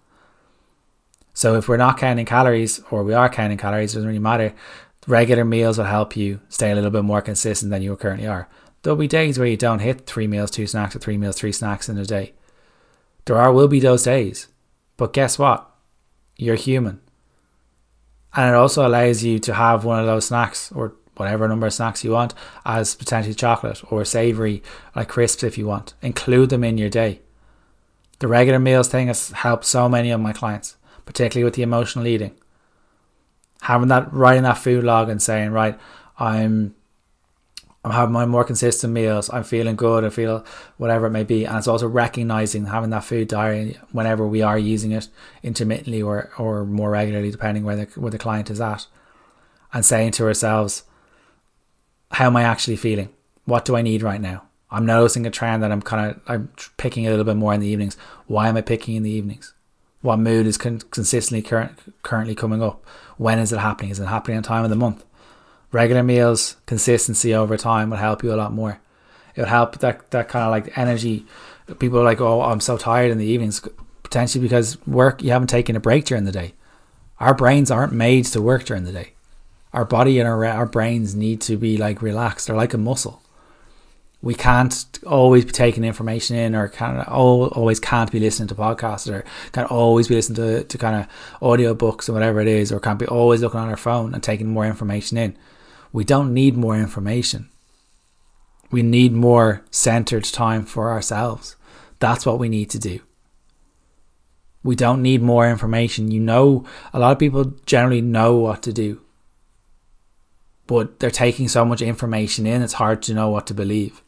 So 1.35 1.57
if 1.57 1.68
we're 1.68 1.77
not 1.77 1.98
counting 1.98 2.27
calories 2.27 2.81
or 2.90 3.03
we 3.05 3.14
are 3.14 3.29
counting 3.29 3.59
calories, 3.59 3.92
it 3.92 3.96
doesn't 3.96 4.09
really 4.09 4.18
matter. 4.18 4.55
Regular 5.07 5.44
meals 5.44 5.79
will 5.79 5.85
help 5.85 6.16
you 6.16 6.40
stay 6.48 6.70
a 6.70 6.75
little 6.75 6.90
bit 6.90 7.05
more 7.05 7.22
consistent 7.22 7.70
than 7.70 7.83
you 7.83 7.96
currently 7.96 8.27
are. 8.27 8.48
There'll 8.83 8.96
be 8.96 9.09
days 9.09 9.38
where 9.38 9.48
you 9.48 9.57
don't 9.57 9.79
hit 9.79 10.07
three 10.07 10.27
meals, 10.27 10.51
two 10.51 10.66
snacks, 10.66 10.96
or 10.96 10.98
three 10.98 11.16
meals, 11.16 11.37
three 11.37 11.53
snacks 11.53 11.88
in 11.88 11.98
a 11.98 12.05
day. 12.05 12.35
There 13.25 13.38
are 13.38 13.53
will 13.53 13.68
be 13.68 13.81
those 13.81 14.03
days. 14.03 14.48
But 14.96 15.12
guess 15.12 15.38
what? 15.38 15.68
You're 16.37 16.57
human. 16.57 17.01
And 18.35 18.48
it 18.48 18.55
also 18.55 18.87
allows 18.87 19.22
you 19.22 19.38
to 19.40 19.55
have 19.55 19.85
one 19.85 20.01
of 20.01 20.07
those 20.07 20.27
snacks 20.27 20.72
or 20.72 20.94
whatever 21.22 21.48
number 21.48 21.66
of 21.66 21.72
snacks 21.72 22.04
you 22.04 22.11
want 22.11 22.35
as 22.64 22.94
potentially 22.94 23.35
chocolate 23.35 23.80
or 23.90 24.04
savory 24.04 24.62
like 24.94 25.08
crisps 25.08 25.42
if 25.42 25.56
you 25.56 25.66
want. 25.66 25.94
Include 26.02 26.50
them 26.50 26.64
in 26.64 26.78
your 26.78 26.90
day. 26.90 27.20
The 28.18 28.28
regular 28.28 28.58
meals 28.58 28.88
thing 28.88 29.06
has 29.06 29.30
helped 29.30 29.64
so 29.64 29.88
many 29.88 30.11
of 30.11 30.20
my 30.20 30.32
clients, 30.32 30.76
particularly 31.06 31.44
with 31.44 31.54
the 31.54 31.62
emotional 31.62 32.06
eating. 32.06 32.35
Having 33.62 33.88
that 33.88 34.12
writing 34.12 34.42
that 34.42 34.58
food 34.58 34.85
log 34.85 35.08
and 35.08 35.22
saying, 35.22 35.50
right, 35.50 35.78
I'm 36.18 36.74
I'm 37.85 37.90
having 37.90 38.12
my 38.12 38.26
more 38.26 38.44
consistent 38.44 38.92
meals. 38.92 39.28
I'm 39.32 39.42
feeling 39.42 39.74
good. 39.74 40.04
I 40.04 40.11
feel 40.11 40.44
whatever 40.76 41.06
it 41.06 41.11
may 41.11 41.24
be. 41.24 41.44
And 41.44 41.58
it's 41.58 41.66
also 41.66 41.88
recognizing 41.88 42.66
having 42.66 42.90
that 42.90 43.02
food 43.02 43.26
diary 43.26 43.76
whenever 43.90 44.26
we 44.26 44.40
are 44.40 44.58
using 44.58 44.92
it 44.92 45.08
intermittently 45.42 46.00
or, 46.00 46.30
or 46.38 46.64
more 46.64 46.90
regularly, 46.90 47.32
depending 47.32 47.64
where 47.64 47.76
the, 47.76 48.00
where 48.00 48.12
the 48.12 48.18
client 48.18 48.50
is 48.50 48.61
at. 48.61 48.87
And 49.72 49.85
saying 49.85 50.12
to 50.12 50.26
ourselves, 50.26 50.85
how 52.12 52.27
am 52.27 52.37
I 52.37 52.42
actually 52.42 52.77
feeling? 52.77 53.09
What 53.44 53.64
do 53.64 53.77
I 53.77 53.83
need 53.83 54.03
right 54.03 54.20
now? 54.20 54.44
I'm 54.70 54.87
noticing 54.87 55.27
a 55.27 55.31
trend 55.31 55.62
that 55.62 55.72
I'm 55.72 55.83
kind 55.83 56.11
of 56.11 56.20
I'm 56.27 56.51
picking 56.77 57.07
a 57.07 57.11
little 57.11 57.25
bit 57.25 57.37
more 57.37 57.53
in 57.53 57.61
the 57.61 57.66
evenings. 57.66 57.96
Why 58.27 58.48
am 58.48 58.57
I 58.57 58.62
picking 58.62 58.96
in 58.96 59.03
the 59.03 59.11
evenings? 59.11 59.55
What 60.01 60.18
mood 60.18 60.46
is 60.46 60.59
con- 60.59 60.81
consistently 60.90 61.42
current, 61.42 61.79
currently 62.03 62.35
coming 62.35 62.62
up? 62.62 62.85
When 63.18 63.38
is 63.38 63.53
it 63.53 63.59
happening? 63.59 63.90
Is 63.90 64.01
it 64.01 64.07
happening 64.07 64.37
on 64.37 64.42
time 64.42 64.64
of 64.64 64.70
the 64.70 64.77
month? 64.77 65.05
regular 65.72 66.03
meals, 66.03 66.57
consistency 66.66 67.35
over 67.35 67.57
time 67.57 67.90
will 67.90 67.96
help 67.96 68.22
you 68.22 68.33
a 68.33 68.37
lot 68.37 68.53
more. 68.53 68.79
It'll 69.35 69.48
help 69.48 69.79
that 69.79 70.11
that 70.11 70.29
kind 70.29 70.44
of 70.44 70.51
like 70.51 70.79
energy. 70.79 71.27
People 71.79 71.98
are 71.98 72.05
like, 72.05 72.20
"Oh, 72.20 72.42
I'm 72.42 72.61
so 72.61 72.77
tired 72.77 73.11
in 73.11 73.18
the 73.18 73.27
evenings," 73.27 73.66
potentially 74.03 74.42
because 74.42 74.77
work 74.87 75.22
you 75.22 75.31
haven't 75.31 75.48
taken 75.48 75.75
a 75.75 75.81
break 75.81 76.05
during 76.05 76.25
the 76.25 76.33
day. 76.33 76.53
Our 77.18 77.35
brains 77.35 77.70
aren't 77.70 77.92
made 77.92 78.27
to 78.27 78.42
work 78.42 78.64
during 78.64 78.85
the 78.85 78.92
day. 78.92 79.12
Our 79.72 79.85
body 79.85 80.18
and 80.18 80.28
our 80.28 80.44
our 80.44 80.66
brains 80.66 81.14
need 81.14 81.40
to 81.42 81.56
be 81.56 81.76
like 81.76 82.02
relaxed. 82.02 82.46
They're 82.46 82.56
like 82.56 82.74
a 82.74 82.78
muscle. 82.78 83.22
We 84.20 84.35
can't 84.35 84.98
always 85.04 85.44
be 85.44 85.50
taking 85.50 85.82
information 85.82 86.37
in, 86.37 86.54
or 86.54 86.72
of 86.78 87.08
always 87.08 87.80
can't 87.80 88.12
be 88.12 88.20
listening 88.20 88.48
to 88.48 88.54
podcasts, 88.54 89.12
or 89.12 89.24
can't 89.52 89.70
always 89.70 90.08
be 90.08 90.14
listening 90.14 90.37
to 90.37 90.64
to 90.64 90.78
kind 90.78 90.96
of 90.96 91.08
audio 91.40 91.74
books 91.74 92.08
or 92.08 92.12
whatever 92.12 92.40
it 92.40 92.48
is, 92.48 92.70
or 92.70 92.78
can't 92.78 92.98
be 92.98 93.06
always 93.06 93.40
looking 93.40 93.61
on 93.61 93.68
our 93.68 93.76
phone 93.76 94.14
and 94.14 94.22
taking 94.22 94.48
more 94.48 94.66
information 94.66 95.18
in 95.18 95.37
we 95.92 96.04
don't 96.04 96.32
need 96.32 96.56
more 96.56 96.76
information. 96.76 97.48
We 98.70 98.82
need 98.82 99.12
more 99.12 99.62
centered 99.70 100.24
time 100.24 100.64
for 100.64 100.90
ourselves. 100.90 101.56
That's 101.98 102.24
what 102.24 102.38
we 102.38 102.48
need 102.48 102.70
to 102.70 102.78
do. 102.78 103.00
We 104.64 104.74
don't 104.74 105.02
need 105.02 105.22
more 105.22 105.48
information. 105.48 106.11
You 106.11 106.20
know, 106.20 106.64
a 106.92 106.98
lot 106.98 107.12
of 107.12 107.18
people 107.18 107.52
generally 107.66 108.00
know 108.00 108.37
what 108.37 108.62
to 108.62 108.72
do, 108.72 109.02
but 110.72 111.00
they're 111.00 111.11
taking 111.11 111.48
so 111.48 111.66
much 111.66 111.82
information 111.82 112.46
in, 112.46 112.62
it's 112.62 112.72
hard 112.72 113.02
to 113.02 113.12
know 113.12 113.28
what 113.28 113.46
to 113.46 113.52
believe. 113.52 114.02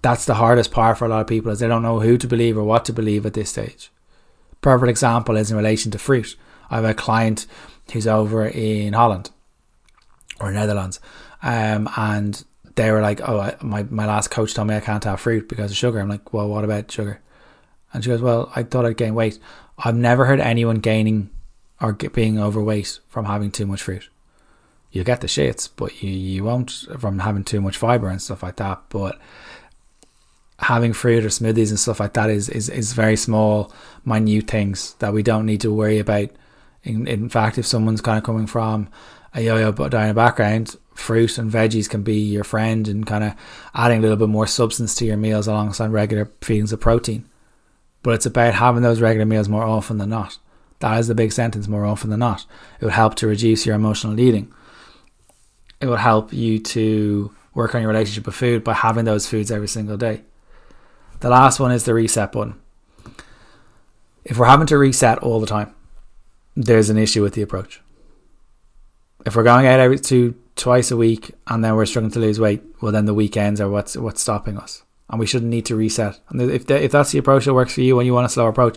That's 0.00 0.24
the 0.24 0.34
hardest 0.34 0.70
part 0.70 0.96
for 0.96 1.04
a 1.04 1.08
lot 1.08 1.20
of 1.20 1.26
people 1.26 1.52
is 1.52 1.58
they 1.58 1.68
don't 1.68 1.82
know 1.82 2.00
who 2.00 2.16
to 2.16 2.26
believe 2.26 2.56
or 2.56 2.64
what 2.64 2.86
to 2.86 2.94
believe 2.94 3.26
at 3.26 3.34
this 3.34 3.50
stage. 3.50 3.90
Perfect 4.62 4.88
example 4.88 5.36
is 5.36 5.50
in 5.50 5.56
relation 5.58 5.90
to 5.90 5.98
fruit. 5.98 6.34
I 6.70 6.76
have 6.76 6.86
a 6.86 6.94
client 6.94 7.46
who's 7.92 8.06
over 8.06 8.46
in 8.46 8.94
Holland 8.94 9.30
or 10.40 10.50
Netherlands, 10.50 10.98
um, 11.42 11.90
and 11.94 12.42
they 12.74 12.90
were 12.90 13.02
like, 13.02 13.20
"Oh, 13.28 13.38
I, 13.38 13.56
my 13.60 13.82
my 13.90 14.06
last 14.06 14.30
coach 14.30 14.54
told 14.54 14.68
me 14.68 14.76
I 14.76 14.80
can't 14.80 15.04
have 15.04 15.20
fruit 15.20 15.46
because 15.46 15.70
of 15.72 15.76
sugar." 15.76 15.98
I'm 15.98 16.08
like, 16.08 16.32
"Well, 16.32 16.48
what 16.48 16.64
about 16.64 16.90
sugar?" 16.90 17.20
And 17.92 18.02
she 18.02 18.08
goes, 18.08 18.22
"Well, 18.22 18.50
I 18.56 18.62
thought 18.62 18.86
I'd 18.86 18.96
gain 18.96 19.14
weight. 19.14 19.38
I've 19.76 19.96
never 19.96 20.24
heard 20.24 20.40
anyone 20.40 20.76
gaining 20.76 21.30
or 21.80 21.92
being 21.92 22.38
overweight 22.38 23.00
from 23.08 23.26
having 23.26 23.50
too 23.50 23.66
much 23.66 23.82
fruit. 23.82 24.08
You 24.90 25.04
get 25.04 25.20
the 25.20 25.26
shits, 25.26 25.68
but 25.74 26.02
you 26.02 26.10
you 26.10 26.44
won't 26.44 26.70
from 26.98 27.18
having 27.20 27.44
too 27.44 27.60
much 27.60 27.76
fiber 27.76 28.08
and 28.08 28.22
stuff 28.22 28.42
like 28.42 28.56
that. 28.56 28.82
But 28.88 29.18
having 30.60 30.92
fruit 30.92 31.24
or 31.24 31.28
smoothies 31.28 31.68
and 31.68 31.78
stuff 31.78 32.00
like 32.00 32.14
that 32.14 32.30
is 32.30 32.48
is 32.48 32.68
is 32.68 32.94
very 32.94 33.16
small, 33.16 33.72
minute 34.04 34.48
things 34.48 34.94
that 34.98 35.12
we 35.12 35.22
don't 35.22 35.46
need 35.46 35.60
to 35.60 35.72
worry 35.72 35.98
about." 35.98 36.30
In, 36.84 37.06
in 37.06 37.28
fact, 37.28 37.58
if 37.58 37.66
someone's 37.66 38.00
kind 38.00 38.18
of 38.18 38.24
coming 38.24 38.46
from 38.46 38.88
a 39.34 39.42
yo-yo 39.42 39.72
diet 39.72 40.16
background, 40.16 40.76
fruit 40.94 41.36
and 41.38 41.50
veggies 41.50 41.88
can 41.88 42.02
be 42.02 42.14
your 42.14 42.44
friend 42.44 42.88
and 42.88 43.06
kind 43.06 43.24
of 43.24 43.34
adding 43.74 43.98
a 43.98 44.02
little 44.02 44.16
bit 44.16 44.28
more 44.28 44.46
substance 44.46 44.94
to 44.94 45.04
your 45.04 45.16
meals 45.16 45.46
alongside 45.46 45.90
regular 45.92 46.30
feedings 46.40 46.72
of 46.72 46.80
protein. 46.80 47.24
But 48.02 48.14
it's 48.14 48.26
about 48.26 48.54
having 48.54 48.82
those 48.82 49.00
regular 49.00 49.26
meals 49.26 49.48
more 49.48 49.64
often 49.64 49.98
than 49.98 50.10
not. 50.10 50.38
That 50.80 50.98
is 50.98 51.08
the 51.08 51.14
big 51.14 51.32
sentence 51.32 51.66
more 51.66 51.84
often 51.84 52.10
than 52.10 52.20
not. 52.20 52.46
It 52.80 52.84
would 52.84 52.94
help 52.94 53.14
to 53.16 53.26
reduce 53.26 53.66
your 53.66 53.74
emotional 53.74 54.18
eating. 54.18 54.52
It 55.80 55.86
would 55.86 55.98
help 55.98 56.32
you 56.32 56.58
to 56.60 57.34
work 57.54 57.74
on 57.74 57.82
your 57.82 57.90
relationship 57.90 58.26
with 58.26 58.34
food 58.34 58.62
by 58.62 58.74
having 58.74 59.04
those 59.04 59.26
foods 59.26 59.50
every 59.50 59.68
single 59.68 59.96
day. 59.96 60.22
The 61.20 61.30
last 61.30 61.58
one 61.58 61.72
is 61.72 61.84
the 61.84 61.94
reset 61.94 62.32
button. 62.32 62.60
If 64.24 64.38
we're 64.38 64.46
having 64.46 64.66
to 64.68 64.78
reset 64.78 65.18
all 65.18 65.40
the 65.40 65.46
time, 65.46 65.74
there's 66.54 66.90
an 66.90 66.98
issue 66.98 67.22
with 67.22 67.34
the 67.34 67.42
approach. 67.42 67.80
If 69.26 69.34
we're 69.34 69.42
going 69.42 69.66
out 69.66 69.80
every 69.80 69.98
two 69.98 70.36
twice 70.54 70.90
a 70.90 70.96
week 70.96 71.32
and 71.46 71.64
then 71.64 71.74
we're 71.74 71.86
struggling 71.86 72.12
to 72.12 72.20
lose 72.20 72.38
weight, 72.38 72.62
well 72.80 72.92
then 72.92 73.06
the 73.06 73.14
weekends 73.14 73.60
are 73.60 73.68
what's 73.68 73.96
what's 73.96 74.20
stopping 74.20 74.56
us, 74.56 74.82
and 75.10 75.18
we 75.18 75.26
shouldn't 75.26 75.50
need 75.50 75.66
to 75.66 75.76
reset. 75.76 76.20
And 76.28 76.40
if 76.40 76.66
the, 76.66 76.82
if 76.82 76.92
that's 76.92 77.12
the 77.12 77.18
approach 77.18 77.46
that 77.46 77.54
works 77.54 77.74
for 77.74 77.80
you 77.80 77.98
and 77.98 78.06
you 78.06 78.14
want 78.14 78.26
a 78.26 78.28
slower 78.28 78.50
approach, 78.50 78.76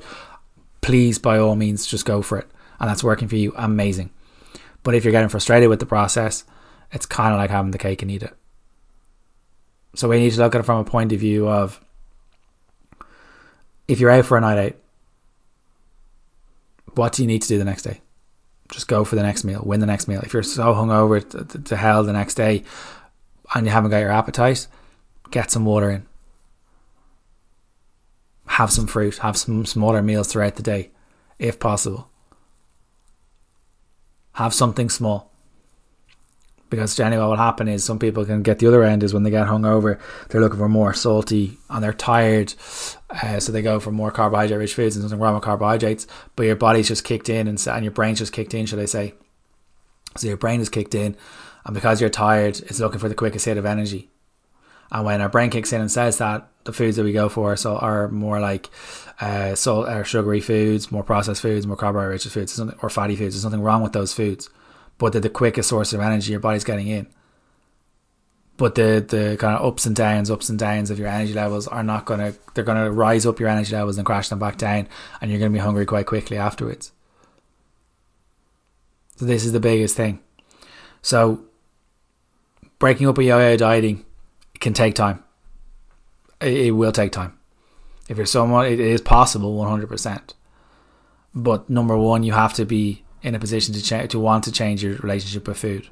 please 0.82 1.20
by 1.20 1.38
all 1.38 1.56
means 1.56 1.86
just 1.86 2.06
go 2.06 2.22
for 2.22 2.38
it, 2.38 2.50
and 2.80 2.90
that's 2.90 3.04
working 3.04 3.28
for 3.28 3.36
you, 3.36 3.54
amazing. 3.56 4.10
But 4.84 4.96
if 4.96 5.04
you're 5.04 5.12
getting 5.12 5.30
frustrated 5.30 5.70
with 5.70 5.80
the 5.80 5.86
process, 5.86 6.44
it's 6.92 7.06
kind 7.06 7.34
of 7.34 7.40
like 7.40 7.50
having 7.50 7.72
the 7.72 7.78
cake 7.78 8.02
and 8.02 8.12
eat 8.12 8.24
it. 8.24 8.36
So 9.96 10.08
we 10.08 10.20
need 10.20 10.32
to 10.32 10.40
look 10.40 10.56
at 10.56 10.62
it 10.62 10.66
from 10.66 10.80
a 10.80 10.90
point 10.90 11.12
of 11.12 11.20
view 11.20 11.48
of 11.48 11.80
if 13.88 14.00
you're 14.00 14.10
out 14.10 14.26
for 14.26 14.38
a 14.38 14.42
night 14.42 14.58
out 14.58 14.76
what 16.96 17.14
do 17.14 17.24
you 17.24 17.28
need 17.28 17.42
to 17.42 17.48
do 17.48 17.58
the 17.58 17.66
next 17.66 17.84
day? 17.84 18.02
Just 18.70 18.88
go 18.88 19.04
for 19.04 19.16
the 19.16 19.24
next 19.24 19.44
meal, 19.44 19.62
win 19.66 19.80
the 19.80 19.86
next 19.86 20.08
meal. 20.08 20.22
If 20.22 20.34
you're 20.34 20.44
so 20.44 20.74
hungover 20.74 21.28
to, 21.30 21.46
to, 21.46 21.64
to 21.64 21.76
hell 21.76 22.04
the 22.04 22.14
next 22.14 22.36
day 22.36 22.64
and 23.54 23.66
you 23.66 23.72
haven't 23.72 23.92
got 23.92 24.00
your 24.00 24.12
appetite, 24.12 24.68
get 25.30 25.52
some 25.52 25.66
water 25.66 25.90
in. 25.90 26.06
Have 28.62 28.72
some 28.72 28.86
fruit, 28.86 29.18
have 29.18 29.38
some 29.38 29.66
smaller 29.66 30.04
meals 30.04 30.28
throughout 30.28 30.56
the 30.56 30.62
day, 30.62 30.92
if 31.40 31.60
possible. 31.60 32.12
Have 34.34 34.54
something 34.54 34.88
small 34.88 35.32
because 36.70 36.96
generally 36.96 37.18
what 37.20 37.32
will 37.32 37.38
happen 37.38 37.68
is 37.68 37.84
some 37.84 37.98
people 37.98 38.24
can 38.24 38.44
get 38.44 38.60
the 38.60 38.68
other 38.68 38.84
end 38.84 39.02
is 39.02 39.16
when 39.16 39.24
they 39.24 39.32
get 39.32 39.48
hungover, 39.48 40.00
they're 40.30 40.40
looking 40.40 40.60
for 40.60 40.70
more 40.70 40.94
salty 40.94 41.58
and 41.72 41.84
they're 41.84 41.92
tired, 41.92 42.54
uh, 43.10 43.40
so 43.40 43.52
they 43.52 43.64
go 43.64 43.80
for 43.80 43.92
more 43.92 44.12
carbohydrate 44.12 44.60
rich 44.60 44.76
foods 44.76 44.96
and 44.96 45.02
nothing 45.04 45.18
wrong 45.18 45.34
with 45.34 45.44
carbohydrates, 45.44 46.06
but 46.36 46.44
your 46.44 46.56
body's 46.56 46.88
just 46.88 47.04
kicked 47.04 47.30
in 47.30 47.48
and, 47.48 47.68
and 47.68 47.84
your 47.84 47.92
brain's 47.92 48.20
just 48.20 48.32
kicked 48.32 48.54
in, 48.54 48.68
should 48.68 48.78
I 48.78 48.86
say? 48.86 49.16
So 50.18 50.28
your 50.28 50.38
brain 50.38 50.62
is 50.62 50.70
kicked 50.70 50.94
in, 50.94 51.18
and 51.66 51.74
because 51.74 52.00
you're 52.00 52.12
tired, 52.12 52.60
it's 52.60 52.80
looking 52.80 53.00
for 53.00 53.10
the 53.10 53.16
quickest 53.16 53.46
hit 53.46 53.58
of 53.58 53.66
energy. 53.66 54.12
And 54.92 55.06
when 55.06 55.22
our 55.22 55.30
brain 55.30 55.50
kicks 55.50 55.72
in 55.74 55.82
and 55.82 55.92
says 55.92 56.18
that, 56.18 56.48
the 56.64 56.74
foods 56.74 56.98
that 56.98 57.04
we 57.04 57.14
go 57.14 57.28
for 57.28 57.56
so 57.56 57.78
are 57.78 58.08
more 58.10 58.40
like 58.40 58.70
uh, 59.20 59.56
salt 59.56 59.88
or 59.88 60.04
sugary 60.04 60.42
foods, 60.42 60.92
more 60.92 61.04
processed 61.04 61.42
foods, 61.42 61.66
more 61.66 61.78
carbohydrate 61.78 62.24
rich 62.24 62.34
foods, 62.34 62.60
or 62.82 62.90
fatty 62.90 63.16
foods. 63.16 63.36
There's 63.36 63.44
nothing 63.44 63.62
wrong 63.62 63.82
with 63.82 63.94
those 63.94 64.14
foods 64.14 64.50
but 65.02 65.14
they're 65.14 65.20
the 65.22 65.30
quickest 65.32 65.68
source 65.68 65.94
of 65.94 66.00
energy 66.00 66.30
your 66.30 66.40
body's 66.40 66.64
getting 66.64 66.88
in. 66.88 67.08
But 68.56 68.76
the 68.76 69.04
the 69.06 69.36
kind 69.40 69.58
of 69.58 69.66
ups 69.66 69.88
and 69.88 69.96
downs, 69.96 70.30
ups 70.30 70.48
and 70.48 70.60
downs 70.60 70.92
of 70.92 71.00
your 71.00 71.08
energy 71.08 71.34
levels 71.34 71.68
are 71.68 71.82
not 71.82 72.06
gonna 72.06 72.36
they're 72.54 72.64
gonna 72.64 72.92
rise 72.92 73.26
up 73.26 73.40
your 73.40 73.50
energy 73.50 73.76
levels 73.76 73.98
and 73.98 74.06
crash 74.06 74.30
them 74.30 74.38
back 74.38 74.60
down, 74.60 74.88
and 75.20 75.32
you're 75.32 75.40
gonna 75.40 75.50
be 75.50 75.58
hungry 75.58 75.88
quite 75.88 76.06
quickly 76.06 76.38
afterwards. 76.38 76.92
So 79.16 79.26
this 79.26 79.44
is 79.44 79.54
the 79.54 79.60
biggest 79.60 79.98
thing. 79.98 80.20
So 81.02 81.46
breaking 82.78 83.08
up 83.08 83.18
a 83.18 83.24
yo-yo 83.24 83.58
dieting 83.58 84.06
can 84.62 84.74
take 84.74 84.96
time. 84.96 85.24
it, 86.40 86.72
will 86.72 86.92
take 86.92 87.12
time. 87.12 87.38
If 88.08 88.18
you're 88.18 88.26
someone, 88.26 88.66
it 88.66 88.80
is 88.80 89.02
possible 89.02 89.58
100%. 89.58 90.34
But 91.34 91.70
number 91.70 91.98
one, 91.98 92.24
you 92.24 92.34
have 92.34 92.54
to 92.56 92.66
be 92.66 93.04
in 93.22 93.36
a 93.36 93.40
position 93.40 93.74
to 93.74 93.84
change, 93.84 94.12
to 94.12 94.20
want 94.20 94.44
to 94.46 94.52
change 94.52 94.84
your 94.84 94.96
relationship 94.98 95.48
with 95.48 95.58
food. 95.58 95.88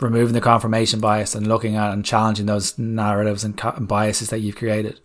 Removing 0.00 0.34
the 0.34 0.40
confirmation 0.40 1.00
bias 1.00 1.34
and 1.34 1.46
looking 1.46 1.76
at 1.76 1.92
and 1.92 2.04
challenging 2.04 2.46
those 2.46 2.78
narratives 2.78 3.44
and 3.44 3.88
biases 3.88 4.30
that 4.30 4.40
you've 4.40 4.56
created. 4.56 5.00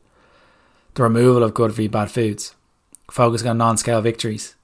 The 0.95 1.03
removal 1.03 1.43
of 1.43 1.53
good 1.53 1.72
v 1.72 1.88
bad 1.88 2.12
foods. 2.12 2.55
Focusing 3.09 3.49
on 3.49 3.57
non-scale 3.57 4.01
victories. 4.01 4.55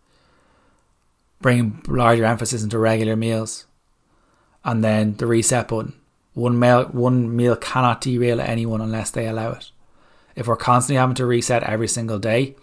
Bringing 1.41 1.81
larger 1.87 2.25
emphasis 2.25 2.63
into 2.63 2.77
regular 2.77 3.15
meals. 3.15 3.65
And 4.63 4.83
then 4.83 5.15
the 5.15 5.27
reset 5.27 5.67
button. 5.67 5.93
One 6.37 6.59
meal, 6.59 6.83
one 6.91 7.35
meal 7.35 7.55
cannot 7.55 8.01
derail 8.01 8.39
anyone 8.39 8.79
unless 8.79 9.09
they 9.09 9.27
allow 9.27 9.53
it. 9.53 9.71
If 10.35 10.45
we're 10.45 10.55
constantly 10.55 10.99
having 10.99 11.15
to 11.15 11.25
reset 11.25 11.63
every 11.63 11.87
single 11.87 12.19
day, 12.19 12.55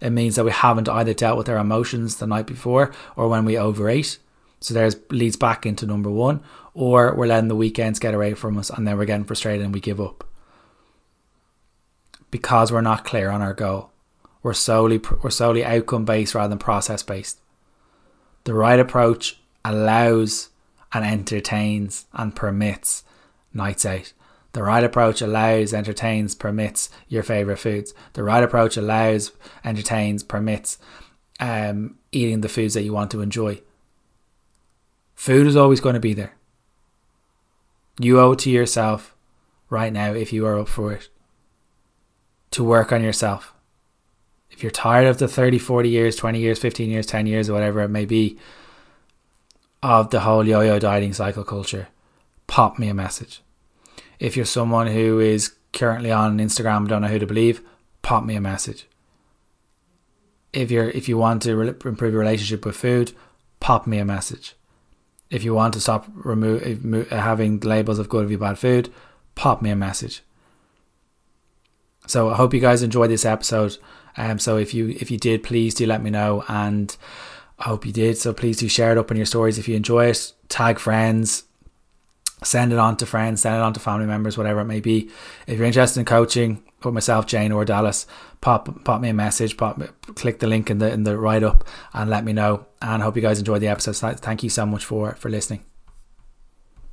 it 0.00 0.08
means 0.08 0.36
that 0.36 0.46
we 0.46 0.50
haven't 0.50 0.88
either 0.88 1.12
dealt 1.12 1.36
with 1.36 1.50
our 1.50 1.58
emotions 1.58 2.16
the 2.16 2.26
night 2.26 2.46
before 2.46 2.90
or 3.16 3.28
when 3.28 3.44
we 3.44 3.58
overate. 3.58 4.18
So 4.60 4.72
there's 4.72 4.96
leads 5.10 5.36
back 5.36 5.66
into 5.66 5.84
number 5.84 6.08
one, 6.10 6.40
or 6.72 7.14
we're 7.14 7.26
letting 7.26 7.48
the 7.48 7.54
weekends 7.54 7.98
get 7.98 8.14
away 8.14 8.32
from 8.32 8.56
us 8.56 8.70
and 8.70 8.88
then 8.88 8.96
we're 8.96 9.04
getting 9.04 9.26
frustrated 9.26 9.62
and 9.62 9.74
we 9.74 9.80
give 9.80 10.00
up 10.00 10.24
because 12.30 12.72
we're 12.72 12.80
not 12.80 13.04
clear 13.04 13.28
on 13.28 13.42
our 13.42 13.52
goal. 13.52 13.90
We're 14.42 14.54
solely 14.54 15.02
we're 15.22 15.28
solely 15.28 15.66
outcome 15.66 16.06
based 16.06 16.34
rather 16.34 16.48
than 16.48 16.58
process 16.58 17.02
based. 17.02 17.40
The 18.44 18.54
right 18.54 18.80
approach 18.80 19.38
allows 19.66 20.48
and 20.94 21.04
entertains 21.04 22.06
and 22.14 22.34
permits 22.34 23.04
nights 23.52 23.86
out. 23.86 24.12
The 24.52 24.62
right 24.62 24.82
approach 24.82 25.20
allows, 25.20 25.74
entertains, 25.74 26.34
permits 26.34 26.90
your 27.06 27.22
favorite 27.22 27.58
foods. 27.58 27.92
The 28.14 28.22
right 28.22 28.42
approach 28.42 28.76
allows, 28.76 29.32
entertains, 29.62 30.22
permits 30.22 30.78
um, 31.38 31.96
eating 32.12 32.40
the 32.40 32.48
foods 32.48 32.74
that 32.74 32.82
you 32.82 32.92
want 32.92 33.10
to 33.12 33.20
enjoy. 33.20 33.60
Food 35.14 35.46
is 35.46 35.56
always 35.56 35.80
going 35.80 35.94
to 35.94 36.00
be 36.00 36.14
there. 36.14 36.34
You 38.00 38.20
owe 38.20 38.32
it 38.32 38.38
to 38.40 38.50
yourself 38.50 39.14
right 39.68 39.92
now 39.92 40.12
if 40.12 40.32
you 40.32 40.46
are 40.46 40.58
up 40.58 40.68
for 40.68 40.92
it 40.92 41.08
to 42.52 42.64
work 42.64 42.92
on 42.92 43.02
yourself. 43.02 43.52
If 44.50 44.62
you're 44.62 44.70
tired 44.70 45.06
of 45.06 45.18
the 45.18 45.28
30, 45.28 45.58
40 45.58 45.88
years, 45.88 46.16
20 46.16 46.38
years, 46.38 46.58
15 46.58 46.90
years, 46.90 47.06
10 47.06 47.26
years, 47.26 47.50
or 47.50 47.52
whatever 47.52 47.80
it 47.82 47.88
may 47.88 48.04
be, 48.04 48.38
of 49.82 50.10
the 50.10 50.20
whole 50.20 50.46
yo 50.46 50.60
yo 50.62 50.78
dieting 50.78 51.12
cycle 51.12 51.44
culture, 51.44 51.88
pop 52.48 52.78
me 52.80 52.88
a 52.88 52.94
message. 52.94 53.40
If 54.18 54.36
you're 54.36 54.44
someone 54.44 54.88
who 54.88 55.20
is 55.20 55.54
currently 55.72 56.10
on 56.10 56.38
Instagram, 56.38 56.88
don't 56.88 57.02
know 57.02 57.08
who 57.08 57.20
to 57.20 57.26
believe, 57.26 57.60
pop 58.02 58.24
me 58.24 58.34
a 58.34 58.40
message. 58.40 58.86
If 60.52 60.72
you're 60.72 60.90
if 60.90 61.08
you 61.08 61.16
want 61.16 61.42
to 61.42 61.54
re- 61.54 61.68
improve 61.84 62.12
your 62.12 62.20
relationship 62.20 62.66
with 62.66 62.76
food, 62.76 63.12
pop 63.60 63.86
me 63.86 63.98
a 63.98 64.04
message. 64.04 64.56
If 65.30 65.44
you 65.44 65.54
want 65.54 65.74
to 65.74 65.80
stop 65.80 66.06
remove 66.12 67.10
having 67.10 67.60
labels 67.60 67.98
of 67.98 68.08
good 68.08 68.32
or 68.32 68.38
bad 68.38 68.58
food, 68.58 68.92
pop 69.34 69.62
me 69.62 69.70
a 69.70 69.76
message. 69.76 70.22
So 72.06 72.30
I 72.30 72.34
hope 72.36 72.54
you 72.54 72.60
guys 72.60 72.82
enjoyed 72.82 73.10
this 73.10 73.26
episode. 73.26 73.76
Um, 74.16 74.38
so 74.38 74.56
if 74.56 74.72
you 74.72 74.96
if 74.98 75.10
you 75.10 75.18
did, 75.18 75.42
please 75.42 75.74
do 75.74 75.86
let 75.86 76.02
me 76.02 76.10
know, 76.10 76.44
and 76.48 76.96
I 77.58 77.64
hope 77.64 77.84
you 77.84 77.92
did. 77.92 78.16
So 78.16 78.32
please 78.32 78.56
do 78.56 78.68
share 78.68 78.90
it 78.90 78.98
up 78.98 79.10
in 79.10 79.18
your 79.18 79.26
stories 79.26 79.58
if 79.58 79.68
you 79.68 79.76
enjoy 79.76 80.06
it. 80.06 80.32
Tag 80.48 80.78
friends, 80.78 81.44
send 82.42 82.72
it 82.72 82.78
on 82.78 82.96
to 82.98 83.06
friends, 83.06 83.42
send 83.42 83.56
it 83.56 83.62
on 83.62 83.72
to 83.74 83.80
family 83.80 84.06
members, 84.06 84.38
whatever 84.38 84.60
it 84.60 84.66
may 84.66 84.80
be. 84.80 85.10
If 85.46 85.58
you're 85.58 85.66
interested 85.66 86.00
in 86.00 86.06
coaching 86.06 86.62
with 86.82 86.94
myself, 86.94 87.26
Jane 87.26 87.52
or 87.52 87.64
Dallas, 87.64 88.06
pop 88.40 88.84
pop 88.84 89.00
me 89.00 89.08
a 89.08 89.14
message, 89.14 89.56
pop 89.56 89.80
click 90.14 90.38
the 90.38 90.46
link 90.46 90.70
in 90.70 90.78
the 90.78 90.92
in 90.92 91.04
the 91.04 91.16
write 91.16 91.42
up, 91.42 91.64
and 91.92 92.10
let 92.10 92.24
me 92.24 92.32
know. 92.32 92.66
And 92.80 93.02
hope 93.02 93.16
you 93.16 93.22
guys 93.22 93.38
enjoyed 93.38 93.62
the 93.62 93.68
episode. 93.68 93.96
Thank 94.20 94.42
you 94.42 94.50
so 94.50 94.66
much 94.66 94.84
for 94.84 95.14
for 95.14 95.28
listening. 95.28 95.64